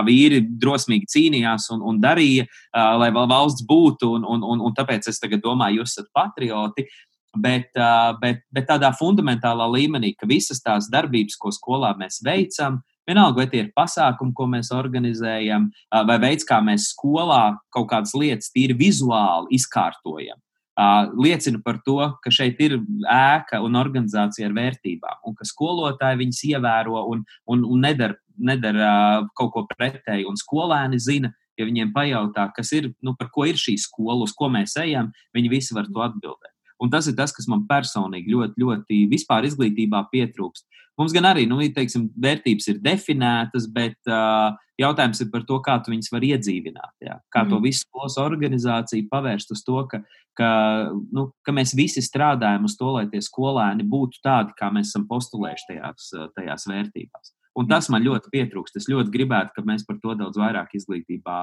vīri 0.07 0.41
drosmīgi 0.63 1.11
cīnījās 1.13 1.69
un, 1.75 1.85
un 1.85 2.01
darīja, 2.01 2.47
uh, 2.49 2.95
lai 3.03 3.11
valsts 3.13 3.67
būtu. 3.69 4.15
Un, 4.17 4.25
un, 4.25 4.45
un, 4.55 4.65
un 4.65 4.77
tāpēc 4.77 5.11
es 5.13 5.21
domāju, 5.21 5.83
jūs 5.83 5.99
esat 5.99 6.09
patrioti. 6.17 6.89
Bet, 7.37 7.69
uh, 7.79 8.17
bet, 8.23 8.41
bet 8.51 8.67
tādā 8.73 8.91
fundamentālā 8.97 9.69
līmenī, 9.71 10.15
ka 10.19 10.27
visas 10.27 10.65
tās 10.65 10.89
darbības, 10.91 11.37
ko 11.39 11.53
skolā 11.55 11.95
mēs 12.01 12.25
veicam, 12.27 12.81
Vienalga, 13.09 13.41
vai 13.41 13.47
tie 13.51 13.65
ir 13.65 13.71
pasākumi, 13.75 14.31
ko 14.37 14.45
mēs 14.47 14.69
organizējam, 14.77 15.65
vai 16.07 16.19
veids, 16.23 16.45
kā 16.47 16.61
mēs 16.63 16.93
skolā 16.93 17.57
kaut 17.75 17.89
kādas 17.91 18.13
lietas 18.15 18.53
tīri 18.55 18.77
vizuāli 18.79 19.57
izkārtojam 19.57 20.39
liecina 21.19 21.61
par 21.65 21.81
to, 21.85 21.99
ka 22.25 22.33
šeit 22.33 22.61
ir 22.65 22.79
ēka 23.11 23.61
un 23.65 23.79
organizācija 23.81 24.49
ar 24.49 24.57
vērtībām, 24.57 25.23
un 25.29 25.37
ka 25.39 25.47
skolotāji 25.49 26.23
viņas 26.23 26.43
ievēro 26.53 27.05
un, 27.13 27.25
un, 27.51 27.65
un 27.65 27.87
nedara 27.87 28.19
nedar, 28.41 28.79
kaut 29.37 29.53
ko 29.55 29.65
pretēju. 29.71 30.31
Un 30.31 30.39
skolēni 30.41 31.01
zina, 31.03 31.33
ja 31.59 31.67
viņiem 31.69 31.93
pajautā, 31.95 32.49
kas 32.57 32.73
ir, 32.77 32.91
nu, 33.05 33.15
par 33.19 33.31
ko 33.35 33.47
ir 33.49 33.61
šī 33.61 33.77
skola, 33.81 34.25
uz 34.25 34.35
ko 34.37 34.51
mēs 34.53 34.77
ejam, 34.81 35.13
viņi 35.37 35.53
visi 35.53 35.77
var 35.77 35.89
to 35.91 36.05
atbildēt. 36.05 36.55
Un 36.81 36.89
tas 36.93 37.11
ir 37.11 37.17
tas, 37.19 37.33
kas 37.37 37.49
man 37.51 37.67
personīgi 37.69 38.33
ļoti, 38.33 38.57
ļoti 38.63 39.01
vispār 39.11 39.45
izglītībā 39.51 40.07
pietrūkst. 40.13 40.65
Mums 41.01 41.15
gan 41.17 41.25
arī, 41.31 41.47
nu, 41.49 41.57
teiksim, 41.73 42.11
vērtības 42.21 42.67
ir 42.75 42.81
definētas, 42.85 43.67
bet 43.73 43.97
uh, 44.11 44.53
jautājums 44.81 45.23
ir 45.25 45.31
par 45.33 45.47
to, 45.49 45.57
kā 45.65 45.79
tu 45.81 45.95
viņus 45.95 46.13
var 46.13 46.27
iedzīvināt. 46.29 46.93
Jā. 47.05 47.17
Kā 47.33 47.45
mm. 47.45 47.53
to 47.53 47.61
visu 47.65 47.87
skolas 47.87 48.19
organizāciju 48.21 49.09
pavērst 49.09 49.55
uz 49.55 49.63
to, 49.65 49.81
ka, 49.89 50.03
ka, 50.37 50.51
nu, 51.17 51.31
ka 51.47 51.55
mēs 51.57 51.73
visi 51.79 52.05
strādājam 52.05 52.69
uz 52.69 52.77
to, 52.77 52.91
lai 52.99 53.07
tie 53.13 53.23
skolēni 53.25 53.87
būtu 53.89 54.21
tādi, 54.25 54.53
kā 54.59 54.69
mēs 54.75 54.93
esam 54.93 55.07
postulējuši 55.09 55.71
tajās, 55.73 56.11
tajās 56.37 56.69
vērtībās. 56.69 57.33
Un 57.59 57.71
tas 57.71 57.89
man 57.93 58.05
ļoti 58.05 58.31
pietrūkst. 58.33 58.77
Es 58.79 58.89
ļoti 58.91 59.13
gribētu, 59.15 59.57
ka 59.57 59.65
mēs 59.67 59.87
par 59.89 59.99
to 60.03 60.15
daudz 60.21 60.39
vairāk 60.39 60.77
izglītībā, 60.79 61.39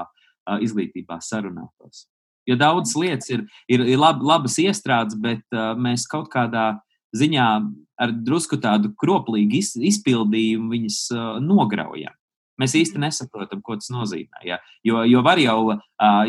izglītībā 0.63 1.19
sarunātos. 1.25 2.05
Jo 2.47 2.55
daudzas 2.55 2.95
lietas 2.95 3.31
ir, 3.33 3.43
ir, 3.67 3.83
ir 3.83 3.99
lab, 3.99 4.21
labas 4.23 4.55
iestrādes, 4.61 5.17
bet 5.19 5.43
uh, 5.51 5.73
mēs 5.75 6.05
kaut 6.07 6.29
kādā 6.31 6.77
ziņā 7.15 7.47
ar 7.97 8.13
drusku 8.13 8.59
tādu 8.61 8.91
kroplīgu 8.99 9.59
iz, 9.59 9.73
izpildījumu 9.79 10.71
viņas 10.75 11.01
nograujam. 11.43 12.15
Mēs 12.57 12.73
īsti 12.73 12.97
nesaprotam, 12.97 13.61
ko 13.61 13.75
tas 13.77 13.91
nozīmē. 13.93 14.41
Ja? 14.47 14.57
Jo, 14.85 15.03
jo 15.05 15.21
var 15.25 15.37
jau, 15.37 15.75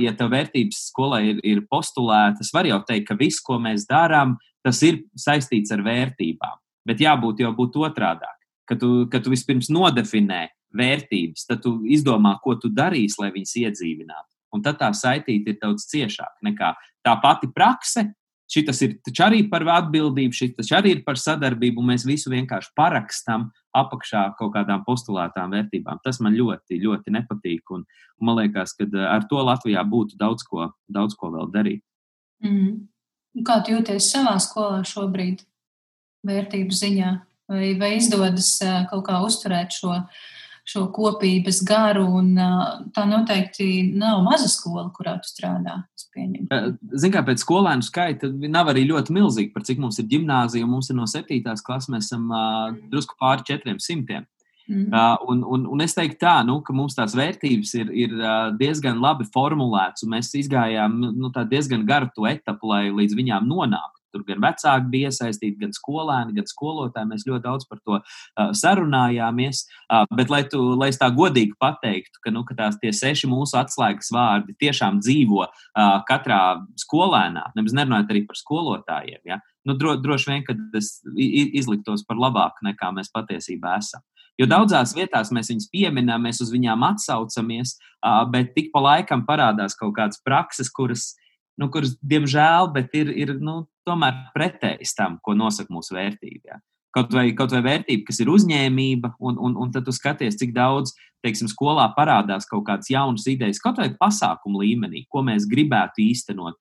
ja 0.01 0.13
tev 0.17 0.35
vērtības 0.35 0.83
skolā 0.91 1.23
ir, 1.25 1.39
ir 1.41 1.63
postulētas, 1.71 2.53
var 2.53 2.69
jau 2.69 2.83
teikt, 2.85 3.07
ka 3.09 3.17
viss, 3.17 3.41
ko 3.45 3.57
mēs 3.65 3.87
darām, 3.89 4.37
tas 4.65 4.83
ir 4.85 5.01
saistīts 5.17 5.73
ar 5.73 5.81
vērtībām. 5.87 6.61
Bet 6.89 7.01
jābūt 7.01 7.41
jau 7.45 7.55
būt 7.57 7.81
otrādāk. 7.81 8.37
Kad 8.69 8.83
tu, 8.83 8.91
kad 9.09 9.25
tu 9.25 9.33
vispirms 9.33 9.71
nodefinē 9.73 10.43
vērtības, 10.77 11.47
tad 11.49 11.63
tu 11.65 11.79
izdomā, 11.89 12.35
ko 12.45 12.59
tu 12.61 12.69
darīsi, 12.69 13.17
lai 13.23 13.33
viņas 13.33 13.55
iedzīvinātu. 13.65 14.29
Un 14.53 14.65
tad 14.65 14.79
tā 14.81 14.89
saitīta 14.97 15.53
ir 15.53 15.59
daudz 15.61 15.89
ciešāka 15.89 16.45
nekā 16.45 16.75
tā 17.05 17.15
pati 17.23 17.49
prakse. 17.53 18.05
Šis 18.49 18.83
ir 18.87 18.95
arī 19.25 19.43
par 19.51 19.67
atbildību, 19.69 20.33
šis 20.33 20.73
arī 20.73 20.97
ir 20.97 21.03
par 21.05 21.21
sadarbību. 21.21 21.85
Mēs 21.85 22.07
visu 22.09 22.33
vienkārši 22.33 22.73
parakstām 22.79 23.51
apakšā 23.77 24.25
kaut 24.39 24.55
kādām 24.57 24.87
postulētām 24.87 25.53
vērtībām. 25.53 26.01
Tas 26.05 26.23
man 26.25 26.37
ļoti, 26.37 26.81
ļoti 26.81 27.13
nepatīk. 27.19 27.75
Un, 27.77 27.85
un 28.19 28.31
man 28.31 28.41
liekas, 28.41 28.73
ka 28.79 28.89
eh, 28.89 29.05
ar 29.05 29.29
to 29.29 29.45
Latvijā 29.45 29.85
būtu 29.85 30.17
daudz 30.21 30.47
ko, 30.49 30.71
daudz 30.89 31.19
ko 31.19 31.33
vēl 31.37 31.53
darīt. 31.53 31.85
Mm. 32.45 32.89
Kā 33.45 33.61
jūs 33.61 33.77
jūties 33.77 34.11
savā 34.11 34.39
skolā 34.43 34.81
šobrīd, 34.89 35.45
vērtību 36.27 36.75
ziņā? 36.75 37.13
vai, 37.49 37.73
vai 37.81 37.95
izdodas 37.97 38.57
kaut 38.91 39.07
kā 39.09 39.21
uzturēt 39.25 39.75
šo, 39.79 39.97
šo 40.69 40.87
kopības 40.95 41.63
garu. 41.67 42.05
Un, 42.21 42.33
tā 42.95 43.05
noteikti 43.09 43.89
nav 43.97 44.23
maza 44.27 44.51
skola, 44.53 44.89
kurā 44.95 45.17
tu 45.23 45.31
strādā. 45.31 45.81
Ziniet, 46.19 47.13
kā 47.15 47.23
pēc 47.27 47.45
skolēnu 47.45 47.85
skaita 47.87 48.31
nav 48.51 48.73
arī 48.73 48.85
ļoti 48.89 49.15
milzīgi, 49.15 49.53
par 49.55 49.65
cik 49.69 49.81
mums 49.83 50.01
ir 50.03 50.09
gimnāzija. 50.11 50.67
Mums 50.69 50.91
ir 50.91 50.99
no 50.99 51.07
7. 51.09 51.39
klases, 51.65 51.91
mēs 51.93 52.09
esam 52.09 52.27
uh, 52.33 52.73
drusku 52.91 53.17
pāri 53.21 53.47
400. 53.53 54.25
Mm. 54.69 54.91
Uh, 54.93 55.17
un, 55.33 55.45
un, 55.49 55.63
un 55.73 55.81
es 55.81 55.95
teiktu, 55.97 56.19
tā, 56.21 56.35
nu, 56.45 56.59
ka 56.65 56.75
mums 56.77 56.97
tās 56.97 57.15
vērtības 57.17 57.71
ir, 57.79 57.93
ir 58.05 58.17
uh, 58.19 58.51
diezgan 58.59 58.99
labi 59.01 59.25
formulētas, 59.33 60.05
un 60.05 60.13
mēs 60.13 60.35
izgājām 60.37 60.99
nu, 61.17 61.31
diezgan 61.49 61.87
garu 61.89 62.11
to 62.13 62.29
etapu, 62.29 62.69
lai 62.75 62.89
līdz 62.93 63.17
viņām 63.17 63.49
nonāktu. 63.49 63.98
Tur 64.15 64.25
gan 64.29 64.41
vecāki 64.43 64.93
bija 64.93 65.13
iesaistīti, 65.13 65.59
gan 65.61 65.75
skolēni, 65.77 66.37
gan 66.39 66.49
skolotāji. 66.49 67.11
Mēs 67.11 67.27
ļoti 67.29 67.45
daudz 67.45 67.69
par 67.69 67.83
to 67.85 67.99
uh, 67.99 68.51
sarunājāmies. 68.57 69.65
Uh, 69.89 70.05
bet, 70.19 70.33
lai, 70.33 70.43
tu, 70.51 70.63
lai 70.81 70.91
es 70.93 71.01
tā 71.01 71.11
godīgi 71.15 71.57
pateiktu, 71.61 72.23
ka, 72.25 72.33
nu, 72.35 72.45
ka 72.49 72.57
tās 72.59 72.81
tie 72.83 72.93
seši 72.95 73.31
mūsu 73.31 73.59
atslēgas 73.61 74.13
vārdi 74.15 74.57
tiešām 74.63 75.03
dzīvo 75.05 75.45
uh, 75.45 75.53
katrā 76.09 76.43
skolēnā, 76.81 77.51
nemaz 77.59 77.77
nerunājot 77.77 78.15
arī 78.15 78.25
par 78.29 78.41
skolotājiem, 78.41 79.23
ja? 79.29 79.43
nu, 79.69 79.75
dro, 79.77 79.97
droši 80.01 80.31
vien, 80.31 80.45
ka 80.47 80.57
tas 80.73 80.99
izliktos 81.17 82.07
par 82.09 82.17
labāku 82.21 82.65
nekā 82.65 82.89
mēs 82.97 83.13
patiesībā 83.13 83.77
esam. 83.83 84.05
Jo 84.39 84.47
daudzās 84.47 84.95
vietās 84.95 85.33
mēs 85.35 85.51
viņus 85.51 85.71
pieminām, 85.73 86.23
mēs 86.25 86.41
uz 86.45 86.53
viņām 86.55 86.85
atsaucamies, 86.87 87.75
bet 88.33 88.53
tik 88.55 88.71
pa 88.75 88.85
laikam 88.85 89.25
parādās 89.27 89.75
kaut 89.79 89.97
kādas 89.97 90.23
prakses, 90.23 90.71
kuras, 90.71 91.11
nu, 91.59 91.69
kuras 91.75 91.97
diemžēl, 92.07 92.71
ir, 92.97 93.13
ir 93.13 93.35
nu, 93.43 93.61
tomēr 93.89 94.29
pretējas 94.37 94.95
tam, 94.97 95.19
ko 95.23 95.35
nosaka 95.37 95.73
mūsu 95.75 95.97
vērtība. 95.97 96.55
Ja. 96.55 96.61
Kaut 96.95 97.13
vai, 97.13 97.29
kaut 97.37 97.53
vai 97.53 97.61
vērtība, 97.67 98.07
kas 98.09 98.23
ir 98.23 98.31
uzņēmība, 98.33 99.13
un, 99.21 99.37
un, 99.45 99.59
un 99.61 99.73
tad 99.75 99.85
tu 99.85 99.93
skaties, 99.93 100.39
cik 100.41 100.55
daudz, 100.57 100.95
teiksim, 101.25 101.51
skolā 101.51 101.85
parādās 101.97 102.47
kaut 102.49 102.65
kādas 102.69 102.89
jaunas 102.91 103.27
idejas, 103.29 103.61
kaut 103.63 103.81
vai 103.83 103.91
pasākumu 103.99 104.63
līmenī, 104.63 105.05
ko 105.13 105.23
mēs 105.27 105.47
gribētu 105.51 106.01
īstenot. 106.07 106.57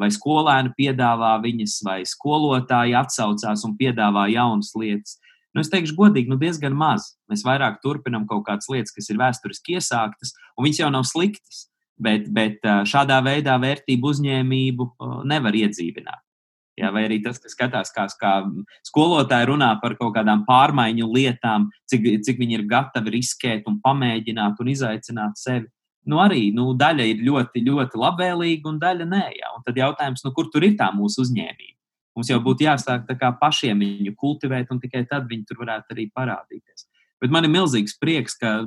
Vai 0.00 0.08
skolēni 0.14 0.72
piedāvā 0.78 1.34
viņas, 1.44 1.78
vai 1.84 2.00
skolotāji 2.08 2.96
atsaucās 2.96 3.64
un 3.68 3.76
piedāvā 3.78 4.28
jaunas 4.32 4.72
lietas. 4.78 5.18
Nu, 5.52 5.64
es 5.64 5.70
teikšu, 5.72 5.96
godīgi, 5.98 6.30
nu, 6.30 6.38
diezgan 6.40 6.76
maz. 6.78 7.12
Mēs 7.30 7.44
vairāk 7.46 7.80
turpinām 7.84 8.28
kaut 8.30 8.46
kādas 8.46 8.68
lietas, 8.72 8.94
kas 8.94 9.08
ir 9.10 9.20
vēsturiski 9.20 9.78
iesāktas, 9.78 10.34
un 10.56 10.68
viņas 10.68 10.84
jau 10.84 10.90
nav 10.94 11.06
sliktas. 11.08 11.66
Bet, 11.98 12.28
bet 12.30 12.62
šādā 12.86 13.18
veidā 13.26 13.56
vērtību 13.58 14.12
uzņēmību 14.12 14.84
nevar 15.26 15.56
iedzīvināt. 15.58 16.22
Jā, 16.78 16.92
vai 16.94 17.08
arī 17.08 17.16
tas, 17.24 17.40
kas 17.42 17.56
skatās, 17.56 17.90
kā, 17.90 18.04
kā 18.20 18.32
skolotāji 18.86 19.48
runā 19.50 19.72
par 19.82 19.96
kaut 19.98 20.12
kādām 20.14 20.44
pārmaiņu 20.46 21.08
lietām, 21.10 21.66
cik, 21.90 22.06
cik 22.22 22.38
viņi 22.38 22.60
ir 22.60 22.68
gatavi 22.70 23.16
riskēt 23.16 23.66
un 23.66 23.80
pamēģināt 23.82 24.60
un 24.62 24.70
izaicināt 24.70 25.40
sevi. 25.40 25.66
Nu, 26.08 26.20
arī 26.22 26.52
nu, 26.54 26.70
daļa 26.78 27.08
ir 27.10 27.24
ļoti, 27.26 27.64
ļoti 27.66 27.98
labvēlīga, 28.00 28.70
un 28.70 28.78
daļa 28.80 29.08
nē. 29.10 29.24
Jā. 29.40 29.50
Un 29.58 29.66
tad 29.66 29.80
jautājums, 29.80 30.22
nu, 30.24 30.32
kur 30.36 30.46
tur 30.52 30.64
ir 30.64 30.78
tā 30.78 30.88
mūsu 30.94 31.24
uzņēmība? 31.26 31.74
Mums 32.16 32.30
jau 32.30 32.38
būtu 32.42 32.64
jāsāk 32.64 33.10
pašiem 33.42 33.82
viņu 33.82 34.14
kultivēt, 34.18 34.70
un 34.74 34.80
tikai 34.82 35.04
tad 35.10 35.28
viņi 35.30 35.44
tur 35.50 35.60
varētu 35.60 35.94
arī 35.94 36.08
parādīties. 36.14 36.86
Bet 37.22 37.32
man 37.34 37.46
ir 37.46 37.52
milzīgs 37.52 37.96
prieks, 37.98 38.36
ka 38.38 38.60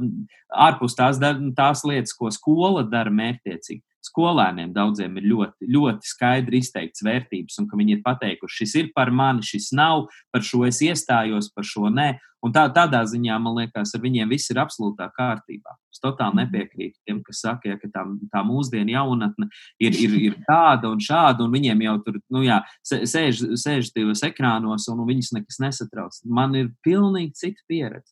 ārpus 0.52 0.98
tās, 0.98 1.22
tās 1.58 1.86
lietas, 1.88 2.16
ko 2.18 2.32
skola 2.34 2.84
dara 2.88 3.14
mērķiecīgi, 3.16 3.84
skolēniem 4.06 4.74
daudziem 4.74 5.16
ir 5.20 5.28
ļoti, 5.30 5.70
ļoti 5.72 6.10
skaidri 6.10 6.62
izteikts 6.62 7.06
vērtības, 7.06 7.60
un 7.62 7.70
ka 7.70 7.80
viņi 7.80 7.98
ir 7.98 8.04
pateikuši, 8.06 8.64
šis 8.64 8.76
ir 8.82 8.92
par 8.96 9.14
mani, 9.14 9.46
šis 9.46 9.72
nav, 9.78 10.08
par 10.34 10.44
šo 10.46 10.66
es 10.68 10.82
iestājos, 10.86 11.52
par 11.56 11.68
šo 11.68 11.92
nē. 11.94 12.12
Un 12.42 12.50
tā, 12.50 12.64
tādā 12.74 13.04
ziņā, 13.06 13.36
man 13.38 13.60
liekas, 13.60 13.92
ar 13.94 14.02
viņiem 14.02 14.32
viss 14.34 14.50
ir 14.50 14.58
absolūtā 14.58 15.06
kārtībā. 15.14 15.76
Es 15.94 16.02
totāli 16.02 16.34
mhm. 16.34 16.48
nepiekrītu 16.48 16.98
tiem, 17.06 17.20
kas 17.26 17.44
saka, 17.46 17.70
ja, 17.70 17.78
ka 17.78 17.90
tā, 17.94 18.06
tā 18.34 18.42
mūsdienu 18.48 18.96
jaunatne 18.96 19.46
ir, 19.78 19.94
ir, 19.94 20.16
ir 20.32 20.40
tāda 20.48 20.90
un 20.90 21.04
šāda, 21.04 21.46
un 21.46 21.54
viņiem 21.54 21.86
jau 21.86 21.94
tur 22.08 22.18
nu, 22.34 22.42
jā, 22.48 22.58
sēž, 22.88 23.44
sēž 23.62 23.94
divos 23.94 24.26
ekrānos, 24.26 24.90
un 24.90 25.06
viņus 25.06 25.36
nekas 25.38 25.62
nesatrauc. 25.62 26.18
Man 26.26 26.58
ir 26.58 26.74
pilnīgi 26.82 27.38
cita 27.44 27.70
pieredze. 27.70 28.10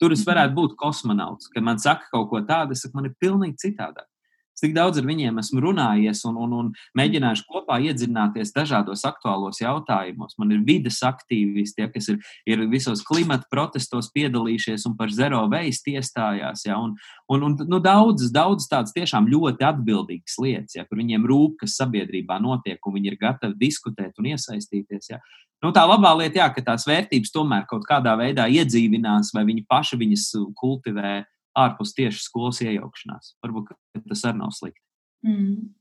Tur 0.00 0.12
es 0.12 0.22
mhm. 0.22 0.30
varētu 0.30 0.56
būt 0.56 0.76
kosmonauts, 0.80 1.48
kad 1.52 1.64
man 1.64 1.80
saka 1.82 2.10
kaut 2.12 2.28
ko 2.32 2.42
tādu, 2.48 2.76
es 2.76 2.84
saku, 2.84 2.98
man 2.98 3.08
ir 3.10 3.16
pilnīgi 3.20 3.68
citādāk. 3.68 4.08
Es 4.56 4.62
tik 4.64 4.72
daudz 4.72 4.96
ar 4.96 5.04
viņiem 5.04 5.36
esmu 5.42 5.60
runājies 5.60 6.22
un, 6.30 6.38
un, 6.40 6.52
un 6.56 6.68
mēģinājuši 6.96 7.42
kopā 7.44 7.76
iedzināties 7.90 8.54
dažādos 8.56 9.02
aktuālos 9.04 9.60
jautājumos. 9.60 10.38
Man 10.40 10.54
ir 10.56 10.62
vides 10.64 11.02
aktīvisti, 11.04 11.84
ja, 11.84 11.90
kas 11.92 12.08
ir, 12.08 12.22
ir 12.48 12.62
visos 12.72 13.02
klimata 13.04 13.44
protestos 13.52 14.08
piedalījušies 14.16 14.88
un 14.88 14.96
par 14.96 15.12
zero 15.12 15.42
waste 15.52 15.92
iestājās. 15.92 16.64
Ja, 16.64 16.80
un, 16.80 16.96
un, 17.28 17.44
un, 17.50 17.58
nu, 17.68 17.82
daudzas, 17.84 18.32
daudzas 18.32 18.72
tādas 18.72 18.96
tiešām 18.96 19.28
ļoti 19.28 19.68
atbildīgas 19.68 20.40
lietas, 20.40 20.78
ja, 20.80 20.86
kur 20.88 21.04
viņiem 21.04 21.28
rūp, 21.28 21.60
kas 21.60 21.76
sabiedrībā 21.76 22.40
notiek, 22.40 22.80
un 22.80 22.96
viņi 22.96 23.12
ir 23.12 23.20
gatavi 23.20 23.60
diskutēt 23.60 24.16
un 24.16 24.32
iesaistīties. 24.32 25.12
Ja. 25.12 25.20
Nu, 25.60 25.68
tā 25.76 25.84
labā 25.84 26.16
lieta, 26.16 26.40
jā, 26.40 26.50
ka 26.56 26.64
tās 26.64 26.88
vērtības 26.88 27.36
tomēr 27.36 27.68
kaut 27.68 27.84
kādā 27.84 28.16
veidā 28.16 28.48
iedzīvinās, 28.48 29.36
vai 29.36 29.44
viņi 29.52 29.68
paši 29.68 30.00
viņas 30.00 30.30
kultivē 30.56 31.26
ārpus 31.56 31.94
tieši 31.96 32.22
skolas 32.22 32.60
iejaukšanās. 32.64 33.34
Varbūt 33.44 33.72
tas 34.08 34.24
arī 34.28 34.40
nav 34.42 34.54
slikti. 34.56 34.82
Mm. 35.26 35.74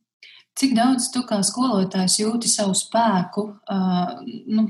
Cik 0.56 0.76
daudz 0.78 1.10
tu 1.12 1.26
kā 1.28 1.42
skolotājs 1.44 2.22
jūti 2.22 2.48
savu 2.48 2.76
spēku, 2.80 3.50
uh, 3.68 4.14
nu, 4.56 4.70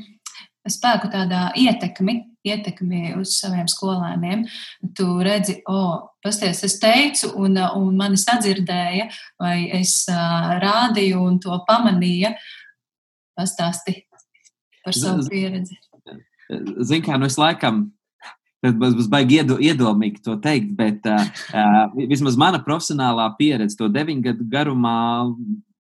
spēku 0.66 1.12
tādā 1.14 1.52
ietekmi, 1.62 2.16
ietekmi 2.46 3.14
uz 3.20 3.36
saviem 3.38 3.70
skolēniem? 3.70 4.48
Tu 4.98 5.06
redzi, 5.26 5.60
o, 5.70 5.76
oh, 5.78 6.00
pasties, 6.26 6.64
es 6.66 6.80
teicu, 6.82 7.30
un, 7.38 7.60
un 7.78 7.94
mani 8.00 8.18
sadzirdēja, 8.18 9.12
vai 9.42 9.60
es 9.78 10.00
uh, 10.10 10.56
rādīju 10.64 11.22
un 11.22 11.38
to 11.44 11.60
pamanīja. 11.70 12.34
Pastāsti 13.38 14.00
par 14.86 14.96
savu 14.96 15.28
pieredzi. 15.30 15.78
Zini, 16.50 17.04
kā 17.06 17.18
nu 17.20 17.30
es 17.30 17.38
laikam 17.42 17.90
Tas 18.66 18.96
būs 18.98 19.10
baigi 19.12 19.42
iedomīgi 19.42 20.24
to 20.26 20.38
teikt, 20.42 20.72
bet 20.78 21.06
uh, 21.10 21.28
vismaz 22.10 22.38
mana 22.40 22.62
profesionālā 22.64 23.28
pieredze 23.40 23.78
to 23.80 23.90
deviņu 23.92 24.26
gadu 24.30 24.48
garumā, 24.50 24.96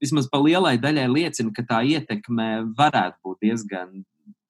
vismaz 0.02 0.28
pa 0.30 0.40
lielai 0.42 0.78
daļai 0.80 1.08
liecina, 1.10 1.52
ka 1.54 1.66
tā 1.68 1.82
ietekme 1.84 2.48
varētu 2.78 3.18
būt 3.24 3.46
diezgan, 3.46 4.02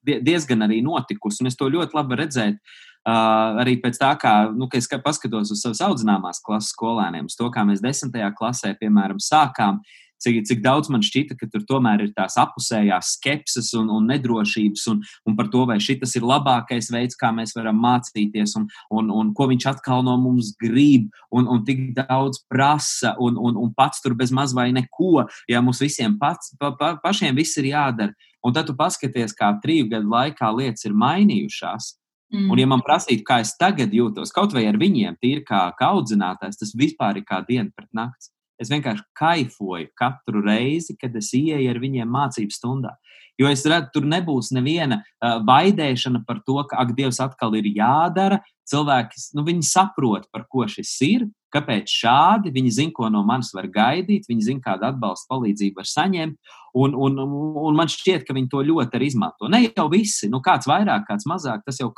diezgan 0.06 0.68
arī 0.68 0.80
notikusi. 0.84 1.42
Un 1.42 1.50
es 1.50 1.58
to 1.58 1.70
ļoti 1.72 1.98
labi 1.98 2.20
redzēju. 2.22 2.58
Uh, 3.02 3.58
arī 3.58 3.80
pēc 3.82 3.96
tā, 3.98 4.12
kā 4.14 4.32
nu, 4.54 4.68
es 4.78 4.86
paskatos 4.86 5.50
uz 5.50 5.64
savas 5.64 5.80
audzināmās 5.82 6.38
klases 6.44 6.70
skolēniem, 6.70 7.26
uz 7.26 7.34
to, 7.34 7.48
kā 7.50 7.64
mēs 7.66 7.82
desmitajā 7.82 8.28
klasē, 8.38 8.76
piemēram, 8.78 9.18
sākām 9.18 9.80
uh, 9.80 9.96
cik, 10.22 10.42
cik 10.48 10.62
daudz 10.64 10.90
man 10.92 11.04
šķita, 11.04 11.36
ka 11.38 11.48
tur 11.52 11.64
tomēr 11.68 12.06
ir 12.06 12.12
tās 12.16 12.38
apusējās 12.40 13.14
skepses 13.16 13.72
un, 13.78 13.90
un 13.92 14.08
nedrošības, 14.10 14.86
un, 14.92 15.02
un 15.28 15.38
par 15.38 15.50
to, 15.52 15.64
vai 15.68 15.78
šis 15.82 16.16
ir 16.18 16.26
labākais 16.26 16.90
veids, 16.94 17.18
kā 17.18 17.32
mēs 17.34 17.54
varam 17.58 17.78
mācīties, 17.82 18.56
un, 18.60 18.68
un, 18.90 19.12
un 19.12 19.32
ko 19.36 19.48
viņš 19.50 19.68
atkal 19.74 20.04
no 20.06 20.16
mums 20.20 20.52
grib, 20.60 21.08
un, 21.34 21.48
un 21.50 21.64
tik 21.66 21.90
daudz 21.98 22.42
prasa, 22.50 23.16
un, 23.22 23.38
un, 23.38 23.58
un 23.60 23.72
pats 23.76 24.02
tur 24.04 24.16
bez 24.18 24.34
maz 24.34 24.54
vai 24.56 24.70
neko, 24.74 25.26
ja 25.50 25.62
mums 25.64 25.82
visiem 25.82 26.18
pats, 26.20 26.54
pa, 26.60 26.72
pa, 26.78 26.94
pašiem 27.02 27.36
viss 27.38 27.58
ir 27.60 27.72
jādara. 27.72 28.14
Un 28.42 28.54
tad 28.54 28.66
tu 28.66 28.74
paskaties, 28.74 29.36
kā 29.38 29.52
trīs 29.62 29.86
gadu 29.90 30.10
laikā 30.10 30.48
lietas 30.56 30.88
ir 30.88 30.96
mainījušās. 30.98 31.92
Mm. 32.32 32.48
Un, 32.48 32.58
ja 32.58 32.66
man 32.66 32.80
prasītu, 32.82 33.22
kā 33.28 33.42
es 33.44 33.52
tagad 33.60 33.92
jūtos, 33.92 34.32
kaut 34.32 34.54
vai 34.56 34.64
ar 34.66 34.78
viņiem, 34.80 35.18
tīri 35.20 35.44
kā, 35.46 35.66
kā 35.78 35.90
audzinātājs, 35.92 36.58
tas 36.62 36.72
vispār 36.78 37.20
ir 37.20 37.26
kā 37.28 37.42
diena 37.48 37.68
pret 37.76 37.90
nakti. 37.94 38.32
Es 38.62 38.70
vienkārši 38.72 39.04
kaifoju 39.18 39.90
katru 39.98 40.42
reizi, 40.44 40.96
kad 41.00 41.16
es 41.18 41.32
ieeju 41.36 41.70
ar 41.72 41.80
viņiem 41.82 42.12
mācību 42.12 42.54
stundā. 42.54 42.96
Jo 43.40 43.48
es 43.48 43.64
redzu, 43.66 43.88
tur 43.94 44.06
nebūs 44.06 44.50
neviena 44.54 45.00
uh, 45.00 45.38
baidēšana 45.46 46.22
par 46.26 46.42
to, 46.46 46.58
ka, 46.68 46.78
ak, 46.82 46.92
Dievs 46.96 47.20
atkal 47.24 47.56
ir 47.58 47.68
jādara. 47.74 48.42
Cilvēki, 48.68 49.18
nu, 49.36 49.44
saprot, 49.66 50.28
par 50.32 50.44
ko 50.52 50.66
šis 50.70 50.92
ir, 51.08 51.24
kāpēc 51.52 51.90
šādi. 51.90 52.52
Viņi 52.54 52.74
zina, 52.78 52.94
ko 52.94 53.08
no 53.12 53.24
manis 53.26 53.50
var 53.56 53.66
gaidīt, 53.72 54.28
viņi 54.28 54.46
zina, 54.50 54.64
kādu 54.64 54.86
atbalstu 54.92 55.32
palīdzību 55.32 55.80
var 55.80 55.88
saņemt. 55.88 56.52
Un, 56.78 56.94
un, 56.94 57.18
un 57.66 57.76
man 57.76 57.90
šķiet, 57.90 58.28
ka 58.28 58.36
viņi 58.36 58.52
to 58.52 58.62
ļoti 58.68 59.00
arī 59.00 59.10
izmanto. 59.10 59.50
Ne 59.52 59.64
jau 59.66 59.88
visi, 59.92 60.30
nu, 60.32 60.40
kāds 60.44 60.68
vairāk, 60.70 61.08
kāds 61.08 61.26
mazāk, 61.28 61.64
tas 61.66 61.80
jau 61.80 61.90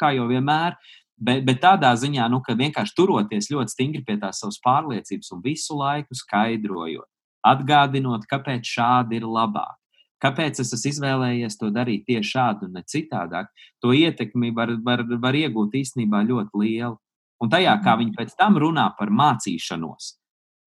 kā 0.00 0.12
jau 0.16 0.28
vienmēr. 0.30 0.76
Bet, 1.16 1.46
bet 1.48 1.62
tādā 1.62 1.94
ziņā, 1.96 2.26
nu, 2.28 2.42
ka 2.44 2.52
vienkārši 2.58 2.92
turoties 2.96 3.48
ļoti 3.48 3.72
stingri 3.72 4.02
pie 4.04 4.18
tās 4.20 4.42
savas 4.42 4.58
pārliecības 4.64 5.32
un 5.32 5.40
visu 5.44 5.78
laiku 5.78 6.16
skaidrojot, 6.16 7.08
atgādinot, 7.46 8.26
kāpēc 8.28 8.68
šādi 8.68 9.20
ir 9.20 9.24
labāk. 9.24 9.78
Kāpēc 10.20 10.60
es 10.62 10.72
esmu 10.72 10.90
izvēlējies 10.92 11.58
to 11.60 11.70
darīt 11.72 12.06
tieši 12.08 12.30
šādi 12.30 12.68
un 12.68 12.76
ne 12.76 12.82
citādāk? 12.88 13.48
To 13.84 13.92
ietekmi 13.96 14.52
var, 14.56 14.72
var, 14.84 15.04
var 15.20 15.36
iegūt 15.36 15.76
īstenībā 15.76 16.22
ļoti 16.28 16.62
lielu. 16.62 16.96
Un 17.44 17.52
tajā, 17.52 17.74
kā 17.84 17.96
viņi 18.00 18.14
pēc 18.16 18.32
tam 18.38 18.56
runā 18.60 18.86
par 18.96 19.12
mācīšanos, 19.12 20.14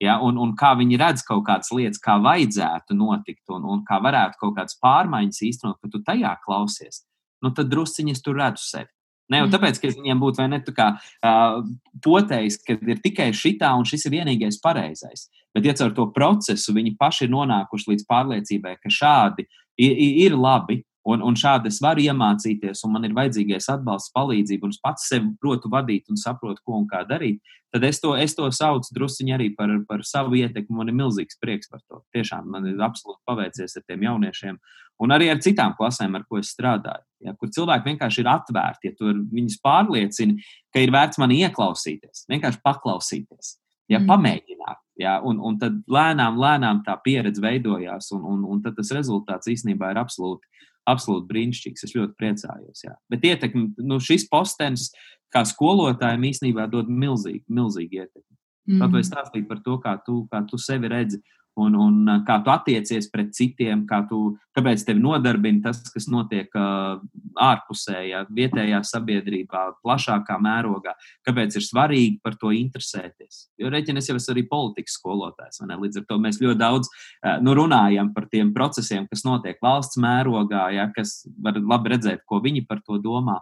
ja, 0.02 0.20
un, 0.22 0.38
un 0.38 0.54
kā 0.58 0.70
viņi 0.78 1.00
redz 1.02 1.24
kaut 1.26 1.42
kādas 1.48 1.72
lietas, 1.74 1.98
kā 2.02 2.14
vajadzētu 2.22 2.94
notikt, 2.94 3.42
un, 3.50 3.66
un 3.74 3.82
kā 3.86 3.98
varētu 4.02 4.38
kaut 4.38 4.54
kādas 4.58 4.78
pārmaiņas 4.82 5.42
īstenot, 5.48 5.80
ka 5.82 5.90
tu 5.90 6.02
tajā 6.06 6.36
klausies, 6.44 7.02
nu, 7.42 7.50
tad 7.50 7.72
drusciņi 7.72 8.14
es 8.14 8.22
tur 8.22 8.38
redzu 8.38 8.62
sevi. 8.62 8.90
Ne 9.30 9.42
jau 9.42 9.46
mm. 9.46 9.54
tāpēc, 9.54 9.80
ka 9.80 9.92
viņiem 9.94 10.20
būtu 10.22 10.42
vai 10.42 10.48
ne 10.50 10.60
tā 10.66 10.74
kā 10.76 10.88
uh, 10.98 11.60
potējis, 12.04 12.60
ka 12.66 12.76
ir 12.78 13.02
tikai 13.04 13.30
šitā 13.36 13.72
un 13.78 13.86
šis 13.88 14.08
ir 14.08 14.16
vienīgais 14.18 14.60
pareizais. 14.62 15.28
Bet, 15.54 15.66
ja 15.66 15.74
caur 15.78 15.94
to 15.94 16.06
procesu 16.14 16.74
viņi 16.76 16.96
paši 16.98 17.26
ir 17.26 17.34
nonākuši 17.34 17.92
līdz 17.92 18.06
pārliecībai, 18.10 18.76
ka 18.82 18.92
šādi 18.94 19.46
ir, 19.80 19.96
ir 20.26 20.38
labi, 20.38 20.82
Un, 21.08 21.22
un 21.24 21.36
šādi 21.38 21.70
es 21.70 21.78
varu 21.80 22.02
iemācīties, 22.04 22.82
un 22.84 22.92
man 22.92 23.06
ir 23.08 23.14
vajadzīgais 23.16 23.70
atbalsts, 23.72 24.12
palīdzība, 24.12 24.68
un 24.68 24.74
es 24.74 24.80
pats 24.84 25.06
sevi 25.08 25.30
protu 25.40 25.70
vadīt 25.72 26.10
un 26.12 26.20
saprotu, 26.20 26.60
ko 26.66 26.76
un 26.76 26.84
kā 26.90 27.00
darīt. 27.08 27.40
Tad 27.72 27.86
es 27.88 28.02
to, 28.02 28.12
es 28.20 28.34
to 28.36 28.50
saucu 28.52 28.92
druskuļi 28.98 29.32
arī 29.32 29.48
par, 29.56 29.72
par 29.88 30.04
savu 30.04 30.36
ietekmi. 30.36 30.76
Man 30.76 30.92
ir 30.92 30.98
milzīgs 30.98 31.40
prieks 31.40 31.72
par 31.72 31.80
to. 31.86 32.02
Tiešām 32.12 32.50
man 32.52 32.68
ir 32.68 32.82
absolūti 32.84 33.22
paveicies 33.30 33.78
ar 33.80 33.86
tiem 33.88 34.04
jauniešiem, 34.10 34.60
un 35.00 35.14
arī 35.14 35.30
ar 35.32 35.40
citām 35.44 35.74
klasēm, 35.78 36.18
ar 36.18 36.26
ko 36.28 36.40
es 36.40 36.52
strādāju. 36.54 37.06
Ja, 37.24 37.34
kur 37.36 37.50
cilvēki 37.52 37.90
vienkārši 37.90 38.22
ir 38.22 38.30
atvērti, 38.32 38.90
ja 38.90 38.96
tu 38.96 39.10
viņus 39.12 39.58
pārliecini, 39.64 40.38
ka 40.72 40.80
ir 40.80 40.92
vērts 40.94 41.20
man 41.20 41.34
ieklausīties, 41.36 42.24
vienkārši 42.30 42.62
paklausīties, 42.64 43.56
ja, 43.92 43.98
mm. 43.98 44.06
pamēģināt. 44.08 44.80
Ja, 45.00 45.18
un, 45.24 45.38
un 45.40 45.56
tad 45.60 45.78
lēnām, 45.88 46.36
lēnām 46.40 46.82
tā 46.84 46.98
pieredze 47.04 47.40
veidojās, 47.40 48.10
un, 48.16 48.24
un, 48.28 48.42
un 48.52 48.58
tas 48.64 48.92
rezultāts 48.92 49.48
īstenībā 49.48 49.94
ir 49.94 50.00
absolūti 50.00 50.48
absolūti 50.88 51.28
brīnišķīgs. 51.30 51.86
Es 51.86 51.94
ļoti 51.96 52.16
priecājos. 52.18 52.84
Jā. 52.86 52.94
Bet 53.12 53.24
ietekmi, 53.26 53.70
nu, 53.86 54.00
šis 54.02 54.26
postenis, 54.30 54.90
kā 55.30 55.44
skolotājiem, 55.46 56.28
īstenībā 56.30 56.66
dod 56.70 56.90
milzīgu, 56.90 57.44
milzīgu 57.52 58.00
ietekmi. 58.00 58.36
Mm. 58.70 58.80
Tad 58.82 58.96
vai 58.96 59.02
stāstīt 59.06 59.46
par 59.50 59.60
to, 59.64 59.76
kā 59.82 59.96
tu, 60.06 60.24
kā 60.30 60.42
tu 60.48 60.58
sevi 60.60 60.90
redzi 60.90 61.20
un, 61.58 61.74
un 61.74 62.10
kā 62.26 62.38
tu 62.44 62.52
attiecies 62.52 63.08
pret 63.10 63.32
citiem, 63.36 63.82
tu, 64.08 64.20
kāpēc 64.56 64.84
tevi 64.86 65.02
nodarbina 65.02 65.64
tas, 65.68 65.80
kas 65.92 66.06
notiek 66.10 66.50
uh, 66.58 67.00
ārpusē, 67.40 68.02
ja, 68.08 68.22
vietējā 68.30 68.80
sabiedrībā, 68.86 69.64
plašākā 69.84 70.38
mērogā, 70.42 70.94
kāpēc 71.26 71.58
ir 71.58 71.66
svarīgi 71.66 72.20
par 72.24 72.38
to 72.40 72.52
interesēties. 72.54 73.48
Jo 73.60 73.72
reķinis 73.72 74.10
jau 74.10 74.18
es 74.20 74.28
arī 74.32 74.46
politikas 74.50 74.98
skolotājs, 75.00 75.62
līdz 75.70 76.02
ar 76.02 76.08
to 76.08 76.20
mēs 76.22 76.40
ļoti 76.42 76.60
daudz 76.60 76.90
uh, 76.90 77.38
nu, 77.44 77.54
runājam 77.58 78.12
par 78.14 78.28
tiem 78.30 78.54
procesiem, 78.56 79.08
kas 79.10 79.26
notiek 79.26 79.60
valsts 79.62 80.00
mērogā, 80.00 80.68
ja, 80.76 80.90
kas 80.94 81.24
var 81.42 81.58
labi 81.58 81.96
redzēt, 81.96 82.26
ko 82.28 82.42
viņi 82.44 82.66
par 82.68 82.84
to 82.86 83.00
domā. 83.02 83.40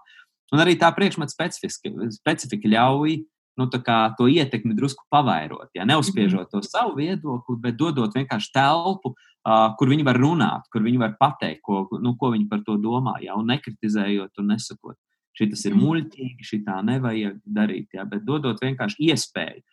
Un 0.49 0.63
arī 0.63 0.79
tā 0.81 0.89
priekšmeta 0.97 1.35
specifika 1.35 2.71
ļauj 2.73 3.19
nu, 3.59 3.67
to 3.71 4.29
ietekmi 4.31 4.77
drusku 4.77 5.05
pavairot. 5.11 5.71
Ja? 5.75 5.87
Neuzspiežot 5.89 6.47
mhm. 6.47 6.53
to 6.53 6.63
savu 6.63 6.97
viedokli, 6.99 7.59
bet 7.63 7.79
dodot 7.79 8.15
vienkārši 8.15 8.53
telpu, 8.55 9.15
uh, 9.15 9.73
kur 9.79 9.91
viņi 9.91 10.07
var 10.07 10.21
runāt, 10.21 10.69
kur 10.73 10.85
viņi 10.87 11.03
var 11.03 11.17
pateikt, 11.21 11.63
ko, 11.67 11.87
nu, 12.03 12.15
ko 12.21 12.33
viņi 12.35 12.49
par 12.51 12.63
to 12.67 12.79
domā, 12.81 13.19
ja? 13.25 13.37
un 13.39 13.51
nekritizējot 13.53 14.41
un 14.43 14.55
nesakot. 14.55 14.99
Šis 15.39 15.69
ir 15.69 15.77
mhm. 15.77 15.83
muļķīgi, 15.85 16.47
šī 16.47 16.63
tā 16.67 16.79
nevajag 16.87 17.43
darīt, 17.45 17.91
ja? 17.95 18.07
bet 18.09 18.25
dodot 18.27 18.63
vienkārši 18.63 19.11
iespēju. 19.11 19.67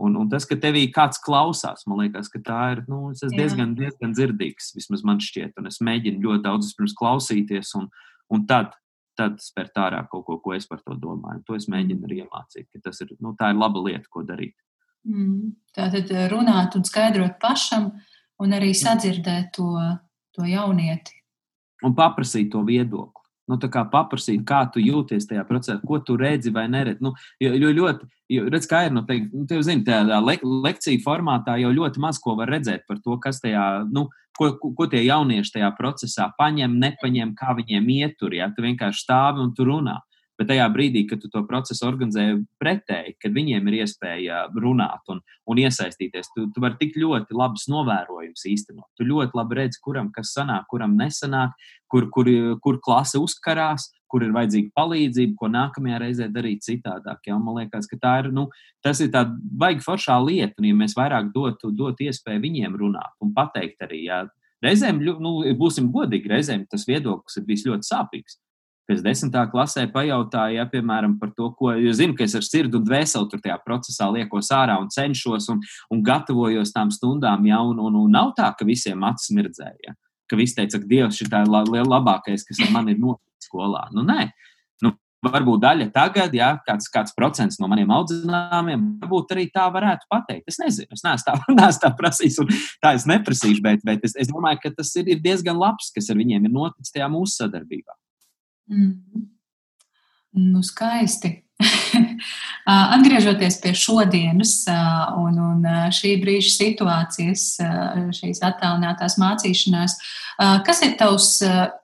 Un, 0.00 0.14
un 0.16 0.28
tas, 0.32 0.46
ka 0.48 0.56
tevī 0.56 0.86
kāds 0.88 1.20
klausās, 1.20 1.84
man 1.84 2.00
liekas, 2.00 2.30
ka 2.32 2.40
tā 2.40 2.60
ir 2.72 2.78
nu, 2.88 3.10
diezgan, 3.34 3.74
diezgan 3.76 4.14
dzirdīgs. 4.16 4.70
Vismaz 4.72 5.02
man 5.04 5.20
šķiet, 5.20 5.58
un 5.60 5.68
es 5.68 5.76
mēģinu 5.84 6.24
ļoti 6.24 6.46
daudz 6.46 6.70
pirms 6.78 6.94
klausīties, 6.96 7.74
un, 7.76 7.90
un 8.32 8.46
tad 8.48 8.72
tad 9.20 9.38
spērt 9.44 9.76
ārā 9.80 10.00
kaut 10.10 10.24
ko, 10.26 10.38
ko 10.40 10.56
es 10.56 10.66
par 10.70 10.80
to 10.84 10.96
domāju. 10.98 11.44
To 11.48 11.58
es 11.58 11.68
mēģinu 11.72 12.08
arī 12.08 12.22
iemācīt, 12.24 12.68
ka 12.72 12.82
tas 12.88 13.00
ir, 13.04 13.12
nu, 13.20 13.34
tā 13.38 13.52
ir 13.52 13.60
laba 13.60 13.82
lieta, 13.84 14.08
ko 14.12 14.24
darīt. 14.26 14.56
Mm. 15.08 15.54
Tātad 15.76 16.10
eh, 16.12 16.26
runāt 16.32 16.76
un 16.78 16.84
skaidrot 16.88 17.38
pašam, 17.42 17.90
un 18.40 18.56
arī 18.56 18.72
sadzirdēt 18.76 19.52
to, 19.56 19.72
to 20.36 20.48
jaunieti. 20.48 21.16
Un 21.86 21.96
paprasīt 21.96 22.50
to 22.52 22.64
viedokli. 22.66 23.19
Nu, 23.50 23.58
kā 23.58 23.82
paprasīt, 23.90 24.44
kā 24.46 24.62
tu 24.70 24.82
jūties 24.82 25.26
tajā 25.26 25.42
procesā, 25.48 25.80
ko 25.82 25.98
tu 26.04 26.14
redzi 26.20 26.52
vai 26.54 26.68
neredzi. 26.70 27.02
Nu, 27.02 27.14
jo, 27.42 27.50
jo 27.58 27.72
ļoti, 27.80 28.08
jo, 28.36 28.46
redz, 28.52 28.68
kā 28.70 28.84
ir, 28.86 28.94
nu, 28.94 29.02
te, 29.08 29.18
nu, 29.26 29.44
tev 29.50 29.64
zini, 29.66 29.82
tādā 29.86 30.20
le, 30.22 30.36
lekciju 30.66 31.02
formātā 31.04 31.56
jau 31.60 31.72
ļoti 31.74 32.02
maz 32.02 32.20
ko 32.22 32.36
var 32.38 32.52
redzēt 32.54 32.86
par 32.88 33.00
to, 33.02 33.18
kas 33.22 33.42
tajā, 33.42 33.64
nu, 33.90 34.06
ko, 34.38 34.52
ko, 34.60 34.72
ko 34.76 34.86
tie 34.92 35.02
jaunieši 35.04 35.56
tajā 35.58 35.72
procesā 35.78 36.30
paņem, 36.38 36.78
nepaņem, 36.84 37.34
kā 37.38 37.56
viņiem 37.58 37.90
ietur. 37.98 38.36
Ja? 38.38 38.48
Tu 38.54 38.64
vienkārši 38.64 39.04
stāvi 39.04 39.42
un 39.44 39.52
tu 39.56 39.66
runā. 39.68 39.98
Bet 40.40 40.48
tajā 40.48 40.64
brīdī, 40.72 41.02
kad 41.04 41.20
tu 41.20 41.28
to 41.28 41.42
procesu 41.44 41.84
organizē 41.84 42.22
pretēji, 42.62 43.18
kad 43.20 43.34
viņiem 43.36 43.66
ir 43.68 43.74
iespēja 43.82 44.46
runāt 44.56 45.10
un, 45.12 45.20
un 45.44 45.60
iesaistīties, 45.60 46.30
tu, 46.32 46.46
tu 46.54 46.62
vari 46.64 46.78
tik 46.80 46.96
ļoti 46.96 47.36
labus 47.36 47.66
novērojumus 47.68 48.46
īstenot. 48.48 48.88
Tu 48.96 49.04
ļoti 49.04 49.36
labi 49.36 49.58
redzi, 49.58 49.82
kuram 49.84 50.08
kas 50.14 50.32
sanāk, 50.38 50.64
kuram 50.72 50.96
nesanāk, 50.96 51.52
kur, 51.92 52.08
kur, 52.14 52.32
kur 52.64 52.80
klase 52.80 53.20
uzkarās, 53.20 53.90
kur 54.08 54.24
ir 54.24 54.32
vajadzīga 54.32 54.72
palīdzība, 54.80 55.36
ko 55.36 55.52
nākamajā 55.52 56.00
reizē 56.06 56.32
darīt 56.32 56.64
citādāk. 56.64 57.20
Ja? 57.28 57.36
Man 57.36 57.60
liekas, 57.60 57.92
ka 57.92 58.00
tā 58.00 58.16
ir, 58.24 58.32
nu, 58.32 58.48
tas 58.80 59.04
ir 59.04 59.12
tāds 59.12 59.36
baigi 59.36 59.84
foršā 59.84 60.16
lieta, 60.24 60.56
un 60.56 60.72
ja 60.72 60.80
mēs 60.80 60.96
vairāk 60.96 61.34
dotu 61.36 61.68
dot 61.76 62.00
iespēju 62.00 62.46
viņiem 62.48 62.80
runāt 62.80 63.12
un 63.20 63.36
pateikt 63.36 63.84
arī, 63.84 64.06
ja 64.08 64.24
reizēm, 64.64 65.04
nu, 65.04 65.40
būsim 65.60 65.92
godīgi, 65.92 66.32
reizēm 66.32 66.64
tas 66.70 66.88
viedoklis 66.88 67.36
ir 67.36 67.44
bijis 67.44 67.68
ļoti 67.68 67.92
sāpīgs 67.92 68.40
pēc 68.88 69.02
desmitā 69.04 69.44
klasē 69.52 69.86
pajautāja, 69.92 70.62
ja, 70.62 70.66
piemēram, 70.70 71.16
par 71.20 71.32
to, 71.36 71.50
ko 71.58 71.72
es 71.76 71.98
zinu, 72.00 72.16
ka 72.18 72.24
es 72.26 72.34
ar 72.38 72.46
sirdi 72.46 72.78
un 72.78 72.86
dvēseli 72.86 73.30
tur 73.30 73.42
tajā 73.42 73.56
procesā 73.66 74.08
liekos 74.10 74.50
ārā 74.56 74.78
un 74.82 74.90
cenšos 74.90 75.50
un, 75.52 75.60
un 75.94 76.04
gatavojos 76.06 76.74
tām 76.74 76.90
stundām, 76.94 77.46
ja, 77.46 77.60
un, 77.62 77.78
un, 77.78 77.98
un 78.02 78.14
nav 78.16 78.34
tā, 78.38 78.50
ka 78.56 78.66
visiem 78.68 79.04
acis 79.06 79.34
mirdzēja. 79.36 79.78
Ja, 79.90 79.98
ka 80.30 80.38
visi 80.38 80.56
teica, 80.58 80.78
ka 80.78 80.90
Dievs 80.90 81.20
ir 81.24 81.32
la, 81.50 81.64
labākais, 81.66 82.46
kas 82.46 82.62
ar 82.62 82.72
mani 82.74 82.94
ir 82.94 83.02
noticis 83.02 83.50
skolā. 83.50 83.88
Nu, 83.94 84.04
nē. 84.06 84.28
Nu, 84.84 84.92
varbūt 85.26 85.62
daļa 85.64 85.88
tagad, 85.94 86.34
ja 86.36 86.52
kāds, 86.66 86.90
kāds 86.92 87.14
procents 87.16 87.58
no 87.60 87.68
maniem 87.70 87.90
audzināmiem, 87.94 88.84
varbūt 89.02 89.34
arī 89.34 89.48
tā 89.54 89.66
varētu 89.74 90.06
pateikt. 90.12 90.46
Es 90.50 90.60
nezinu, 90.62 90.90
es 90.94 91.04
neesmu 91.06 91.26
tā, 91.26 91.38
neesmu 91.60 91.84
tā 91.86 91.92
prasījis, 91.98 92.38
un 92.44 92.52
tā 92.82 92.94
es 92.98 93.08
neprasīšu, 93.10 93.64
bet, 93.66 93.82
bet 93.86 94.06
es, 94.06 94.14
es 94.22 94.30
domāju, 94.30 94.62
ka 94.64 94.74
tas 94.78 94.94
ir, 95.00 95.10
ir 95.10 95.24
diezgan 95.24 95.58
labs, 95.60 95.90
kas 95.96 96.12
ar 96.12 96.20
viņiem 96.20 96.46
ir 96.46 96.54
noticis 96.54 96.94
tajā 96.94 97.10
mūsu 97.12 97.42
sadarbībā. 97.42 97.99
Mm. 98.70 99.28
Nu, 100.30 100.62
skaisti. 100.62 101.40
Atgriežoties 102.96 103.58
pie 103.60 103.72
šodienas 103.76 104.54
un, 105.18 105.38
un 105.42 105.64
šī 105.92 106.14
brīža 106.22 106.52
situācijas, 106.54 107.46
šīs 108.16 108.40
attālinātās 108.46 109.18
mācīšanās, 109.20 109.96
kas 110.66 110.84
ir 110.86 110.94
tavs 111.00 111.32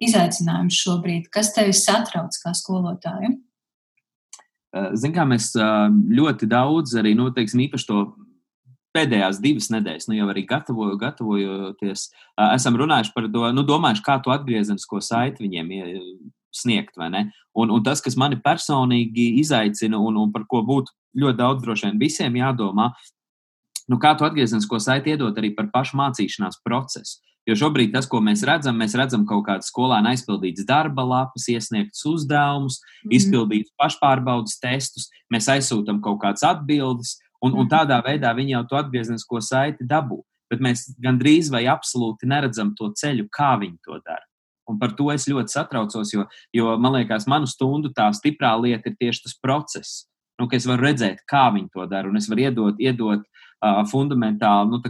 izaicinājums 0.04 0.78
šobrīd? 0.84 1.26
Kas 1.34 1.52
tevi 1.56 1.74
satrauc 1.76 2.38
kā 2.42 2.54
skolotāju? 2.56 3.34
Ziniet, 4.94 5.16
kā 5.16 5.26
mēs 5.28 5.50
ļoti 5.56 6.48
daudz 6.50 6.96
arī, 7.00 7.14
nu, 7.18 7.30
teiksim, 7.34 7.66
īpaši 7.66 7.88
to 7.88 8.06
pēdējās 8.96 9.40
divas 9.44 9.68
nedēļas, 9.72 10.08
nu 10.08 10.16
jau 10.16 10.30
arī 10.32 10.46
gatavoju, 10.48 10.96
gatavojoties, 11.00 12.08
esam 12.54 12.78
runājuši 12.80 13.12
par 13.16 13.28
to, 13.32 13.44
nu, 13.56 13.64
domājuši, 13.68 14.04
kā 14.04 14.18
to 14.24 14.32
atgriezenisko 14.32 15.02
saiti 15.04 15.44
viņiem 15.44 15.72
sniegt. 16.56 16.96
Un, 16.98 17.70
un 17.70 17.84
tas, 17.84 18.02
kas 18.04 18.16
mani 18.16 18.38
personīgi 18.42 19.34
izaicina 19.42 20.00
un, 20.00 20.18
un 20.20 20.32
par 20.32 20.46
ko 20.50 20.62
būtu 20.66 20.94
ļoti 21.20 21.38
daudz 21.38 21.64
droši 21.64 21.88
vien 21.88 22.00
visiem 22.00 22.36
jādomā, 22.40 22.90
nu, 23.88 24.00
kā 24.02 24.14
tu 24.18 24.26
atgriezenisko 24.26 24.80
saiti 24.82 25.14
iedot 25.14 25.36
arī 25.38 25.54
par 25.56 25.70
pašu 25.72 25.98
mācīšanās 26.00 26.60
procesu. 26.64 27.22
Jo 27.46 27.54
šobrīd 27.54 27.92
tas, 27.94 28.08
ko 28.10 28.18
mēs 28.26 28.42
redzam, 28.46 28.74
mēs 28.80 28.96
redzam 28.98 29.22
kaut 29.26 29.44
kādas 29.46 29.68
skolēna 29.70 30.10
aizpildītas 30.16 30.66
darba 30.66 31.04
lapas, 31.06 31.44
iesniegtas 31.52 32.02
uzdevumus, 32.10 32.80
mm. 33.04 33.12
izpildītus 33.20 33.74
pašpārbaudas 33.78 34.58
testus, 34.58 35.06
mēs 35.30 35.46
aizsūtām 35.54 36.00
kaut 36.02 36.18
kādas 36.24 36.42
atbildes, 36.46 37.14
un, 37.38 37.52
un 37.52 37.66
mhm. 37.66 37.70
tādā 37.70 38.00
veidā 38.02 38.32
viņi 38.34 38.56
jau 38.56 38.64
to 38.70 38.80
atgriezenisko 38.80 39.42
saiti 39.44 39.86
dabū. 39.86 40.24
Bet 40.50 40.62
mēs 40.62 40.88
gandrīz 41.02 41.50
vai 41.50 41.64
absolūti 41.70 42.26
neredzam 42.30 42.72
to 42.78 42.90
ceļu, 42.98 43.28
kā 43.34 43.54
viņi 43.62 43.78
to 43.86 43.98
dara. 44.02 44.25
Un 44.66 44.80
par 44.80 44.96
to 44.98 45.08
es 45.14 45.28
ļoti 45.30 45.54
satraucos, 45.54 46.12
jo, 46.14 46.26
jo 46.54 46.74
man 46.82 46.98
liekas, 46.98 47.28
manu 47.30 47.48
stundu 47.50 47.92
tā 47.94 48.08
stiprā 48.16 48.52
lieta 48.58 48.90
ir 48.90 48.96
tieši 48.98 49.26
tas 49.26 49.36
process. 49.38 50.04
Nu, 50.40 50.48
es 50.52 50.66
varu 50.68 50.84
redzēt, 50.88 51.22
kā 51.30 51.46
viņi 51.54 51.70
to 51.72 51.86
dara, 51.88 52.10
un 52.10 52.18
es 52.18 52.26
varu 52.28 52.44
iedot, 52.44 52.80
iedot 52.82 53.22
uh, 53.22 53.84
fundamentāli 53.88 54.74
nu, 54.74 54.80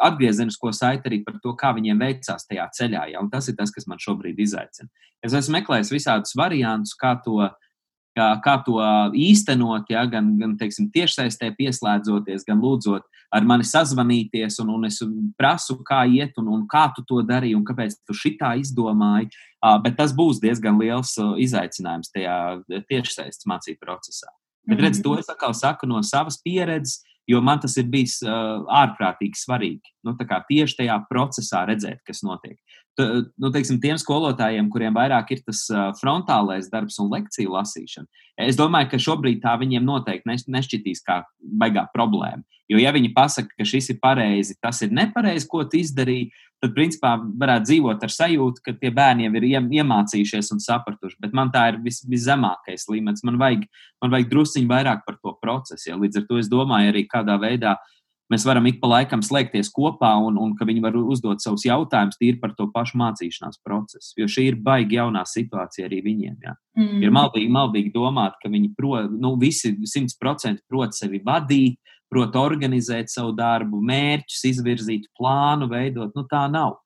atgriezenisko 0.00 0.72
saiti 0.72 1.10
arī 1.10 1.18
par 1.26 1.36
to, 1.42 1.52
kā 1.58 1.74
viņiem 1.76 2.00
veicās 2.00 2.46
tajā 2.48 2.68
ceļā. 2.78 3.08
Ja? 3.12 3.20
Un 3.20 3.28
tas 3.32 3.50
ir 3.50 3.58
tas, 3.58 3.74
kas 3.74 3.88
man 3.90 4.00
šobrīd 4.00 4.40
izaicina. 4.40 4.88
Es 5.22 5.36
esmu 5.36 5.58
meklējis 5.58 5.92
visādus 5.92 6.38
variantus, 6.38 6.96
kā 6.96 7.18
to 7.26 7.42
uh, 7.42 7.52
kā 8.14 8.56
to 8.64 8.78
īstenot, 9.16 9.88
ja, 9.88 10.04
gan, 10.06 10.36
gan 10.38 10.56
teiksim, 10.60 10.90
tiešsaistē 10.92 11.52
pieslēdzoties, 11.56 12.44
gan 12.44 12.60
lūdzot 12.60 13.06
ar 13.32 13.46
mani 13.48 13.64
sazvanīties, 13.66 14.58
un, 14.62 14.74
un 14.76 14.88
es 14.88 14.98
prasu, 15.40 15.78
kā 15.88 16.02
iet, 16.08 16.36
un, 16.40 16.50
un 16.52 16.66
kā 16.70 16.88
tu 16.96 17.04
to 17.08 17.22
darīji, 17.26 17.56
un 17.56 17.64
kāpēc 17.68 17.96
tu 18.06 18.16
šitā 18.16 18.52
izdomāji. 18.60 19.30
Bet 19.84 19.96
tas 20.00 20.12
būs 20.16 20.42
diezgan 20.42 20.80
liels 20.80 21.14
izaicinājums 21.40 22.12
tajā 22.12 22.36
tiešsaistes 22.90 23.48
mācību 23.48 23.80
procesā. 23.80 24.28
Bet 24.68 24.82
redz, 24.84 25.00
to 25.02 25.16
es 25.18 25.30
atkal 25.32 25.56
saku 25.58 25.88
no 25.90 26.02
savas 26.06 26.38
pieredzes. 26.44 27.00
jo 27.26 27.40
man 27.40 27.60
tas 27.62 27.76
ir 27.78 27.86
bijis 27.86 28.16
uh, 28.26 28.64
ārprātīgi 28.66 29.38
svarīgi. 29.38 29.92
Nu, 30.06 30.16
tieši 30.18 30.80
tajā 30.80 30.96
procesā 31.10 31.62
redzēt, 31.68 32.02
kas 32.06 32.22
notiek. 32.26 32.58
Nu, 33.00 33.48
teiksim, 33.48 33.78
tiem 33.80 33.96
skolotājiem, 33.96 34.66
kuriem 34.68 34.92
vairāk 34.92 35.30
ir 35.32 35.38
tas 35.46 35.62
uh, 35.72 35.94
frontālais 35.96 36.66
darbs 36.68 36.98
un 37.00 37.08
lekciju 37.08 37.54
lasīšana, 37.54 38.04
es 38.44 38.58
domāju, 38.58 38.90
ka 38.90 39.00
šobrīd 39.00 39.40
tā 39.40 39.54
viņiem 39.60 39.86
noteikti 39.86 40.28
nešķitīs 40.52 41.00
kā 41.06 41.22
baigā 41.40 41.86
problēma. 41.94 42.44
Jo, 42.68 42.78
ja 42.80 42.92
viņi 42.94 43.14
pasaka, 43.16 43.52
ka 43.56 43.64
šis 43.68 43.90
ir 43.94 43.98
pareizi, 44.00 44.56
tas 44.60 44.80
ir 44.84 44.92
nepareizi, 44.94 45.48
ko 45.48 45.64
tu 45.68 45.80
izdarīji, 45.80 46.30
tad, 46.62 46.74
principā, 46.76 47.16
varētu 47.40 47.68
dzīvot 47.68 48.04
ar 48.06 48.12
sajūtu, 48.14 48.62
ka 48.64 48.74
tie 48.78 48.92
bērni 48.94 49.26
jau 49.26 49.32
ir 49.40 49.48
iemācījušies 49.80 50.52
un 50.54 50.62
sapratuši. 50.62 51.18
Bet 51.20 51.34
man 51.36 51.50
tā 51.54 51.66
ir 51.72 51.80
vis, 51.84 52.00
viszemākais 52.08 52.86
līmenis. 52.88 53.24
Man 53.26 53.40
vajag, 53.40 53.66
man 54.04 54.14
vajag 54.14 54.30
drusciņi 54.30 54.70
vairāk 54.70 55.02
par 55.08 55.18
to 55.18 55.34
procesu. 55.42 55.90
Ja? 55.90 55.98
Līdz 56.00 56.22
ar 56.22 56.28
to 56.28 56.38
es 56.40 56.52
domāju 56.52 56.92
arī, 56.94 57.04
kādā 57.10 57.36
veidā 57.42 57.74
mēs 58.32 58.44
varam 58.46 58.66
ik 58.70 58.78
pa 58.82 58.90
laikam 58.90 59.22
slēgties 59.24 59.70
kopā 59.74 60.12
un, 60.26 60.38
un 60.40 60.54
ka 60.58 60.66
viņi 60.68 60.82
var 60.84 60.96
uzdot 60.98 61.42
savus 61.44 61.64
jautājumus 61.66 62.20
tīri 62.20 62.40
par 62.42 62.54
to 62.58 62.68
pašu 62.74 63.00
mācīšanās 63.00 63.60
procesu. 63.64 64.12
Jo 64.20 64.28
šī 64.30 64.46
ir 64.50 64.60
baigi 64.62 64.98
jaunā 65.00 65.24
situācija 65.28 65.88
arī 65.88 66.02
viņiem. 66.06 66.36
Ja? 66.44 66.54
Mm. 66.78 67.00
Ir 67.02 67.14
maldīgi, 67.14 67.50
maldīgi 67.52 67.94
domāt, 67.94 68.38
ka 68.42 68.52
viņi 68.52 68.72
pro, 68.78 69.02
nu, 69.10 69.34
visi 69.40 69.74
simt 69.90 70.14
procenti 70.20 70.64
prot 70.70 70.96
sevi 70.96 71.22
vadīt, 71.24 71.80
prot 72.12 72.36
organizēt 72.36 73.08
savu 73.08 73.32
darbu, 73.36 73.80
mērķus, 73.88 74.44
izvirzīt 74.52 75.08
plānu, 75.16 75.70
veidot. 75.72 76.12
Nu, 76.16 76.26
tā 76.28 76.44
nav. 76.52 76.78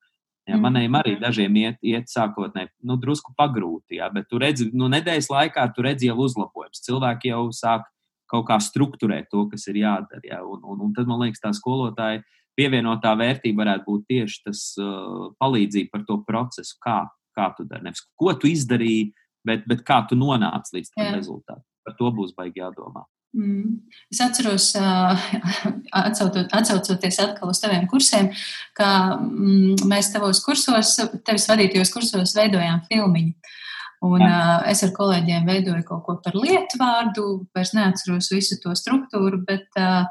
Ja, 0.47 0.55
mm. 0.55 0.63
manējiem 0.63 0.95
arī 0.95 1.13
dažiem 1.19 1.57
iet, 1.59 1.81
iet 1.83 2.07
sākotnēji 2.07 2.71
nu, 2.87 2.95
drusku 3.01 3.33
pagrūti, 3.35 3.97
ja, 3.99 4.07
bet 4.13 4.29
tu 4.31 4.39
redzi, 4.39 4.69
nu, 4.71 4.87
nedēļas 4.93 5.27
laikā 5.33 5.65
tu 5.75 5.83
redzi 5.83 6.07
jau 6.07 6.15
uzlabojumus. 6.23 6.85
Cilvēki 6.85 7.33
jau 7.33 7.41
sāk 7.55 7.83
kaut 8.31 8.47
kā 8.49 8.57
strukturēt 8.63 9.29
to, 9.31 9.45
kas 9.51 9.67
ir 9.71 9.81
jādara. 9.83 10.23
Ja, 10.27 10.41
un, 10.45 10.63
un, 10.63 10.81
un 10.87 10.95
tad 10.95 11.09
man 11.09 11.23
liekas, 11.23 11.43
tā 11.43 11.53
skolotāja 11.55 12.23
pievienotā 12.57 13.13
vērtība 13.19 13.63
varētu 13.63 13.85
būt 13.87 14.07
tieši 14.11 14.41
tas 14.47 14.63
uh, 14.81 15.29
palīdzība 15.41 15.93
par 15.93 16.05
to 16.07 16.21
procesu, 16.27 16.77
kā, 16.83 17.01
kā 17.37 17.51
tu 17.57 17.67
dari. 17.69 17.85
Nevis 17.87 18.03
ko 18.17 18.33
tu 18.39 18.49
izdarīji, 18.49 19.11
bet, 19.47 19.67
bet 19.69 19.85
kā 19.87 20.01
tu 20.09 20.17
nonāci 20.19 20.79
līdz 20.79 20.95
tam 20.95 21.13
rezultātam. 21.17 21.65
Par 21.87 21.95
to 21.99 22.09
būs 22.11 22.33
baigi 22.37 22.63
jādomā. 22.63 23.05
Mm. 23.37 23.83
Es 24.11 24.21
atceros, 24.23 24.71
atcautot, 26.01 26.49
atcaucoties 26.57 27.19
atkal 27.21 27.51
uz 27.51 27.61
taviem 27.61 27.85
kursiem, 27.91 28.31
ka 28.77 28.89
mm, 29.19 29.85
mēs 29.89 30.11
tavos 30.13 30.41
kursos, 30.45 30.95
tevis 31.27 31.47
vadītajos 31.51 31.93
kursos 31.93 32.35
veidojām 32.37 32.81
filmiņu. 32.89 33.55
Un 34.05 34.21
Jā. 34.21 34.61
es 34.69 34.83
ar 34.85 34.91
kolēģiem 34.93 35.47
veidoju 35.47 35.83
kaut 35.87 36.03
ko 36.05 36.17
par 36.21 36.35
lietvārdu, 36.37 37.25
vairs 37.55 37.73
neatceros 37.73 38.29
visu 38.29 38.59
to 38.61 38.75
struktūru, 38.77 39.39
bet 39.47 39.79
uh, 39.81 40.05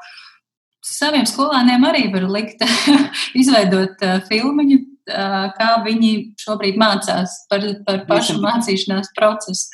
saviem 0.82 1.26
skolāniem 1.28 1.86
arī 1.86 2.08
var 2.14 2.26
likt 2.26 2.64
izveidot 3.42 4.02
uh, 4.02 4.16
filmiņu, 4.26 4.78
uh, 5.12 5.42
kā 5.54 5.68
viņi 5.86 6.14
šobrīd 6.42 6.80
mācās 6.82 7.42
par, 7.50 7.68
par 7.86 8.02
pašu 8.10 8.40
mācīšanās 8.42 9.14
procesu. 9.14 9.70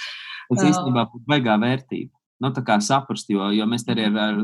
Tas 0.52 0.66
īstenībā 0.68 1.06
būtu 1.08 1.24
baigā 1.32 1.56
vērtība 1.62 2.12
nu, 2.42 2.80
saprast, 2.80 3.30
jo, 3.30 3.50
jo 3.54 3.66
mēs 3.66 3.86
arī 3.88 4.08
ar, 4.08 4.18
ar 4.18 4.38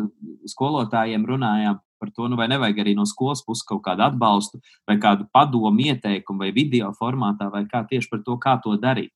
skolotājiem 0.47 1.27
runājām 1.27 1.79
par 1.99 2.11
to, 2.15 2.29
nu, 2.31 2.37
vai 2.39 2.47
nevajag 2.49 2.79
arī 2.79 2.95
no 2.95 3.05
skolas 3.07 3.43
puses 3.43 3.67
kaut 3.67 3.83
kādu 3.83 4.05
atbalstu, 4.07 4.61
vai 4.87 4.99
kādu 5.03 5.27
padomu, 5.33 5.83
ieteikumu, 5.83 6.45
vai 6.45 6.53
video 6.55 6.93
formātā, 6.95 7.51
vai 7.51 7.65
kā 7.67 7.83
tieši 7.91 8.11
par 8.13 8.23
to, 8.23 8.37
kā 8.39 8.55
to 8.63 8.77
darīt. 8.79 9.11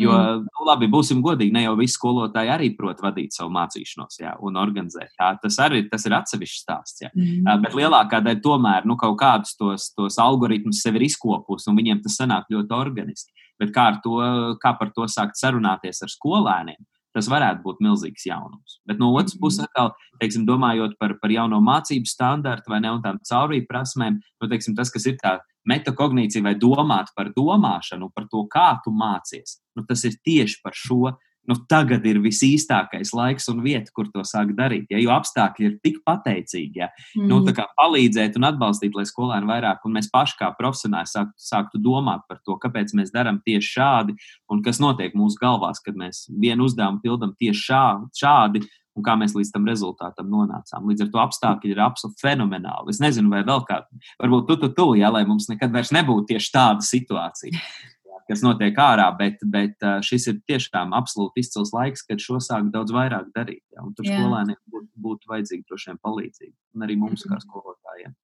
Jo, 0.00 0.10
mm. 0.10 0.46
nu, 0.48 0.64
labi, 0.66 0.88
būsim 0.90 1.20
godīgi, 1.22 1.54
ne 1.54 1.60
jau 1.68 1.76
visi 1.78 1.94
skolotāji 1.94 2.50
arī 2.50 2.72
prot 2.74 2.98
vadīt 3.04 3.36
savu 3.36 3.52
mācīšanos 3.54 4.18
jā, 4.18 4.32
un 4.42 4.58
organizēt. 4.58 5.12
Jā, 5.20 5.28
tas 5.42 5.58
arī 5.62 5.84
tas 5.90 6.02
ir 6.08 6.16
atsevišķs 6.18 6.64
stāsts. 6.64 7.04
Jā. 7.04 7.12
Mm. 7.14 7.46
Bet 7.62 7.76
lielākā 7.78 8.18
daļa 8.24 8.42
tomēr 8.42 8.88
nu, 8.90 8.98
kaut 8.98 9.14
kādus 9.20 9.54
tos, 9.60 9.92
tos 9.94 10.18
algoritmus 10.18 10.82
sev 10.82 10.98
ir 10.98 11.06
izkopus, 11.06 11.68
un 11.70 11.78
viņiem 11.78 12.02
tas 12.02 12.18
sanāk 12.18 12.50
ļoti 12.50 12.74
organiski. 12.74 13.30
Bet 13.62 13.70
kā, 13.76 13.86
to, 14.02 14.18
kā 14.58 14.74
par 14.80 14.90
to 14.96 15.06
sākt 15.06 15.38
sarunāties 15.38 16.02
ar 16.02 16.10
skolēniem? 16.10 16.82
tas 17.14 17.28
varētu 17.30 17.62
būt 17.62 17.82
milzīgs 17.84 18.26
jaunums. 18.26 18.80
Bet 18.88 18.98
no 18.98 19.12
otras 19.14 19.36
puses, 19.38 19.62
mhm. 19.62 19.70
atkal, 19.70 19.92
teiksim, 20.18 20.46
domājot 20.48 20.96
par, 20.98 21.16
par 21.22 21.30
jauno 21.30 21.60
mācību 21.62 22.10
standartu 22.10 22.72
vai 22.72 22.80
ne 22.82 22.90
un 22.96 23.04
tām 23.04 23.20
caurību 23.22 23.70
prasmēm, 23.70 24.18
nu, 24.18 24.50
teiksim, 24.50 24.74
tas, 24.74 24.90
kas 24.90 25.06
ir 25.06 25.14
tā 25.22 25.36
metakognīcija 25.70 26.44
vai 26.44 26.54
domāt 26.60 27.12
par 27.16 27.32
domāšanu, 27.36 28.10
par 28.14 28.28
to, 28.30 28.44
kā 28.50 28.74
tu 28.84 28.92
mācies, 28.94 29.60
nu, 29.76 29.86
tas 29.88 30.04
ir 30.08 30.18
tieši 30.24 30.60
par 30.64 30.76
šo 30.76 31.14
nu, 31.48 31.56
tagad 31.68 32.04
ir 32.08 32.20
visīstākais 32.24 33.12
laiks 33.16 33.48
un 33.52 33.60
vieta, 33.64 33.92
kur 33.94 34.08
to 34.12 34.24
sākt 34.26 34.54
darīt. 34.56 34.86
Ja, 34.92 35.00
jo 35.02 35.12
apstākļi 35.14 35.66
ir 35.68 35.74
tik 35.84 36.00
pateicīgi, 36.06 36.80
ja, 36.80 36.90
mm. 37.18 37.26
nu, 37.30 37.40
kā 37.56 37.66
palīdzēt 37.78 38.38
un 38.40 38.48
atbalstīt, 38.48 38.96
lai 38.96 39.06
skolēni 39.08 39.48
vairāk, 39.50 39.84
un 39.84 39.98
mēs 39.98 40.10
paši 40.12 40.38
kā 40.40 40.50
profesionāļi 40.58 41.12
sāktu, 41.12 41.36
sāktu 41.48 41.82
domāt 41.84 42.24
par 42.30 42.40
to, 42.46 42.56
kāpēc 42.62 42.94
mēs 42.98 43.12
darām 43.14 43.42
tieši 43.44 43.74
šādi, 43.76 44.16
un 44.52 44.64
kas 44.64 44.80
notiek 44.82 45.16
mūsu 45.18 45.40
galvās, 45.40 45.82
kad 45.84 45.98
mēs 46.00 46.24
vienu 46.32 46.68
uzdevumu 46.68 47.04
pildām 47.04 47.36
tieši 47.40 47.68
šā, 47.68 47.84
šādi. 48.22 48.64
Un 48.94 49.02
kā 49.06 49.16
mēs 49.18 49.32
līdz 49.34 49.50
tam 49.54 49.64
rezultātam 49.66 50.28
nonācām. 50.30 50.84
Līdz 50.86 51.06
ar 51.06 51.08
to 51.10 51.22
apstākļi 51.24 51.72
ir 51.74 51.82
absolūti 51.82 52.22
fenomenāli. 52.22 52.94
Es 52.94 53.00
nezinu, 53.02 53.32
vai 53.32 53.42
vēl 53.46 53.64
kādā, 53.66 54.04
varbūt 54.22 54.46
tu, 54.50 54.58
tu, 54.62 54.70
tu, 54.76 54.86
ja, 55.00 55.10
lai 55.14 55.24
mums 55.26 55.48
nekad 55.50 55.74
vairs 55.74 55.90
nebūtu 55.94 56.30
tieši 56.30 56.54
tāda 56.54 56.86
situācija 56.86 57.58
kas 58.28 58.42
notiek 58.44 58.78
ārā, 58.80 59.06
bet, 59.18 59.42
bet 59.50 59.84
šis 60.06 60.28
ir 60.32 60.40
tiešām 60.48 60.94
absolūti 60.96 61.44
izcils 61.44 61.74
laiks, 61.74 62.04
kad 62.08 62.22
šo 62.22 62.40
sāk 62.42 62.70
daudz 62.74 62.94
vairāk 62.94 63.30
darīt. 63.36 63.62
Ja, 63.74 63.84
tur 63.96 64.08
Jā. 64.08 64.20
skolēniem 64.20 64.60
būtu, 64.72 64.88
būtu 65.06 65.32
vajadzīga 65.32 65.68
droši 65.68 65.90
vien 65.90 66.00
palīdzība, 66.08 66.56
un 66.76 66.86
arī 66.86 66.98
mums 67.00 67.26
kā 67.26 67.34
mhm. 67.36 67.44
skolotājiem. 67.44 68.16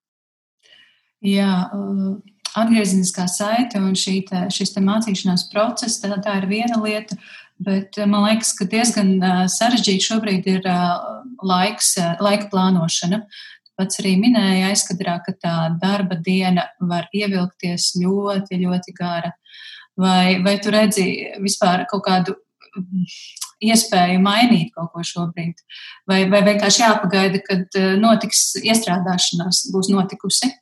Jā, 1.20 1.52
atgriezeniskā 2.56 3.26
saite 3.28 3.80
un 3.82 3.92
šī 3.98 4.14
te, 4.30 4.46
šis 4.54 4.72
te 4.72 4.82
mācīšanās 4.84 5.50
process, 5.52 6.00
tā, 6.00 6.14
tā 6.24 6.38
ir 6.40 6.48
viena 6.48 6.80
lieta, 6.80 7.18
bet 7.61 7.98
man 8.08 8.26
liekas, 8.28 8.54
ka 8.58 8.66
diezgan 8.70 9.16
sarežģīti 9.52 10.06
šobrīd 10.06 10.48
ir 10.50 10.68
laiks, 11.44 11.94
laika 12.22 12.50
plānošana. 12.52 13.22
Pats 13.80 14.00
arī 14.02 14.14
minēja 14.20 14.70
aizkadrā, 14.74 15.16
ka 15.24 15.32
tā 15.40 15.54
darba 15.80 16.18
diena 16.20 16.66
var 16.84 17.06
ievilkties 17.16 17.94
ļoti, 18.00 18.58
ļoti 18.61 18.96
gara. 18.96 19.32
Vai, 20.00 20.40
vai 20.44 20.58
tu 20.61 20.72
redzi 20.72 21.06
vispār 21.40 21.86
kaut 21.90 22.04
kādu 22.06 22.34
mm, 22.76 23.06
iespēju 23.70 24.20
mainīt 24.24 24.74
kaut 24.76 24.92
ko 24.94 25.04
šobrīd? 25.04 25.61
Vai, 26.08 26.22
vai 26.32 26.42
vienkārši 26.46 26.84
jāpagaida, 26.84 27.40
kad 27.44 27.80
eh, 27.80 27.94
notiks 28.00 28.44
iestrādāšanās, 28.61 29.66
būs 29.74 29.90
notikusi? 29.92 30.52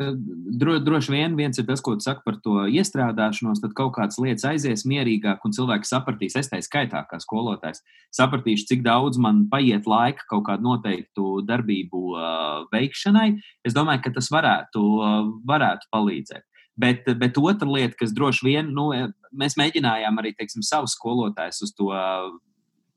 Dro, 0.00 0.78
droši 0.80 1.12
vien 1.12 1.34
viens 1.36 1.58
ir 1.60 1.66
tas, 1.68 1.82
ko 1.84 1.92
tu 1.98 2.04
saki 2.06 2.22
par 2.24 2.38
to 2.40 2.62
iestrādāšanos, 2.72 3.60
tad 3.60 3.74
kaut 3.76 3.92
kādas 3.98 4.16
lietas 4.22 4.46
aizies 4.48 4.86
mierīgāk, 4.88 5.42
un 5.44 5.52
cilvēks 5.52 5.92
sapratīs, 5.92 6.38
es 6.40 6.48
tā 6.48 6.60
skaitā, 6.64 7.02
kā 7.10 7.18
skolotājs, 7.20 7.82
sapratīšu, 8.16 8.64
cik 8.70 8.84
daudz 8.86 9.20
man 9.20 9.42
paiet 9.52 9.88
laika 9.90 10.24
kaut 10.30 10.46
kādu 10.48 10.64
noteiktu 10.70 11.42
darbību 11.44 12.04
uh, 12.14 12.62
veikšanai. 12.72 13.34
Es 13.66 13.76
domāju, 13.76 14.06
ka 14.06 14.14
tas 14.16 14.30
varētu, 14.32 14.86
uh, 14.96 15.18
varētu 15.50 15.92
palīdzēt. 15.92 16.46
Bet, 16.80 17.04
bet 17.20 17.36
otra 17.36 17.68
lieta, 17.68 17.98
kas 18.00 18.14
droši 18.16 18.46
vien, 18.46 18.70
nu, 18.72 18.88
mēs 19.36 19.58
mēģinājām 19.60 20.16
arī 20.22 20.32
teiksim, 20.38 20.64
savus 20.64 20.94
skolotājus 20.96 21.60
uz 21.66 21.74
to 21.76 21.90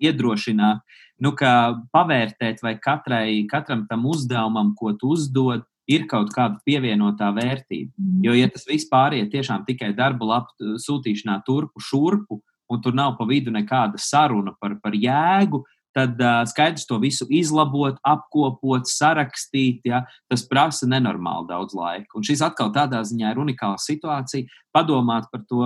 iedrošināt, 0.04 0.80
nu, 1.24 1.34
pavērtēt, 1.36 2.64
vai 2.64 2.78
katrai, 2.80 3.44
katram 3.52 3.84
tam 3.90 4.08
uzdevumam, 4.08 4.72
ko 4.80 4.96
tu 5.00 5.12
uzdod, 5.18 5.68
ir 5.90 6.08
kaut 6.12 6.32
kāda 6.36 6.62
pievienotā 6.68 7.30
vērtība. 7.36 7.92
Jo, 8.24 8.36
ja 8.38 8.48
tas 8.52 8.66
viss 8.70 8.90
pāriet 8.92 9.32
tiešām 9.34 9.66
tikai 9.68 9.92
darba 9.98 10.26
lapu 10.30 10.76
sūtīšanā 10.80 11.42
turpu 11.48 11.84
šurpu, 11.84 12.40
un 12.72 12.82
tur 12.82 12.96
nav 12.96 13.18
pa 13.18 13.28
vidu 13.30 13.52
nekāda 13.54 14.00
saruna 14.00 14.56
par, 14.60 14.78
par 14.84 14.96
jēgu, 14.96 15.64
tad 15.94 16.18
uh, 16.22 16.42
skaidrs 16.50 16.88
to 16.90 16.98
visu 17.02 17.28
izlabot, 17.30 18.00
apkopot, 18.08 18.88
sarakstīt. 18.90 19.84
Ja, 19.86 20.04
tas 20.32 20.46
prasa 20.50 20.88
nenormāli 20.90 21.52
daudz 21.52 21.76
laika. 21.78 22.18
Un 22.18 22.26
šis 22.26 22.42
atkal 22.46 22.72
tādā 22.74 23.04
ziņā 23.06 23.34
ir 23.34 23.44
unikāla 23.44 23.78
situācija. 23.82 24.50
Padomāt 24.74 25.30
par 25.32 25.44
to, 25.50 25.62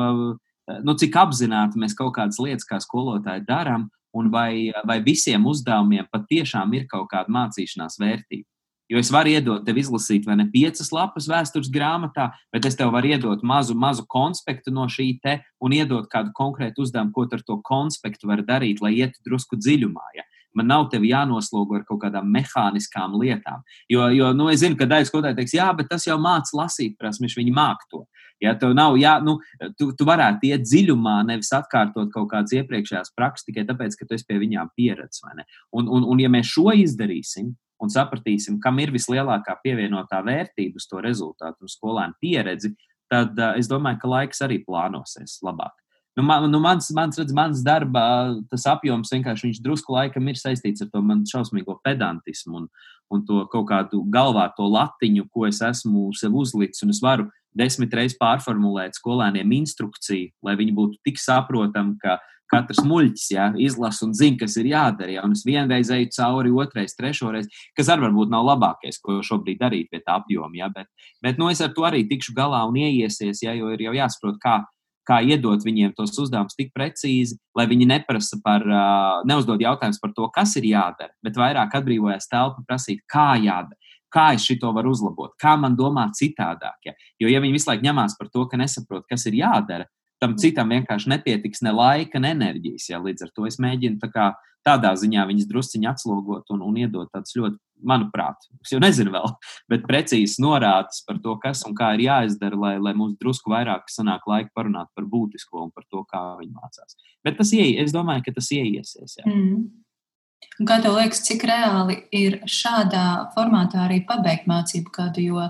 nu, 0.83 0.97
cik 0.99 1.15
apzināti 1.15 1.79
mēs 1.79 1.95
kaut 1.95 2.17
kādas 2.17 2.41
lietas 2.43 2.67
kā 2.67 2.81
skolotāji 2.83 3.45
darām, 3.47 3.87
un 4.17 4.29
vai, 4.33 4.73
vai 4.87 4.99
visiem 5.05 5.45
uzdevumiem 5.47 6.09
patiešām 6.11 6.73
ir 6.75 6.87
kaut 6.91 7.07
kāda 7.13 7.31
mācīšanās 7.31 7.99
vērtība. 8.01 8.47
Jo 8.87 9.01
es 9.01 9.09
varu 9.11 9.33
iedot 9.35 9.65
tev 9.67 9.77
izlasīt, 9.81 10.23
vai 10.27 10.37
ne 10.39 10.45
piecas 10.51 10.93
lapas 10.95 11.27
vēstures 11.27 11.67
grāmatā, 11.73 12.29
bet 12.55 12.65
es 12.69 12.77
tev 12.79 12.93
varu 12.95 13.11
iedot 13.11 13.43
mazu, 13.43 13.75
mazu 13.75 14.05
konspektu 14.07 14.71
no 14.71 14.87
šī 14.91 15.09
te 15.23 15.41
un 15.59 15.75
iedot 15.75 16.07
kādu 16.11 16.31
konkrētu 16.35 16.85
uzdevumu, 16.85 17.11
ko 17.11 17.27
ar 17.27 17.43
to 17.43 17.59
konspektu 17.67 18.31
var 18.31 18.45
darīt, 18.47 18.79
lai 18.81 18.95
ietu 19.01 19.19
drusku 19.27 19.59
dziļumā. 19.59 20.07
Ja? 20.15 20.23
Man 20.55 20.71
nav 20.71 20.87
tevi 20.89 21.11
jānoslogo 21.11 21.75
ar 21.77 21.83
kaut 21.85 21.99
kādām 22.05 22.31
mehāniskām 22.33 23.19
lietām. 23.19 23.61
Jo, 23.91 24.07
jo 24.15 24.31
nu, 24.33 24.47
es 24.49 24.63
zinu, 24.63 24.79
ka 24.79 24.87
daļai 24.89 25.09
skolotāji 25.09 25.41
teiks, 25.41 25.57
jā, 25.59 25.67
bet 25.77 25.91
tas 25.91 26.07
jau 26.07 26.15
māca 26.21 26.55
lasīt, 26.57 26.95
prasmes, 26.97 27.35
viņi 27.37 27.53
māk 27.53 27.83
to. 27.91 28.05
Ja 28.41 28.53
tev 28.57 28.73
nav, 28.77 28.95
jā, 29.01 29.17
nu, 29.25 29.37
tu, 29.77 29.91
tu 29.97 30.07
varētu 30.07 30.47
iet 30.49 30.63
dziļumā, 30.65 31.19
nevis 31.27 31.51
atkārtot 31.57 32.09
kaut 32.13 32.29
kādas 32.31 32.53
iepriekšējās 32.57 33.13
prakses 33.17 33.49
tikai 33.49 33.67
tāpēc, 33.69 33.97
ka 33.97 34.07
tu 34.07 34.17
esi 34.17 34.27
pie 34.29 34.37
viņām 34.41 34.73
pieredzējis. 34.77 35.47
Un, 35.73 35.89
un, 35.89 36.05
un, 36.05 36.21
ja 36.21 36.29
mēs 36.31 36.51
šo 36.53 36.69
izdarīsim, 36.85 37.55
un 37.83 37.91
sapratīsim, 37.93 38.59
kam 38.63 38.79
ir 38.81 38.93
vislielākā 38.95 39.57
pievienotā 39.63 40.21
vērtība 40.25 40.79
uz 40.81 40.87
to 40.89 41.01
rezultātu 41.03 41.65
un 41.65 41.71
skolēnu 41.71 42.17
pieredzi, 42.21 42.73
tad 43.11 43.37
uh, 43.39 43.53
es 43.59 43.69
domāju, 43.71 44.01
ka 44.01 44.13
laiks 44.15 44.41
arī 44.45 44.61
plānosies 44.65 45.39
labāk. 45.45 45.75
Nu, 46.17 46.23
man, 46.25 46.47
nu, 46.49 46.57
mans, 46.59 46.89
mans, 46.97 47.17
redz, 47.19 47.29
mans 47.37 47.59
darba 47.61 48.33
apjoms 48.49 49.11
vienkārši 49.13 49.59
drusku 49.61 49.93
laikam 49.93 50.25
ir 50.25 50.39
saistīts 50.39 50.81
ar 50.81 50.89
to 50.89 51.01
manu 51.05 51.29
šausmīgo 51.29 51.75
pedantismu 51.85 52.63
un, 52.63 52.63
un 53.13 53.21
to 53.27 53.43
kaut 53.51 53.67
kādu 53.69 54.01
galvā 54.09 54.47
to 54.57 54.65
latiņu, 54.65 55.27
ko 55.29 55.45
es 55.45 55.61
esmu 55.61 56.07
sev 56.17 56.33
uzlicis. 56.33 56.81
Un 56.81 56.95
es 56.95 57.03
varu 57.05 57.27
desmit 57.53 57.93
reizes 57.93 58.17
pārformulēt 58.17 58.97
skolēniem 58.97 59.53
instrukciju, 59.59 60.31
lai 60.41 60.57
viņi 60.57 60.73
būtu 60.79 60.97
tik 61.05 61.21
saprotami, 61.21 61.93
ka 62.01 62.17
katrs 62.51 62.83
muļķis 62.87 63.27
ja, 63.33 63.49
izlasa 63.59 64.05
un 64.07 64.15
zina, 64.17 64.39
kas 64.43 64.55
ir 64.61 64.71
jādara. 64.71 65.17
Ja, 65.17 65.25
un 65.27 65.35
es 65.35 65.43
vienreiz 65.47 65.91
eju 65.93 66.09
cauri, 66.15 66.53
otrais, 66.53 66.95
trešoreiz, 66.97 67.49
kas 67.77 67.91
arī 67.93 68.07
varbūt 68.07 68.31
nav 68.33 68.47
labākais, 68.47 69.01
ko 69.03 69.19
šobrīd 69.25 69.61
darīt 69.61 69.91
pie 69.91 70.01
tā 70.03 70.19
apjoma. 70.21 70.55
Ja, 70.59 70.71
bet, 70.73 70.89
bet 71.23 71.41
nu, 71.41 71.51
es 71.51 71.61
ar 71.63 71.73
to 71.75 71.87
arī 71.87 72.05
tikšu 72.07 72.35
galā 72.37 72.63
un 72.69 72.79
ieiesies, 72.79 73.43
ja, 73.45 73.55
jo 73.57 73.71
ir 73.75 73.87
jau 73.89 73.95
jāsaprot, 73.97 74.41
kā 74.43 74.61
kā 75.07 75.21
iedot 75.23 75.63
viņiem 75.63 75.93
tos 75.95 76.15
uzdevumus 76.19 76.57
tik 76.57 76.73
precīzi, 76.75 77.37
lai 77.55 77.67
viņi 77.69 77.87
neprasa 77.87 78.39
par, 78.43 78.65
neuzdod 79.27 79.63
jautājumus 79.63 80.01
par 80.03 80.13
to, 80.15 80.27
kas 80.35 80.55
ir 80.59 80.67
jādara, 80.67 81.13
bet 81.23 81.39
vairāk 81.39 81.77
atbrīvojas 81.79 82.27
telpa 82.31 82.63
prasīt, 82.67 83.03
kā 83.09 83.33
jādara. 83.39 83.79
Kā 84.07 84.29
es 84.37 84.45
šo 84.47 84.71
varu 84.71 84.93
uzlabot, 84.95 85.33
kā 85.35 85.57
man 85.59 85.75
domāt 85.75 86.15
citādāk. 86.15 86.77
Ja? 86.87 86.93
Jo, 87.19 87.27
ja 87.27 87.41
viņi 87.43 87.57
visu 87.57 87.67
laiku 87.67 87.83
ņemās 87.83 88.15
par 88.15 88.29
to, 88.31 88.45
ka 88.47 88.59
nesaprot, 88.59 89.03
kas 89.09 89.25
ir 89.27 89.35
jādara, 89.41 89.87
tam 90.21 90.35
citam 90.41 90.73
vienkārši 90.73 91.11
nepietiks 91.13 91.63
ne 91.65 91.73
laika, 91.75 92.21
ne 92.23 92.33
enerģijas. 92.35 92.89
Ja? 92.91 93.01
Līdz 93.03 93.27
ar 93.27 93.33
to 93.35 93.47
es 93.49 93.59
mēģinu 93.61 94.01
tā 94.01 94.09
kā, 94.13 94.31
tādā 94.67 94.91
ziņā 94.99 95.23
viņas 95.29 95.47
drusciņā 95.49 95.93
atslogot 95.93 96.51
un, 96.53 96.63
un 96.65 96.77
iedot 96.81 97.09
tādas 97.13 97.35
ļoti, 97.37 97.59
manuprāt, 97.87 98.47
es 98.63 98.71
jau 98.73 98.79
nezinu 98.81 99.13
vēl, 99.13 99.33
bet 99.71 99.85
precīzi 99.89 100.41
norādes 100.43 101.03
par 101.07 101.19
to, 101.23 101.35
kas 101.43 101.63
un 101.67 101.75
kā 101.77 101.93
ir 101.95 102.07
jāizdara, 102.07 102.57
lai, 102.57 102.75
lai 102.81 102.93
mums 102.97 103.17
drusku 103.21 103.53
vairāk 103.53 103.91
sanāk 103.93 104.25
laika 104.29 104.49
parunāt 104.57 104.89
par 104.97 105.07
būtisko 105.09 105.67
un 105.67 105.73
par 105.73 105.85
to, 105.91 106.03
kā 106.09 106.23
viņi 106.39 106.55
mācās. 106.55 106.97
Bet 107.25 107.37
tas 107.39 107.53
ieies, 107.53 107.87
es 107.87 107.95
domāju, 107.95 108.25
ka 108.27 108.37
tas 108.39 108.49
ieiesies. 108.55 109.19
Jā. 109.19 109.27
Mm. 109.27 109.67
Kā 110.67 110.79
tev 110.81 110.97
liekas, 110.97 111.21
cik 111.25 111.45
reāli 111.49 111.99
ir 112.13 112.39
šādā 112.49 113.29
formātā 113.35 113.83
arī 113.85 114.01
pabeigt 114.09 114.47
mācību 114.49 114.93
kādu? 114.93 115.21
Jo, 115.21 115.49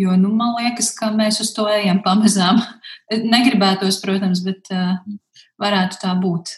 jo 0.00 0.16
nu, 0.20 0.32
man 0.34 0.56
liekas, 0.58 0.92
ka 0.98 1.10
mēs 1.14 1.40
uz 1.44 1.52
to 1.56 1.68
ejam 1.70 2.02
pamazām. 2.04 2.60
Negribētos, 3.34 4.00
protams, 4.02 4.44
bet 4.46 4.70
uh, 4.74 4.98
varētu 5.60 6.00
tā 6.02 6.12
būt. 6.20 6.54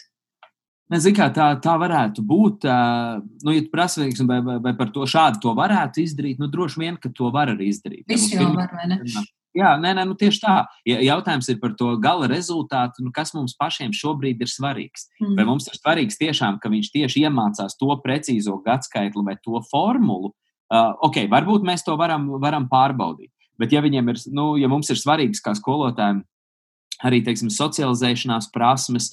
Nezinu, 0.87 1.17
kā 1.17 1.25
tā, 1.35 1.49
tā 1.59 1.73
varētu 1.79 2.23
būt. 2.23 2.63
Uh, 2.63 3.17
nu, 3.43 3.55
ja 3.55 3.63
tu 3.65 3.71
prasa, 3.73 4.05
vai, 4.23 4.39
vai, 4.39 4.59
vai 4.63 4.75
par 4.77 4.93
to 4.95 5.03
šādi 5.09 5.41
to 5.43 5.51
varētu 5.57 5.99
izdarīt, 6.05 6.39
nu, 6.39 6.47
droši 6.51 6.79
vien, 6.79 6.99
ka 7.01 7.11
to 7.11 7.31
var 7.33 7.51
arī 7.51 7.67
izdarīt. 7.73 8.05
Viss 8.07 8.31
jau 8.31 8.53
var, 8.55 8.71
vai 8.71 8.87
ne? 8.93 9.01
Jā, 9.57 9.71
nē, 9.81 9.93
nē, 9.97 10.03
nu 10.05 10.15
tieši 10.17 10.41
tā. 10.43 10.55
Ja 10.85 10.99
jautājums 11.01 11.47
ir 11.49 11.57
par 11.61 11.73
to 11.79 11.89
gala 12.01 12.27
rezultātu, 12.29 13.01
nu, 13.03 13.11
kas 13.15 13.33
mums 13.33 13.55
pašiem 13.57 13.93
šobrīd 13.95 14.43
ir 14.43 14.51
svarīgs. 14.51 15.07
Mm. 15.21 15.33
Vai 15.39 15.45
mums 15.49 15.67
ir 15.71 15.79
svarīgs 15.79 16.19
tiešām, 16.19 16.59
ka 16.61 16.69
viņš 16.71 16.91
tieši 16.93 17.23
iemācās 17.25 17.77
to 17.79 17.95
precīzo 18.03 18.59
gadskaitli 18.65 19.23
vai 19.25 19.37
to 19.41 19.59
formulu? 19.71 20.35
Uh, 20.67 20.93
ok, 21.07 21.23
varbūt 21.31 21.65
mēs 21.67 21.85
to 21.87 21.95
varam, 21.99 22.27
varam 22.43 22.67
pārbaudīt. 22.71 23.31
Bet, 23.57 23.71
ja, 23.73 23.81
ir, 23.81 24.19
nu, 24.35 24.49
ja 24.59 24.69
mums 24.69 24.89
ir 24.93 24.99
svarīgs 24.99 25.41
kā 25.41 25.55
skolotājiem 25.57 26.21
arī 27.05 27.21
teiksim, 27.25 27.51
socializēšanās 27.53 28.49
prasmes, 28.53 29.11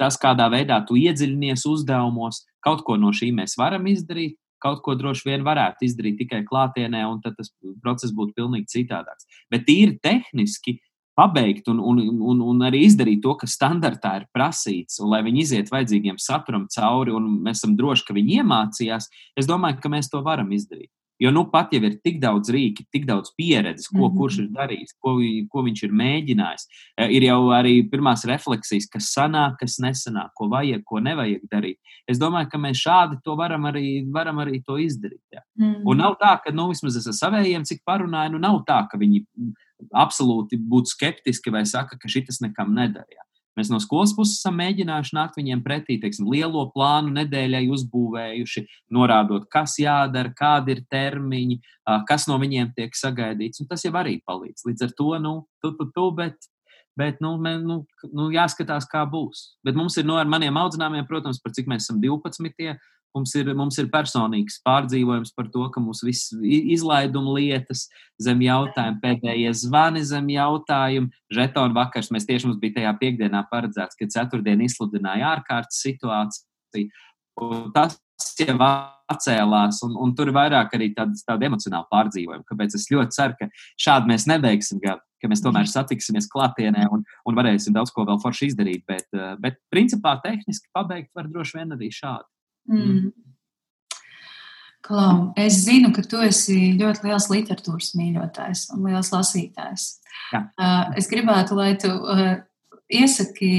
tas, 0.00 0.18
kādā 0.20 0.48
veidā 0.52 0.80
tu 0.88 0.96
iedziļinies 0.96 1.66
uzdevumos, 1.68 2.44
kaut 2.64 2.84
ko 2.86 2.96
no 3.00 3.12
šī 3.16 3.32
mēs 3.36 3.56
varam 3.60 3.88
izdarīt. 3.90 4.38
Kaut 4.64 4.80
ko 4.80 4.94
droši 4.96 5.26
vien 5.28 5.42
varētu 5.44 5.84
izdarīt 5.84 6.16
tikai 6.22 6.38
klātienē, 6.46 7.02
un 7.04 7.18
tad 7.20 7.34
tas 7.36 7.50
process 7.84 8.14
būtu 8.16 8.32
pilnīgi 8.38 8.70
citādāks. 8.72 9.28
Bet 9.52 9.66
tīri 9.68 9.98
tehniski 10.00 10.78
pabeigt 11.16 11.68
un, 11.72 11.80
un, 11.80 12.02
un, 12.20 12.42
un 12.44 12.66
arī 12.68 12.84
izdarīt 12.86 13.22
to, 13.24 13.32
kas 13.40 13.56
standartā 13.56 14.12
ir 14.20 14.26
prasīts, 14.36 15.00
un 15.00 15.10
lai 15.14 15.22
viņi 15.26 15.42
iziet 15.42 15.72
vajadzīgiem 15.72 16.20
saturam 16.20 16.66
cauri, 16.72 17.14
un 17.16 17.40
mēs 17.46 17.62
esam 17.62 17.76
droši, 17.78 18.04
ka 18.06 18.16
viņi 18.16 18.42
iemācījās, 18.42 19.08
es 19.40 19.48
domāju, 19.48 19.80
ka 19.82 19.92
mēs 19.92 20.12
to 20.12 20.20
varam 20.26 20.52
izdarīt. 20.52 20.90
Jo 21.18 21.30
nu 21.32 21.46
pat 21.48 21.70
jau 21.72 21.80
ir 21.88 21.94
tik 22.04 22.18
daudz 22.20 22.50
rīki, 22.52 22.84
tik 22.92 23.06
daudz 23.08 23.30
pieredzes, 23.38 23.88
ko 23.88 23.96
mm 23.96 24.04
-hmm. 24.04 24.16
kurš 24.18 24.38
ir 24.42 24.48
darījis, 24.52 24.92
ko, 25.00 25.14
ko 25.48 25.62
viņš 25.64 25.82
ir 25.86 25.92
mēģinājis. 26.00 26.66
E, 27.00 27.06
ir 27.16 27.22
jau 27.24 27.40
arī 27.56 27.74
pirmās 27.90 28.26
refleksijas, 28.28 28.88
kas 28.92 29.08
sanāk, 29.16 29.56
kas 29.60 29.78
nesanāk, 29.80 30.34
ko 30.36 30.50
vajag, 30.52 30.82
ko 30.84 31.00
nevajag 31.00 31.48
darīt. 31.52 31.78
Es 32.08 32.20
domāju, 32.20 32.50
ka 32.52 32.58
mēs 32.58 32.82
šādi 32.84 33.16
to 33.24 33.36
varam 33.36 33.64
arī, 33.64 34.04
varam 34.12 34.44
arī 34.44 34.60
to 34.66 34.76
izdarīt. 34.76 35.24
Ja. 35.32 35.40
Mm 35.58 35.72
-hmm. 35.72 35.82
Un 35.84 35.96
nav 35.96 36.16
tā, 36.20 36.38
ka 36.44 36.52
nu, 36.52 36.68
vismaz 36.68 36.96
es 36.96 37.06
ar 37.06 37.16
savējiem, 37.22 37.64
cik 37.64 37.80
parunāju, 37.86 38.32
nu 38.32 38.38
nav 38.38 38.64
tā, 38.68 38.86
ka 38.90 38.98
viņi 38.98 39.24
absolūti 39.92 40.58
būtu 40.58 40.94
skeptiski 40.94 41.52
vai 41.54 41.64
saka, 41.68 41.98
ka 42.00 42.10
šis 42.10 42.42
nekam 42.44 42.74
nedara. 42.76 43.26
Mēs 43.56 43.70
no 43.72 43.78
skolas 43.80 44.12
puses 44.12 44.36
esam 44.36 44.58
mēģinājuši 44.60 45.14
nākt 45.16 45.38
viņiem 45.38 45.62
pretī, 45.64 45.96
teiksim, 46.00 46.26
lielo 46.28 46.66
plānu 46.74 47.14
nedēļai 47.14 47.62
uzbūvējuši, 47.72 48.62
norādot, 48.92 49.46
kas 49.52 49.78
jādara, 49.80 50.34
kādi 50.36 50.74
ir 50.74 50.82
termiņi, 50.92 51.56
kas 52.08 52.28
no 52.28 52.36
viņiem 52.42 52.74
tiek 52.76 52.92
sagaidīts. 52.96 53.62
Un 53.64 53.70
tas 53.70 53.86
jau 53.86 53.94
arī 53.96 54.18
palīdz. 54.28 54.66
Līdz 54.68 54.84
ar 54.84 54.92
to, 54.98 55.08
nu, 55.24 55.32
tu, 55.64 55.72
tu, 55.78 55.88
tu, 55.96 56.04
bet, 56.18 56.50
bet 57.00 57.24
nu, 57.24 57.32
mē, 57.40 57.54
nu, 57.64 57.78
nu, 58.12 58.28
jāskatās, 58.34 58.88
kā 58.92 59.06
būs. 59.08 59.46
Bet 59.64 59.78
mums 59.78 59.96
ir 59.96 60.04
no 60.04 60.20
ar 60.20 60.28
maniem 60.28 60.60
audzināmiem, 60.60 61.08
protams, 61.08 61.40
par 61.40 61.56
cik 61.56 61.72
mēs 61.72 61.88
esam 61.88 62.04
12. 62.04 62.76
Mums 63.16 63.32
ir, 63.38 63.48
mums 63.56 63.78
ir 63.80 63.86
personīgs 63.92 64.58
pārdzīvojums 64.66 65.32
par 65.36 65.46
to, 65.52 65.64
ka 65.72 65.80
viss 66.04 66.34
izlaiduma 66.44 67.38
lietas 67.38 67.86
zem 68.20 68.42
jautājuma, 68.44 69.00
pēdējie 69.00 69.52
zvani 69.56 70.02
zem 70.04 70.28
jautājuma, 70.34 71.08
žetonu 71.32 71.76
vakars. 71.78 72.10
Mēs 72.12 72.28
tieši 72.28 72.50
mums 72.50 72.60
bija 72.60 72.80
tajā 72.80 72.92
piekdienā 73.00 73.46
paredzēts, 73.52 73.96
ka 73.96 74.10
ceturtdien 74.12 74.60
izsludināja 74.66 75.32
ārkārtas 75.36 75.80
situāciju. 75.86 76.90
Un 77.46 77.72
tas 77.72 77.96
jau 78.40 78.58
atcēlās, 79.12 79.80
un, 79.86 79.96
un 80.02 80.12
tur 80.18 80.30
ir 80.30 80.36
vairāk 80.36 80.72
arī 80.76 80.90
tāda, 80.96 81.14
tāda 81.28 81.48
emocionāla 81.48 81.86
pārdzīvojuma. 81.92 82.46
Kāpēc 82.48 82.76
es 82.78 82.88
ļoti 82.90 83.16
ceru, 83.16 83.36
ka 83.38 83.48
šādi 83.80 84.10
mēs 84.10 84.26
nebeigsim 84.30 84.80
gadu, 84.82 85.02
ka 85.22 85.30
mēs 85.30 85.42
tomēr 85.44 85.68
satiksimies 85.70 86.28
klātienē 86.32 86.88
un, 86.92 87.04
un 87.28 87.38
varēsim 87.38 87.76
daudz 87.76 87.92
ko 87.94 88.06
vēl 88.08 88.18
forši 88.22 88.50
izdarīt. 88.50 88.84
Bet, 88.88 89.06
bet 89.42 89.60
principā 89.72 90.16
tehniski 90.24 90.72
pabeigt 90.74 91.12
var 91.16 91.30
droši 91.30 91.60
vien 91.60 91.76
arī 91.76 91.92
šādi. 91.94 92.26
Mm. 92.70 93.12
Klau, 94.86 95.32
es 95.34 95.64
zinu, 95.64 95.90
ka 95.94 96.04
tu 96.06 96.20
esi 96.22 96.76
ļoti 96.78 97.08
liels 97.08 97.26
literatūras 97.32 97.94
mīļotājs 97.98 98.68
un 98.76 98.84
liels 98.86 99.10
lasītājs. 99.10 99.86
Jā. 100.30 100.44
Uh, 100.54 100.92
es 101.00 101.10
gribētu, 101.10 101.56
lai 101.58 101.72
tu 101.80 101.90
uh, 101.90 102.36
iesaki 102.86 103.50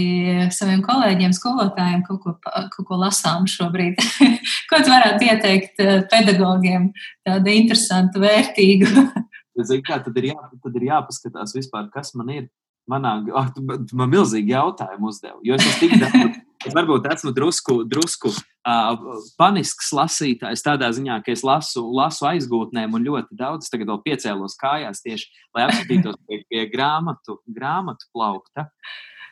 saviem 0.55 0.79
kolēģiem, 0.85 1.35
skolotājiem 1.35 2.05
kaut 2.07 2.21
ko, 2.23 2.35
kaut 2.45 2.87
ko 2.87 2.99
lasām 3.01 3.47
šobrīd. 3.51 3.99
ko 4.71 4.79
tu 4.79 4.93
varētu 4.93 5.27
ieteikt 5.27 5.83
uh, 5.83 5.97
pedagogiem 6.11 6.93
tādu 7.27 7.55
interesantu, 7.55 8.23
vērtīgu? 8.23 8.87
Zinu, 9.67 9.83
kā, 9.83 9.99
tad, 10.05 10.15
ir 10.21 10.31
jā, 10.31 10.39
tad 10.63 10.79
ir 10.79 10.89
jāpaskatās 10.93 11.55
vispār, 11.57 11.89
kas 11.91 12.13
man 12.15 12.31
ir. 12.35 12.47
Manā, 12.87 13.17
oh, 13.35 13.47
tu, 13.51 13.65
tu 13.83 13.97
man 13.99 14.07
milzīgi 14.07 14.53
jautājumu 14.53 15.09
uzdevi, 15.11 15.41
jo 15.49 15.57
es 15.57 15.65
esmu 15.65 15.79
tik 15.81 15.97
daudz 15.99 16.37
Es 16.65 16.73
varbūt 16.73 17.05
esmu 17.11 17.31
drusku, 17.37 17.81
drusku 17.89 18.31
uh, 18.31 19.17
panisks 19.37 19.91
lasītājs 19.93 20.65
tādā 20.65 20.89
ziņā, 20.95 21.19
ka 21.25 21.33
es 21.35 21.43
lasu, 21.45 21.83
lasu 21.93 22.25
aizgūtnēm 22.31 22.95
un 22.97 23.05
ļoti 23.05 23.37
daudz. 23.37 23.69
Tagad 23.73 23.91
vēl 23.91 24.01
piecēlos 24.07 24.57
kājās 24.61 25.03
tieši, 25.05 25.29
lai 25.55 25.67
apskatītos 25.67 26.17
pie, 26.25 26.41
pie 26.49 26.65
grāmatu, 26.71 27.41
grāmatu 27.45 28.09
plaukta. 28.15 28.71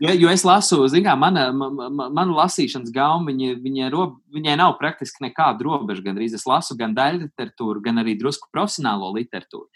Jo, 0.04 0.12
jo 0.12 0.28
es 0.28 0.44
lasu, 0.44 0.82
zinām, 0.92 1.22
mana, 1.24 1.46
mana, 1.56 2.10
mana 2.12 2.34
lasīšanas 2.36 2.92
gauma, 2.94 3.32
viņa, 3.32 3.54
viņa 3.64 3.92
rob, 3.94 4.18
viņai 4.36 4.58
nav 4.60 4.74
praktiski 4.80 5.24
nekāda 5.24 5.64
robeža. 5.64 6.04
Gan 6.04 6.20
arī 6.20 6.28
es 6.36 6.44
lasu 6.48 6.76
gan 6.78 6.92
daļu 6.98 7.24
literatūru, 7.24 7.84
gan 7.86 8.04
arī 8.04 8.18
drusku 8.20 8.52
profesionālo 8.54 9.14
literatūru. 9.16 9.70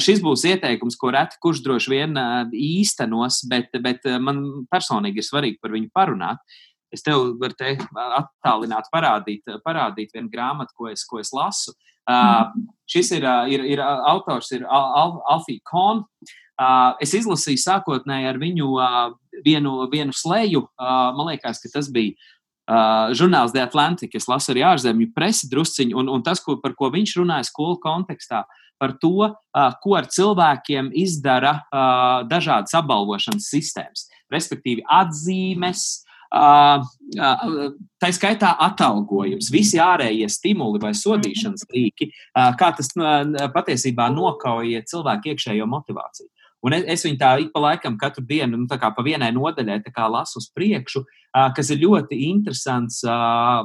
Šis 0.00 0.22
būs 0.24 0.46
ieteikums, 0.48 0.96
ko 0.96 1.12
reti 1.12 1.36
kurš 1.44 1.60
droši 1.66 1.92
vien 1.92 2.16
īstenos, 2.56 3.42
bet, 3.52 3.76
bet 3.84 4.08
man 4.16 4.64
personīgi 4.72 5.20
ir 5.20 5.28
svarīgi 5.28 5.60
par 5.60 5.76
viņu 5.76 5.92
parunāt. 5.92 6.56
Es 6.96 7.04
tev 7.04 7.34
varu 7.40 7.56
te 7.58 7.74
attālināt, 8.16 8.88
parādīt, 8.94 9.44
parādīt 9.66 10.16
vienu 10.16 10.32
grāmatu, 10.32 10.74
ko 10.76 10.88
es, 10.92 11.04
ko 11.04 11.20
es 11.20 11.34
lasu. 11.36 11.76
Uh, 12.06 12.52
šis 12.86 13.10
ir, 13.16 13.24
ir, 13.50 13.64
ir 13.76 13.82
autors, 13.82 14.52
ir 14.54 14.64
Al, 14.64 14.90
Al, 15.00 15.14
Alfija 15.36 15.62
Kona. 15.66 16.06
Uh, 16.56 16.94
es 17.04 17.12
izlasīju 17.12 17.60
sākotnēji 17.60 18.30
ar 18.30 18.38
viņu 18.40 18.68
uh, 18.78 19.10
vienu, 19.44 19.82
vienu 19.92 20.14
slēju. 20.16 20.62
Uh, 20.78 21.10
man 21.18 21.34
liekas, 21.34 21.60
ka 21.60 21.68
tas 21.74 21.90
bija 21.92 22.14
uh, 22.14 23.12
žurnāls 23.12 23.52
The 23.52 23.64
Atlantic. 23.66 24.14
Es 24.16 24.28
lasu 24.30 24.54
arī 24.54 24.64
ārzemju 24.64 25.10
presi 25.16 25.50
drusciņu, 25.52 25.98
un, 26.00 26.08
un 26.14 26.24
tas, 26.24 26.40
ko, 26.40 26.56
par 26.62 26.76
ko 26.78 26.88
viņš 26.94 27.16
runāja 27.18 27.50
skolu 27.50 27.76
kontekstā, 27.82 28.44
par 28.80 28.94
to, 29.02 29.28
uh, 29.28 29.68
ko 29.82 29.98
ar 29.98 30.08
cilvēkiem 30.12 30.94
izdara 30.96 31.58
uh, 31.58 32.22
dažādas 32.30 32.72
apbalvošanas 32.78 33.50
sistēmas. 33.52 34.06
Respektīvi, 34.32 34.86
atzīmes, 34.88 36.05
Tā 36.32 38.10
skaitā 38.12 38.52
atalgojums, 38.66 39.50
visi 39.54 39.78
ārējie 39.82 40.28
stimuli 40.32 40.80
vai 40.82 40.92
sodīšanas 40.96 41.66
rīki, 41.72 42.10
kā 42.34 42.72
tas 42.76 42.90
patiesībā 43.54 44.08
nokauja 44.14 44.82
cilvēku 44.90 45.34
iekšējo 45.34 45.68
motivāciju. 45.70 46.30
Un 46.66 46.74
es, 46.74 46.86
es 46.96 47.04
viņu 47.06 47.18
tā 47.20 47.30
pa 47.52 47.62
laikam, 47.62 47.98
katru 48.00 48.24
dienu, 48.26 48.58
nu, 48.58 48.66
pa 48.66 49.04
vienai 49.04 49.30
nodaļai 49.34 49.82
lasu 50.10 50.40
uz 50.40 50.48
priekšu, 50.50 51.04
kas 51.54 51.70
ir 51.70 51.82
ļoti 51.84 52.18
interesants 52.30 53.02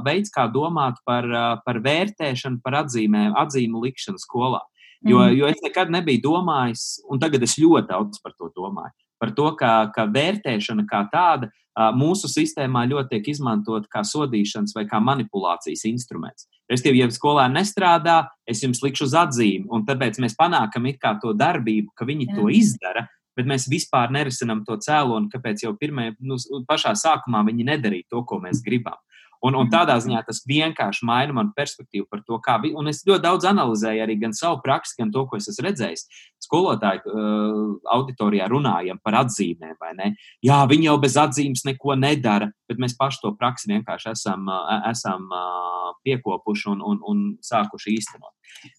veids, 0.05 0.30
kā 0.34 0.45
domāt 0.51 0.99
par, 1.05 1.26
par 1.66 1.80
vērtēšanu, 1.82 2.62
par 2.64 2.84
atzīmēm, 2.84 3.34
atzīmu 3.41 3.82
likšanu 3.88 4.22
skolā. 4.22 4.62
Jo, 5.01 5.18
mm. 5.18 5.34
jo 5.34 5.47
es 5.49 5.62
nekad 5.66 5.89
nebiju 5.89 6.22
domājis, 6.28 6.99
un 7.09 7.18
tagad 7.22 7.41
es 7.41 7.57
ļoti 7.57 7.89
daudz 7.89 8.22
par 8.22 8.36
to 8.38 8.51
domāju, 8.53 8.93
par 9.22 9.34
to, 9.38 9.51
ka, 9.59 9.91
ka 9.95 10.07
vērtēšana 10.09 10.88
kā 10.89 11.05
tāda 11.13 11.51
mūsu 11.95 12.28
sistēmā 12.28 12.84
ļoti 12.89 13.15
tiek 13.15 13.30
izmantot 13.32 13.86
kā 13.91 14.03
sodīšanas 14.03 14.74
vai 14.76 14.84
kā 14.89 14.99
manipulācijas 14.99 15.86
instruments. 15.88 16.49
Respektīvi, 16.72 17.03
ja 17.03 17.07
skolā 17.11 17.47
nestrādā, 17.51 18.26
es 18.47 18.63
jums 18.63 18.82
likšu 18.84 19.07
uz 19.07 19.15
atzīmi, 19.15 19.67
un 19.72 19.86
tāpēc 19.88 20.19
mēs 20.24 20.36
panākam 20.39 20.88
to 21.22 21.34
darbību, 21.34 21.91
ka 21.95 22.05
viņi 22.07 22.28
Jā. 22.28 22.36
to 22.36 22.49
izdara, 22.49 23.07
bet 23.38 23.47
mēs 23.47 23.69
vispār 23.72 24.11
nerisinām 24.11 24.65
to 24.67 24.78
cēloni, 24.78 25.30
kāpēc 25.32 25.63
jau 25.63 25.74
pirmajā, 25.80 26.15
nu, 26.19 26.38
pašā 26.67 26.93
sākumā 26.95 27.45
viņi 27.47 27.67
nedarīja 27.72 28.09
to, 28.11 28.24
ko 28.28 28.39
mēs 28.43 28.63
gribam. 28.63 28.99
Un, 29.41 29.55
un 29.57 29.69
tādā 29.73 29.95
ziņā 30.01 30.19
tas 30.27 30.43
vienkārši 30.45 31.05
maina 31.09 31.33
manu 31.33 31.53
perspektīvu 31.57 32.05
par 32.11 32.21
to, 32.21 32.37
kā 32.45 32.59
bija. 32.61 32.75
Un 32.77 32.91
es 32.91 33.01
ļoti 33.07 33.23
daudz 33.23 33.47
analizēju 33.49 34.03
arī 34.03 34.19
gan 34.21 34.35
savu 34.37 34.59
praksi, 34.61 34.99
gan 34.99 35.09
to, 35.13 35.23
ko 35.25 35.39
es 35.39 35.49
esmu 35.49 35.65
redzējis. 35.65 36.05
Skolotāju 36.45 37.01
uh, 37.09 37.71
auditorijā 37.95 38.45
runājam 38.51 38.99
par 39.01 39.17
atzīmēm, 39.23 39.73
vai 39.81 39.95
ne? 39.97 40.11
Jā, 40.45 40.59
viņi 40.69 40.87
jau 40.91 40.97
bez 41.01 41.17
atzīmes 41.21 41.65
neko 41.65 41.97
nedara, 41.97 42.51
bet 42.69 42.81
mēs 42.81 42.93
paši 42.99 43.23
to 43.23 43.33
praksi 43.39 43.71
vienkārši 43.73 44.13
esam, 44.13 44.45
uh, 44.45 44.85
esam 44.91 45.25
uh, 45.33 45.89
piekopuši 46.05 46.69
un, 46.75 46.85
un, 46.93 47.01
un 47.09 47.25
sākuši 47.45 47.97
īstenot. 47.97 48.33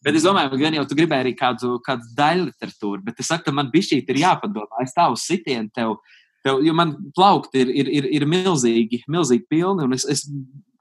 Bet 0.04 0.14
es 0.14 0.26
domāju, 0.26 0.52
ka 0.52 0.62
gan 0.62 0.78
jau 0.78 0.86
tu 0.86 0.98
gribēji 0.98 1.26
arī 1.26 1.36
kādu, 1.38 1.74
kādu 1.82 2.06
daļu 2.16 2.50
literatūru, 2.52 3.02
bet 3.06 3.18
es 3.22 3.30
saku, 3.32 3.54
man 3.56 3.70
bišķīt 3.72 4.10
ir 4.14 4.22
jāpadomā. 4.22 4.82
Es 4.84 4.94
tādu 4.94 5.18
sitienu 5.18 5.72
tev 5.74 5.98
Tev, 6.42 6.58
jo 6.66 6.74
man 6.74 6.96
plaukti 7.14 7.62
ir, 7.62 7.70
ir, 7.70 7.88
ir, 8.00 8.08
ir 8.18 8.26
milzīgi, 8.26 9.04
milzīgi 9.10 9.46
pilni, 9.50 9.86
un 9.86 9.94
es, 9.94 10.06
es 10.10 10.24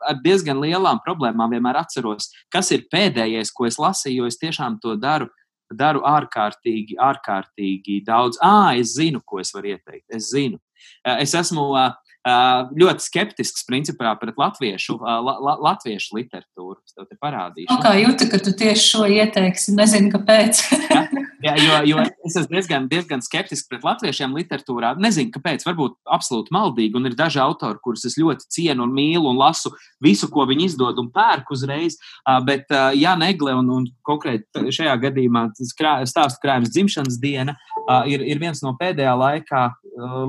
ar 0.08 0.18
diezgan 0.24 0.62
lielām 0.62 1.02
problēmām 1.06 1.54
vienmēr 1.54 1.82
atceros, 1.84 2.32
kas 2.54 2.72
ir 2.74 2.88
pēdējais, 2.94 3.54
ko 3.54 3.68
es 3.70 3.78
lasīju, 3.82 4.24
jo 4.24 4.32
es 4.32 4.42
tiešām 4.42 4.82
to 4.82 4.98
daru. 5.02 5.30
Daru 5.72 6.02
ārkārtīgi, 6.04 6.98
ārkārtīgi 7.00 8.02
daudz. 8.04 8.36
Ah, 8.44 8.74
es 8.76 8.98
zinu, 8.98 9.22
ko 9.24 9.40
es 9.40 9.54
varu 9.56 9.70
ieteikt. 9.72 10.04
Es 10.12 10.28
zinu. 10.34 10.60
Es 11.08 11.32
esmu 11.38 11.64
ļoti 12.76 13.06
skeptisks 13.06 13.64
principā 13.70 14.12
pret 14.20 14.36
latviešu, 14.36 14.98
la, 15.00 15.38
la, 15.40 15.56
latviešu 15.70 16.20
literatūru. 16.20 16.76
Es 16.84 16.98
tev 16.98 17.08
te 17.08 17.16
parādīšu. 17.24 17.80
Kā 17.86 17.96
jūti, 18.02 18.28
ka 18.34 18.42
tu 18.44 18.52
tieši 18.52 18.84
šo 18.84 19.08
ieteiksi? 19.08 19.78
Nezinu, 19.78 20.12
kāpēc. 20.12 20.66
ja? 20.92 21.06
Jā, 21.42 21.54
jo, 21.58 21.78
jo 21.90 22.04
es 22.28 22.36
esmu 22.38 22.56
diezgan, 22.56 22.88
diezgan 22.92 23.24
skeptisks 23.24 23.70
pret 23.70 23.86
latviešiem 23.86 24.36
literatūrā. 24.38 24.94
Nezinu, 25.02 25.32
kāpēc. 25.34 25.66
Varbūt 25.68 25.98
absolūti 26.18 26.54
maldīgi. 26.54 26.98
Un 27.00 27.10
ir 27.10 27.16
daži 27.18 27.42
autori, 27.44 27.80
kurus 27.84 28.06
es 28.10 28.18
ļoti 28.20 28.48
cienu 28.52 28.86
un 28.86 28.94
mīlu 28.96 29.32
un 29.32 29.40
lasu 29.40 29.74
visu, 30.04 30.30
ko 30.32 30.46
viņi 30.50 30.68
izdod 30.70 31.00
un 31.02 31.10
pērku 31.14 31.56
uzreiz. 31.58 31.98
Bet 32.48 32.72
Jānis 32.98 33.36
Egle 33.36 33.56
un, 33.60 33.70
un 33.74 33.90
konkrēti 34.08 34.74
šajā 34.76 34.96
gadījumā 35.08 35.48
stāstu 35.58 36.42
krājums 36.44 36.74
dzimšanas 36.74 37.20
diena 37.22 37.58
ir, 38.10 38.24
ir 38.26 38.42
viens 38.42 38.62
no 38.66 38.76
pēdējā 38.80 39.14
laikā, 39.18 39.66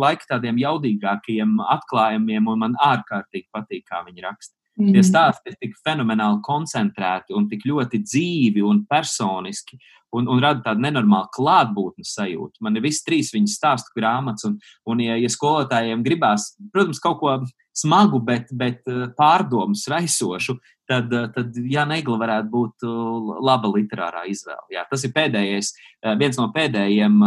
laika 0.00 0.34
tādiem 0.34 0.58
jaudīgākajiem 0.62 1.60
atklājumiem, 1.76 2.48
un 2.50 2.66
man 2.66 2.76
ārkārtīgi 2.82 3.48
patīk, 3.54 3.86
kā 3.90 4.02
viņi 4.06 4.26
raksta. 4.26 4.56
Mm 4.72 4.86
-hmm. 4.86 4.92
Tie 4.92 5.02
stāsti 5.04 5.50
ir 5.50 5.56
tik 5.60 5.74
fenomenāli 5.84 6.40
koncentrēti 6.42 7.34
un 7.36 7.48
tik 7.48 7.66
ļoti 7.68 7.98
dzīvi 8.02 8.62
un 8.64 8.86
personiski 8.88 9.76
un, 10.16 10.28
un 10.28 10.42
rada 10.42 10.62
tādu 10.66 10.84
nenormālu 10.84 11.30
klātbūtnes 11.36 12.12
sajūtu. 12.16 12.60
Man 12.64 12.76
ir 12.76 12.84
visas 12.84 13.04
trīs 13.06 13.32
viņas 13.34 13.56
stāstu 13.58 13.94
grāmatas, 13.96 14.46
un, 14.48 14.58
un 14.88 15.02
ja, 15.04 15.16
ja 15.20 15.30
skolotājiem 15.32 16.04
gribās, 16.06 16.52
protams, 16.74 17.00
kaut 17.02 17.20
ko 17.22 17.36
smagu, 17.76 18.20
bet, 18.24 18.50
bet 18.52 18.88
eh, 18.90 19.06
pārdomas 19.18 19.84
raisošu, 19.90 20.58
tad, 20.88 21.12
eh, 21.12 21.28
tad 21.34 21.60
Jā, 21.72 21.86
Negla 21.88 22.18
varētu 22.20 22.50
būt 22.52 22.86
eh, 22.86 23.30
laba 23.48 23.70
literārā 23.72 24.26
izvēle. 24.30 24.68
Jā, 24.76 24.84
tas 24.90 25.04
ir 25.06 25.14
pēdējais, 25.16 25.72
viens 26.20 26.38
no 26.40 26.48
pēdējiem 26.52 27.18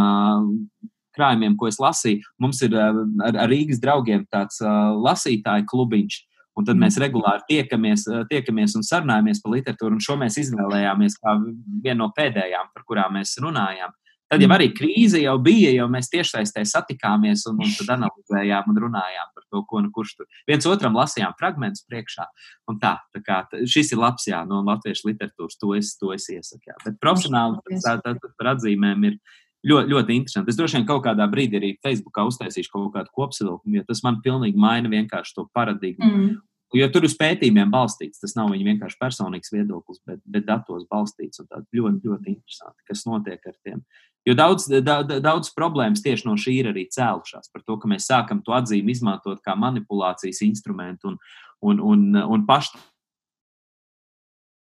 krājumiem, 1.16 1.54
ko 1.56 1.70
es 1.70 1.78
lasīju. 1.80 2.20
Mums 2.42 2.60
ir 2.66 2.76
ar, 2.76 2.98
ar 3.32 3.48
Rīgas 3.48 3.80
draugiem 3.80 4.26
tāds 4.28 4.60
lasītāju 4.60 5.64
klubiņš. 5.70 6.18
Un 6.56 6.64
tad 6.64 6.78
mēs 6.80 6.96
regulāri 7.02 7.44
tiekamies, 7.50 8.06
tiekamies 8.30 8.78
un 8.78 8.84
sarunājamies 8.86 9.42
par 9.44 9.52
literatūru. 9.52 9.98
Un 9.98 10.04
šo 10.04 10.16
mēs 10.20 10.38
izvēlējāmies 10.40 11.18
kā 11.20 11.36
vienu 11.84 11.98
no 12.00 12.10
pēdējām, 12.16 12.72
par 12.72 12.86
kurām 12.88 13.16
mēs 13.18 13.36
runājām. 13.44 13.92
Tad 14.26 14.42
jau 14.42 14.48
arī 14.56 14.72
krīze 14.74 15.20
jau 15.22 15.36
bija, 15.38 15.70
jau 15.76 15.86
mēs 15.90 16.08
tiešsaistē 16.10 16.64
satikāmies 16.66 17.44
un, 17.46 17.60
un 17.62 17.74
tad 17.76 17.92
analizējām 17.94 18.72
un 18.72 18.80
runājām 18.82 19.28
par 19.36 19.44
to, 19.44 19.62
ko 19.70 19.82
nu 19.84 19.92
kurš 19.94 20.16
tur. 20.18 20.26
Viens 20.50 20.66
otram 20.66 20.98
lasījām 20.98 21.36
fragmentus 21.38 21.84
priekšā. 21.86 22.26
Un 22.72 22.80
tā, 22.82 22.96
tā 23.14 23.22
kā 23.22 23.44
šis 23.62 23.94
ir 23.94 24.02
labs, 24.02 24.26
jā, 24.26 24.40
no 24.48 24.64
latviešu 24.66 25.12
literatūras, 25.12 25.60
to 25.60 25.76
es, 25.78 25.92
to 26.00 26.10
es 26.16 26.26
iesaku. 26.32 26.72
Jā. 26.72 26.78
Bet 26.82 26.98
profesionāli 27.04 27.78
tā, 27.84 28.00
tā, 28.02 28.16
tā, 28.18 28.32
par 28.34 28.56
atzīmēm 28.56 29.06
ir 29.12 29.20
ļoti, 29.66 29.92
ļoti 29.92 30.18
interesanti. 30.18 30.52
Es 30.52 30.58
droši 30.58 30.78
vien 30.78 30.88
kaut 30.88 31.04
kādā 31.06 31.28
brīdī 31.30 31.60
arī 31.60 31.70
Facebookā 31.84 32.26
uztaisīšu 32.28 32.72
kaut 32.72 32.92
kādu 32.96 33.12
kopsavilkumu, 33.16 33.78
jo 33.78 33.86
tas 33.88 34.02
man 34.06 34.20
pilnīgi 34.24 34.60
maina 34.60 34.90
vienkārši 34.92 35.38
to 35.38 35.46
paradigmu. 35.56 36.10
Mm. 36.10 36.34
Jo 36.74 36.88
tur 36.90 37.06
uz 37.06 37.14
pētījumiem 37.14 37.70
balstīts, 37.70 38.18
tas 38.18 38.34
nav 38.34 38.50
viņa 38.50 38.66
vienkārši 38.72 38.98
personīgs 38.98 39.52
viedoklis, 39.54 40.00
bet, 40.06 40.18
bet 40.26 40.48
datos 40.48 40.82
balstīts. 40.90 41.40
Ļoti, 41.46 42.02
ļoti 42.02 42.32
interesanti, 42.32 42.82
kas 42.90 43.04
notiek 43.06 43.46
ar 43.46 43.54
tiem. 43.62 43.84
Jo 44.26 44.34
daudz, 44.34 44.66
da, 44.82 44.98
daudz 45.06 45.52
problēmas 45.54 46.02
tieši 46.02 46.26
no 46.26 46.34
šī 46.40 46.56
ir 46.58 46.72
arī 46.72 46.88
cēlušās. 46.90 47.52
Par 47.54 47.62
to, 47.62 47.78
ka 47.78 47.90
mēs 47.90 48.08
sākam 48.10 48.42
to 48.42 48.56
atzīmi 48.56 48.90
izmantot 48.96 49.38
kā 49.46 49.54
manipulācijas 49.54 50.42
instrumentu 50.42 51.12
un, 51.12 51.20
un, 51.62 51.82
un, 51.92 52.08
un 52.34 52.46
paši 52.48 52.74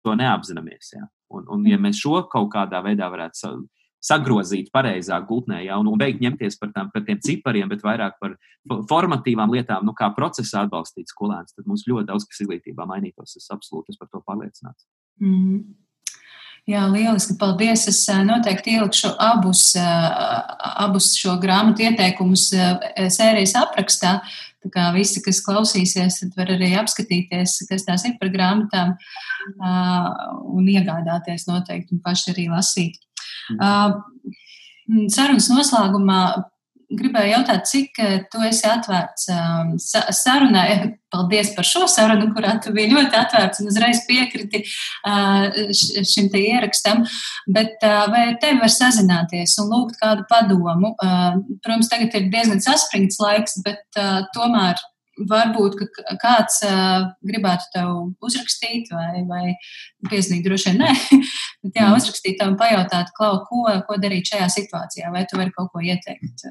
to 0.04 0.18
neapzināmies. 0.20 0.92
Ja? 0.98 1.08
Un, 1.32 1.48
un, 1.56 1.64
ja 1.68 1.80
mēs 1.80 2.04
šo 2.04 2.20
kaut 2.32 2.52
kādā 2.52 2.84
veidā 2.84 3.08
varētu 3.12 3.40
sagrozīt 4.08 4.70
pareizā 4.74 5.20
gultnē, 5.28 5.62
ja, 5.66 5.80
un, 5.82 5.90
un 5.92 6.00
beigt 6.00 6.22
ņemties 6.24 6.60
par, 6.62 6.72
tām, 6.76 6.92
par 6.94 7.04
tiem 7.08 7.20
cipariem, 7.24 7.68
bet 7.72 7.84
vairāk 7.86 8.16
par 8.22 8.38
formatīvām 8.90 9.56
lietām, 9.56 9.88
nu, 9.88 9.96
kā 9.98 10.12
procesā 10.16 10.66
atbalstīt 10.66 11.12
skolēnus, 11.12 11.56
tad 11.58 11.68
mums 11.68 11.88
ļoti 11.90 12.10
daudz 12.12 12.28
kas 12.30 12.46
izglītībā 12.46 12.88
mainītos. 12.90 13.36
Es 13.40 13.52
absolūti 13.54 13.94
esmu 13.94 14.06
par 14.06 14.14
to 14.14 14.24
pārliecināts. 14.28 14.88
Mm 15.20 15.36
-hmm. 15.36 15.68
Jā, 16.68 16.82
lieliski. 16.92 17.38
Paldies. 17.40 17.86
Es 17.88 18.02
noteikti 18.28 18.74
ielikšu 18.76 19.14
abus, 19.24 19.70
abus 20.84 21.14
šo 21.16 21.38
grāmatu 21.40 21.86
ieteikumus 21.88 22.50
sērijas 23.16 23.56
aprakstā. 23.56 24.18
Tā 24.66 24.72
kā 24.74 24.90
visi, 24.92 25.22
kas 25.24 25.40
klausīsies, 25.46 26.20
var 26.36 26.52
arī 26.52 26.74
apskatīties, 26.76 27.62
kas 27.70 27.88
tās 27.88 28.04
ir 28.10 28.18
par 28.20 28.34
grāmatām 28.34 28.98
un 30.58 30.68
iegādāties 30.68 31.48
noteikti 31.48 31.96
un 31.96 32.04
paši 32.04 32.34
arī 32.34 32.50
lasīt. 32.52 33.00
Sarunas 35.12 35.50
noslēgumā 35.52 36.22
gribēju 36.88 37.34
jautāt, 37.34 37.66
cik 37.68 38.00
tu 38.32 38.44
esi 38.48 38.68
atvērts 38.70 39.28
sarunai. 40.22 40.70
Paldies 41.08 41.54
par 41.56 41.64
šo 41.64 41.86
sarunu, 41.88 42.26
kurā 42.36 42.58
tu 42.60 42.74
biji 42.76 42.92
ļoti 42.92 43.16
atvērts 43.16 43.62
un 43.62 43.70
uzreiz 43.72 44.02
piekriti 44.10 44.60
šim 44.68 46.28
te 46.34 46.42
ierakstam. 46.50 47.06
Bet 47.48 47.80
vai 48.12 48.26
tevi 48.42 48.60
var 48.60 48.74
sazināties 48.74 49.56
un 49.64 49.72
lūgt 49.72 49.96
kādu 50.02 50.28
padomu? 50.28 50.92
Protams, 51.00 51.88
tagad 51.92 52.16
ir 52.20 52.28
diezgan 52.34 52.60
saspringts 52.64 53.22
laiks, 53.24 53.56
bet 53.64 54.02
tomēr 54.36 54.84
varbūt 55.30 55.78
kāds 56.22 56.62
uh, 56.68 57.10
gribētu 57.26 57.72
tev 57.74 57.92
uzrakstīt, 58.24 58.92
vai, 58.94 59.24
vai 59.30 59.44
piezvanīt, 60.10 60.46
droši 60.46 60.72
vien 60.72 60.82
nē, 60.84 60.94
bet 61.66 61.80
jā, 61.80 61.88
mm. 61.88 61.98
uzrakstīt 61.98 62.40
tev 62.40 62.54
un 62.54 62.58
pajautāt, 62.60 63.14
klau, 63.18 63.42
ko, 63.50 63.66
ko 63.88 64.00
darīt 64.02 64.30
šajā 64.34 64.50
situācijā, 64.60 65.12
vai 65.14 65.26
tu 65.30 65.40
vari 65.40 65.54
kaut 65.56 65.74
ko 65.74 65.84
ieteikt. 65.84 66.48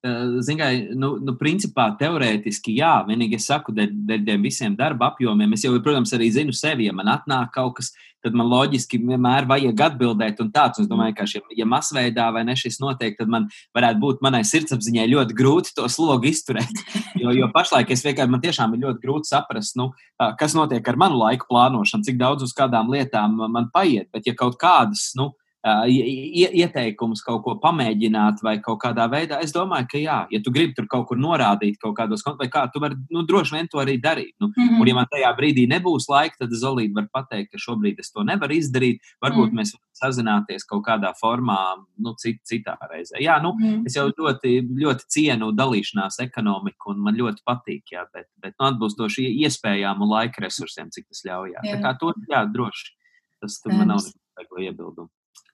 Ziniet, 0.00 0.94
nu, 0.96 1.10
nu, 1.20 1.34
principā 1.36 1.90
teorētiski 2.00 2.72
jā, 2.78 3.02
vienīgi 3.04 3.36
es 3.36 3.44
saku, 3.50 3.74
dēļ, 3.76 3.90
dēļ 4.24 4.38
visiem 4.40 4.76
darba 4.76 5.10
apjomiem. 5.10 5.52
Es 5.52 5.66
jau, 5.66 5.74
protams, 5.84 6.14
arī 6.16 6.30
zinu 6.32 6.54
sevi, 6.56 6.86
ja 6.88 6.94
man 6.96 7.10
atnāk 7.12 7.50
kaut 7.52 7.74
kas, 7.76 7.90
tad 8.24 8.32
man 8.36 8.48
loģiski 8.48 8.96
vienmēr 9.02 9.44
vajag 9.48 9.82
atbildēt 9.90 10.40
un 10.40 10.48
tāds. 10.54 10.80
Un 10.80 10.86
es 10.86 10.88
domāju, 10.88 11.16
ka, 11.18 11.26
šie, 11.28 11.42
ja 11.56 11.66
masveidā 11.68 12.30
vai 12.32 12.46
ne 12.48 12.56
šis 12.56 12.80
notiek, 12.80 13.18
tad 13.18 13.28
man 13.32 13.50
varētu 13.76 14.00
būt 14.00 14.24
manai 14.24 14.40
sirdsapziņai 14.48 15.04
ļoti 15.10 15.36
grūti 15.36 15.76
to 15.76 15.88
slogu 15.92 16.32
izturēt. 16.32 16.72
Jo, 17.20 17.34
jo 17.36 17.50
pašlaik 17.52 17.90
es 17.92 18.00
vienkārši 18.00 18.32
man 18.32 18.40
tiešām 18.40 18.72
ir 18.72 18.84
ļoti 18.86 19.02
grūti 19.02 19.28
saprast, 19.28 19.74
nu, 19.76 19.90
kas 20.40 20.54
notiek 20.56 20.86
ar 20.88 20.96
manu 20.96 21.18
laiku 21.20 21.50
plānošanu, 21.50 22.06
cik 22.06 22.16
daudz 22.16 22.46
uz 22.46 22.54
kādām 22.56 22.88
lietām 22.88 23.34
man 23.52 23.66
paiet. 23.74 24.08
Bet 24.14 24.30
ja 24.30 24.32
kaut 24.38 24.56
kādas, 24.62 25.10
nu, 25.18 25.26
ieteikumus 25.60 27.20
kaut 27.24 27.42
ko 27.44 27.54
pamēģināt 27.60 28.40
vai 28.42 28.56
kaut 28.64 28.80
kādā 28.80 29.04
veidā. 29.12 29.40
Es 29.44 29.52
domāju, 29.52 29.86
ka 29.92 29.98
jā, 30.00 30.18
ja 30.32 30.40
tu 30.40 30.52
gribi 30.54 30.72
tur 30.76 30.86
kaut 30.88 31.06
kur 31.10 31.20
norādīt 31.20 31.76
kaut 31.82 31.98
kādos 31.98 32.24
kontos, 32.24 32.48
kā, 32.48 32.64
tu 32.72 32.80
vari 32.80 32.96
nu, 33.12 33.26
droši 33.28 33.56
vien 33.58 33.68
to 33.68 33.78
arī 33.82 33.98
darīt. 34.00 34.32
Nu, 34.40 34.48
mm 34.48 34.54
-hmm. 34.56 34.80
Un, 34.80 34.88
ja 34.88 34.94
man 34.94 35.06
tajā 35.12 35.36
brīdī 35.36 35.66
nebūs 35.68 36.08
laika, 36.08 36.36
tad 36.38 36.50
Zolīte 36.50 36.94
var 36.94 37.08
pateikt, 37.12 37.50
ka 37.52 37.58
šobrīd 37.58 38.00
es 38.00 38.10
to 38.12 38.24
nevaru 38.24 38.54
izdarīt. 38.54 39.00
Varbūt 39.20 39.50
mm 39.50 39.56
-hmm. 39.56 39.60
mēs 39.60 39.72
varam 39.74 39.90
sazināties 40.00 40.64
kaut 40.64 40.84
kādā 40.86 41.12
formā, 41.22 41.76
nu, 41.98 42.14
cit, 42.16 42.40
citā 42.50 42.76
reizē. 42.90 43.20
Jā, 43.20 43.42
nu, 43.42 43.52
mm 43.52 43.64
-hmm. 43.64 43.86
es 43.86 43.96
jau 43.96 44.08
ļoti, 44.08 44.64
ļoti 44.82 45.04
cienu 45.08 45.52
dalīšanās 45.52 46.20
ekonomiku, 46.20 46.90
un 46.90 46.98
man 47.00 47.14
ļoti 47.14 47.40
patīk, 47.44 47.82
jā, 47.92 48.06
bet, 48.14 48.26
bet 48.36 48.54
nu, 48.60 48.66
atbilstoši 48.66 49.22
iespējām 49.44 50.00
un 50.00 50.08
laika 50.08 50.40
resursiem, 50.40 50.88
cik 50.90 51.06
tas 51.08 51.24
ļauj. 51.24 51.52
Jā. 51.52 51.60
Jā. 51.64 51.76
Tā 51.76 51.82
kā 51.82 51.98
to 51.98 52.12
jā, 52.28 52.52
droši. 52.52 52.96
Tas 53.40 53.60
man 53.66 53.88
nav 53.88 53.98
nekāda 54.38 54.62
iebildumu. 54.68 55.08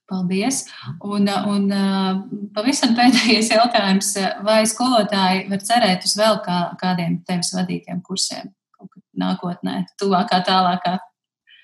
Paldies. 0.07 0.61
Un, 1.03 1.27
un 1.51 1.67
pavisam 2.55 2.95
pēdējais 2.95 3.51
jautājums. 3.57 4.13
Vai 4.47 4.61
skolotāji 4.71 5.49
var 5.51 5.65
cerēt 5.67 6.07
uz 6.07 6.15
vēl 6.19 6.39
kā, 6.47 6.61
kādiem 6.79 7.19
tevis 7.27 7.51
vadītiem 7.57 8.05
kursiem 8.07 8.53
nākotnē, 9.17 9.83
tuvākā, 9.99 10.43
tālākā? 10.47 10.99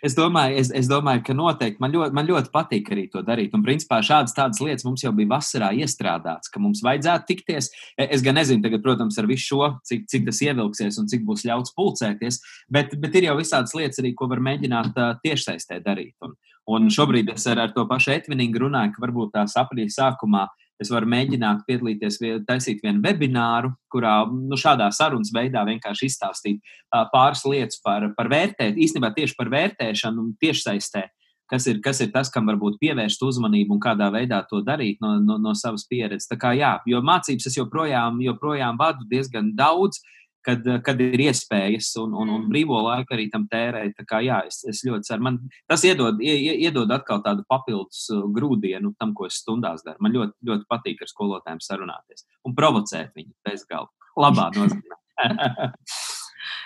Es 0.03 0.17
domāju, 0.19 0.57
es, 0.59 0.71
es 0.75 0.89
domāju, 0.91 1.23
ka 1.29 1.35
noteikti 1.39 1.79
man 1.83 1.93
ļoti, 1.95 2.17
man 2.19 2.27
ļoti 2.27 2.51
patīk 2.51 2.89
arī 2.91 3.05
to 3.13 3.23
darīt. 3.23 3.53
Un, 3.55 3.63
principā, 3.63 4.01
šādas 4.03 4.35
tādas 4.35 4.59
lietas 4.59 4.87
mums 4.87 5.05
jau 5.05 5.13
bija 5.15 5.31
vasarā 5.31 5.69
iestrādāts, 5.79 6.51
ka 6.51 6.63
mums 6.63 6.83
vajadzētu 6.83 7.29
tikties. 7.29 7.71
Es 7.95 8.25
gan 8.27 8.35
nezinu, 8.41 8.65
tagad, 8.67 8.83
protams, 8.83 9.19
ar 9.23 9.31
visu 9.31 9.53
šo, 9.53 9.69
cik, 9.87 10.09
cik 10.11 10.27
tas 10.27 10.43
ievilksies 10.43 10.99
un 10.99 11.11
cik 11.13 11.23
būs 11.29 11.47
ļauts 11.47 11.77
pulcēties, 11.79 12.41
bet, 12.75 12.97
bet 12.99 13.21
ir 13.21 13.29
jau 13.31 13.37
visādas 13.39 13.77
lietas 13.79 14.03
arī, 14.03 14.11
ko 14.19 14.27
var 14.33 14.43
mēģināt 14.43 14.99
uh, 14.99 15.15
tiešsaistē 15.23 15.79
darīt. 15.87 16.17
Un, 16.27 16.35
Un 16.71 16.87
šobrīd 16.95 17.33
es 17.33 17.43
ar, 17.51 17.59
ar 17.59 17.73
to 17.75 17.83
pašu 17.91 18.13
Etvinīgu 18.15 18.61
runāju, 18.63 18.93
ka 18.95 19.03
varbūt 19.03 19.33
tās 19.35 19.57
aprīļa 19.59 19.95
sākumā 19.97 20.45
es 20.83 20.91
varu 20.93 21.09
mēģināt 21.13 21.65
piedalīties, 21.69 22.21
taisīt 22.49 22.83
vienu 22.85 23.03
webināru, 23.05 23.73
kurā 23.93 24.21
nu, 24.29 24.59
šādā 24.59 24.91
sarunas 24.95 25.33
veidā 25.35 25.65
vienkārši 25.69 26.11
izstāstīt 26.11 26.75
pāris 27.15 27.45
lietas 27.49 27.81
par, 27.85 28.11
par 28.17 28.31
vērtēšanu, 28.33 28.83
īstenībā 28.87 29.13
tieši 29.17 29.39
par 29.39 29.53
vērtēšanu 29.53 30.27
un 30.27 30.33
tiešsaistē. 30.43 31.09
Kas 31.53 31.67
ir, 31.69 31.83
kas 31.85 31.99
ir 32.01 32.09
tas, 32.15 32.31
kam 32.33 32.47
varbūt 32.49 32.79
pievērst 32.81 33.21
uzmanību 33.27 33.75
un 33.77 33.81
kādā 33.83 34.07
veidā 34.15 34.39
to 34.49 34.63
darīt 34.65 35.03
no, 35.05 35.19
no, 35.21 35.37
no 35.43 35.53
savas 35.59 35.85
pieredzes. 35.91 36.31
Tā 36.31 36.39
kā 36.41 36.55
jā, 36.57 36.79
jo 36.89 37.03
mācības 37.05 37.51
es 37.51 37.59
joprojām, 37.59 38.23
joprojām 38.25 38.79
vadu 38.81 39.05
diezgan 39.11 39.51
daudz, 39.59 40.01
uh, 40.01 40.22
kad, 40.45 40.67
kad 40.87 41.01
ir 41.03 41.23
iespējas 41.29 41.93
un, 42.03 42.13
un, 42.15 42.29
un 42.29 42.41
mm. 42.43 42.49
brīvo 42.53 42.81
laiku 42.87 43.17
arī 43.17 43.29
tam 43.33 43.47
tērēt. 43.51 43.95
Tā 43.99 44.07
kā 44.09 44.23
jā, 44.25 44.41
es, 44.49 44.63
es 44.69 44.83
ļoti 44.87 45.09
ceru, 45.11 45.27
man 45.27 45.39
tas 45.71 45.85
iedod, 45.89 46.23
iedod 46.23 46.91
atkal 46.95 47.23
tādu 47.25 47.47
papildus 47.51 48.05
uh, 48.15 48.25
grūdienu 48.35 48.95
tam, 49.01 49.15
ko 49.19 49.29
es 49.31 49.41
stundās 49.43 49.85
daru. 49.87 50.03
Man 50.05 50.15
ļoti, 50.17 50.37
ļoti 50.49 50.69
patīk 50.71 51.05
ar 51.05 51.13
skolotājiem 51.13 51.63
sarunāties 51.65 52.27
un 52.49 52.57
provocēt 52.59 53.15
viņu 53.19 53.33
bez 53.47 53.67
galva. 53.71 53.93
Labā 54.19 54.51
nozīmē. 54.57 54.99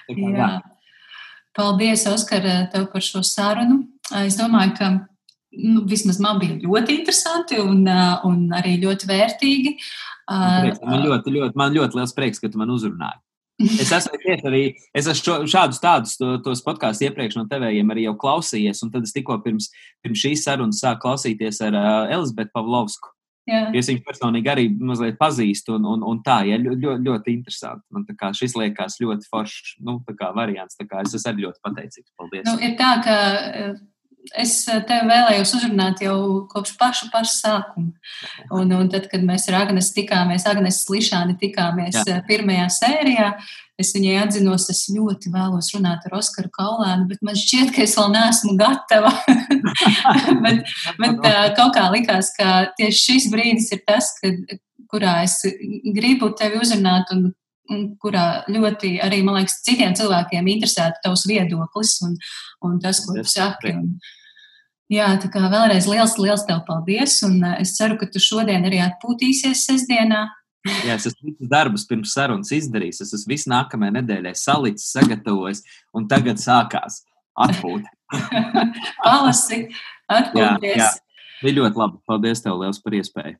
kā, 0.09 0.17
jā. 0.17 0.33
jā. 0.41 0.49
Paldies, 1.57 2.03
Oskar, 2.11 2.45
tev 2.73 2.89
par 2.93 3.05
šo 3.05 3.23
sarunu. 3.25 3.85
Es 4.25 4.37
domāju, 4.37 4.75
ka 4.77 4.89
nu, 5.57 5.85
vismaz 5.89 6.19
man 6.23 6.41
bija 6.43 6.59
ļoti 6.61 6.99
interesanti 7.01 7.61
un, 7.63 7.85
uh, 7.89 8.25
un 8.29 8.51
arī 8.57 8.77
ļoti 8.83 9.09
vērtīgi. 9.09 9.77
Man, 10.27 10.59
prieks, 10.65 10.83
man, 10.83 11.05
ļoti, 11.07 11.33
ļoti, 11.37 11.59
man 11.59 11.77
ļoti 11.77 12.01
liels 12.01 12.15
prieks, 12.17 12.43
ka 12.43 12.51
tu 12.51 12.61
man 12.61 12.73
uzrunāji. 12.75 13.23
Es 13.57 13.89
esmu 13.89 14.19
arī 14.51 14.63
es 14.93 15.07
esmu 15.09 15.47
šādus 15.49 15.81
tādus 15.81 16.17
to, 16.21 16.35
tos 16.45 16.61
podkāstus 16.65 17.07
iepriekš 17.09 17.39
no 17.39 17.47
tevējiem 17.49 17.93
arī 17.95 18.05
jau 18.05 18.17
klausījies, 18.21 18.83
un 18.85 18.93
tad 18.93 19.07
es 19.09 19.15
tikko 19.17 19.39
pirms, 19.45 19.71
pirms 20.05 20.25
šīs 20.27 20.45
sarunas 20.45 20.83
sāku 20.85 21.07
klausīties 21.07 21.63
ar 21.65 21.79
uh, 21.79 22.13
Elizabetu 22.13 22.53
Pavlovsku. 22.53 23.13
Jā. 23.47 23.69
Es 23.79 23.87
viņu 23.87 24.03
personīgi 24.03 24.51
arī 24.51 24.65
mazliet 24.75 25.17
pazīstu, 25.21 25.77
un, 25.79 25.85
un, 25.87 26.01
un 26.11 26.21
tā 26.27 26.41
ir 26.49 26.57
ja, 26.57 26.63
ļoti, 26.67 27.05
ļoti 27.07 27.35
interesanti. 27.37 27.85
Man 27.95 28.35
šis 28.35 28.57
liekas 28.59 28.99
ļoti 28.99 29.29
foršs 29.31 29.77
nu, 29.87 30.01
variants. 30.35 30.75
Es 30.83 31.15
esmu 31.15 31.31
arī 31.31 31.47
ļoti 31.47 31.63
pateicīgs. 31.63 32.11
Paldies. 32.19 32.49
Nu, 32.49 32.57
ir 32.67 32.75
tā, 32.81 32.91
ka 33.07 33.17
es 34.35 34.57
tevi 34.67 35.09
vēlējos 35.11 35.53
uzrunāt 35.59 36.03
jau 36.05 36.17
kopš 36.51 36.75
paša, 36.81 37.11
paša 37.13 37.35
sākuma. 37.35 37.93
Un, 38.55 38.73
un 38.75 38.91
tad, 38.93 39.07
kad 39.13 39.25
mēs 39.27 39.47
ar 39.51 39.61
Agnēs 39.63 39.93
tikāmies, 39.97 40.47
Agnēs 40.51 40.83
Lišāni 40.91 41.37
tikāmies 41.41 42.01
Jā. 42.01 42.19
pirmajā 42.27 42.67
sērijā, 42.79 43.31
es 43.81 43.93
viņai 43.95 44.19
atzinos, 44.25 44.69
es 44.73 44.85
ļoti 44.93 45.33
vēlos 45.35 45.71
runāt 45.77 46.07
ar 46.09 46.19
Oskaru 46.19 46.51
Kaulēnu, 46.55 47.09
bet 47.11 47.25
man 47.27 47.39
šķiet, 47.39 47.73
ka 47.77 47.85
es 47.85 47.97
vēl 47.99 48.13
neesmu 48.15 48.57
gatava. 48.61 49.13
bet, 50.45 50.77
bet 51.03 51.27
kaut 51.59 51.75
kā 51.77 51.89
likās, 51.95 52.33
ka 52.39 52.71
tieši 52.79 53.03
šis 53.03 53.31
brīdis 53.33 53.73
ir 53.77 53.85
tas, 53.89 54.15
kad, 54.23 54.57
kurā 54.91 55.21
es 55.27 55.41
gribu 55.97 56.31
tevi 56.39 56.61
uzrunāt 56.63 57.11
un 57.15 57.29
kurā 58.03 58.27
ļoti 58.51 58.97
arī, 59.05 59.23
man 59.27 59.41
liekas, 59.41 59.61
citiem 59.67 59.95
cilvēkiem 59.99 60.51
interesētu 60.55 61.03
tavs 61.05 61.27
viedoklis 61.29 61.97
un, 62.07 62.17
un 62.67 62.79
tas, 62.83 63.03
ko 63.05 63.17
tu 63.17 63.25
saki. 63.31 63.75
Un, 63.75 63.93
jā, 64.93 65.09
tā 65.23 65.31
kā 65.33 65.45
vēlreiz 65.53 65.89
liels, 65.91 66.17
liels 66.23 66.47
tev 66.49 66.63
paldies, 66.69 67.19
un 67.27 67.41
es 67.57 67.77
ceru, 67.79 67.99
ka 68.01 68.09
tu 68.11 68.23
šodien 68.23 68.67
arī 68.69 68.83
atpūtīsies 68.85 69.67
sestdienā. 69.69 70.27
Jā, 70.83 70.97
es 70.97 71.07
esmu 71.07 71.31
visus 71.31 71.51
darbus 71.51 71.85
pirms 71.87 72.15
sarunas 72.17 72.51
izdarījis. 72.55 73.05
Es 73.05 73.13
esmu 73.15 73.37
visu 73.37 73.51
nākamajai 73.53 74.01
nedēļai 74.01 74.33
salicis, 74.39 74.89
sagatavojis, 74.97 75.63
un 75.95 76.09
tagad 76.11 76.43
sākās 76.43 77.05
atpūta. 77.47 77.93
Palasi, 79.05 79.67
atpūties. 80.11 80.75
Jā, 80.75 80.89
jā. 80.89 80.93
Bija 81.43 81.61
ļoti 81.61 81.83
labi. 81.83 82.01
Paldies 82.09 82.43
tev 82.43 82.59
liels 82.63 82.81
par 82.83 82.97
iespēju. 82.99 83.39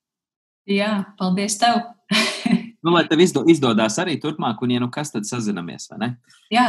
Jā, 0.71 0.93
paldies 1.19 1.59
tev. 1.63 1.83
Nu, 2.87 2.93
lai 2.95 3.03
tev 3.11 3.19
izdo, 3.25 3.43
izdodas 3.51 3.97
arī 3.99 4.15
turpmāk, 4.23 4.61
un, 4.63 4.71
ja 4.77 4.83
nu 4.83 4.87
kas, 4.95 5.11
tad 5.11 5.27
sazinamies, 5.27 5.89
vai 5.91 5.99
ne? 6.05 6.09
Jā, 6.55 6.67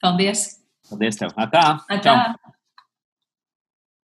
paldies! 0.00 0.46
Paldies 0.88 1.20
tev! 1.20 1.34
Atā! 1.36 1.64
Atā. 1.92 2.00
Čau. 2.06 2.54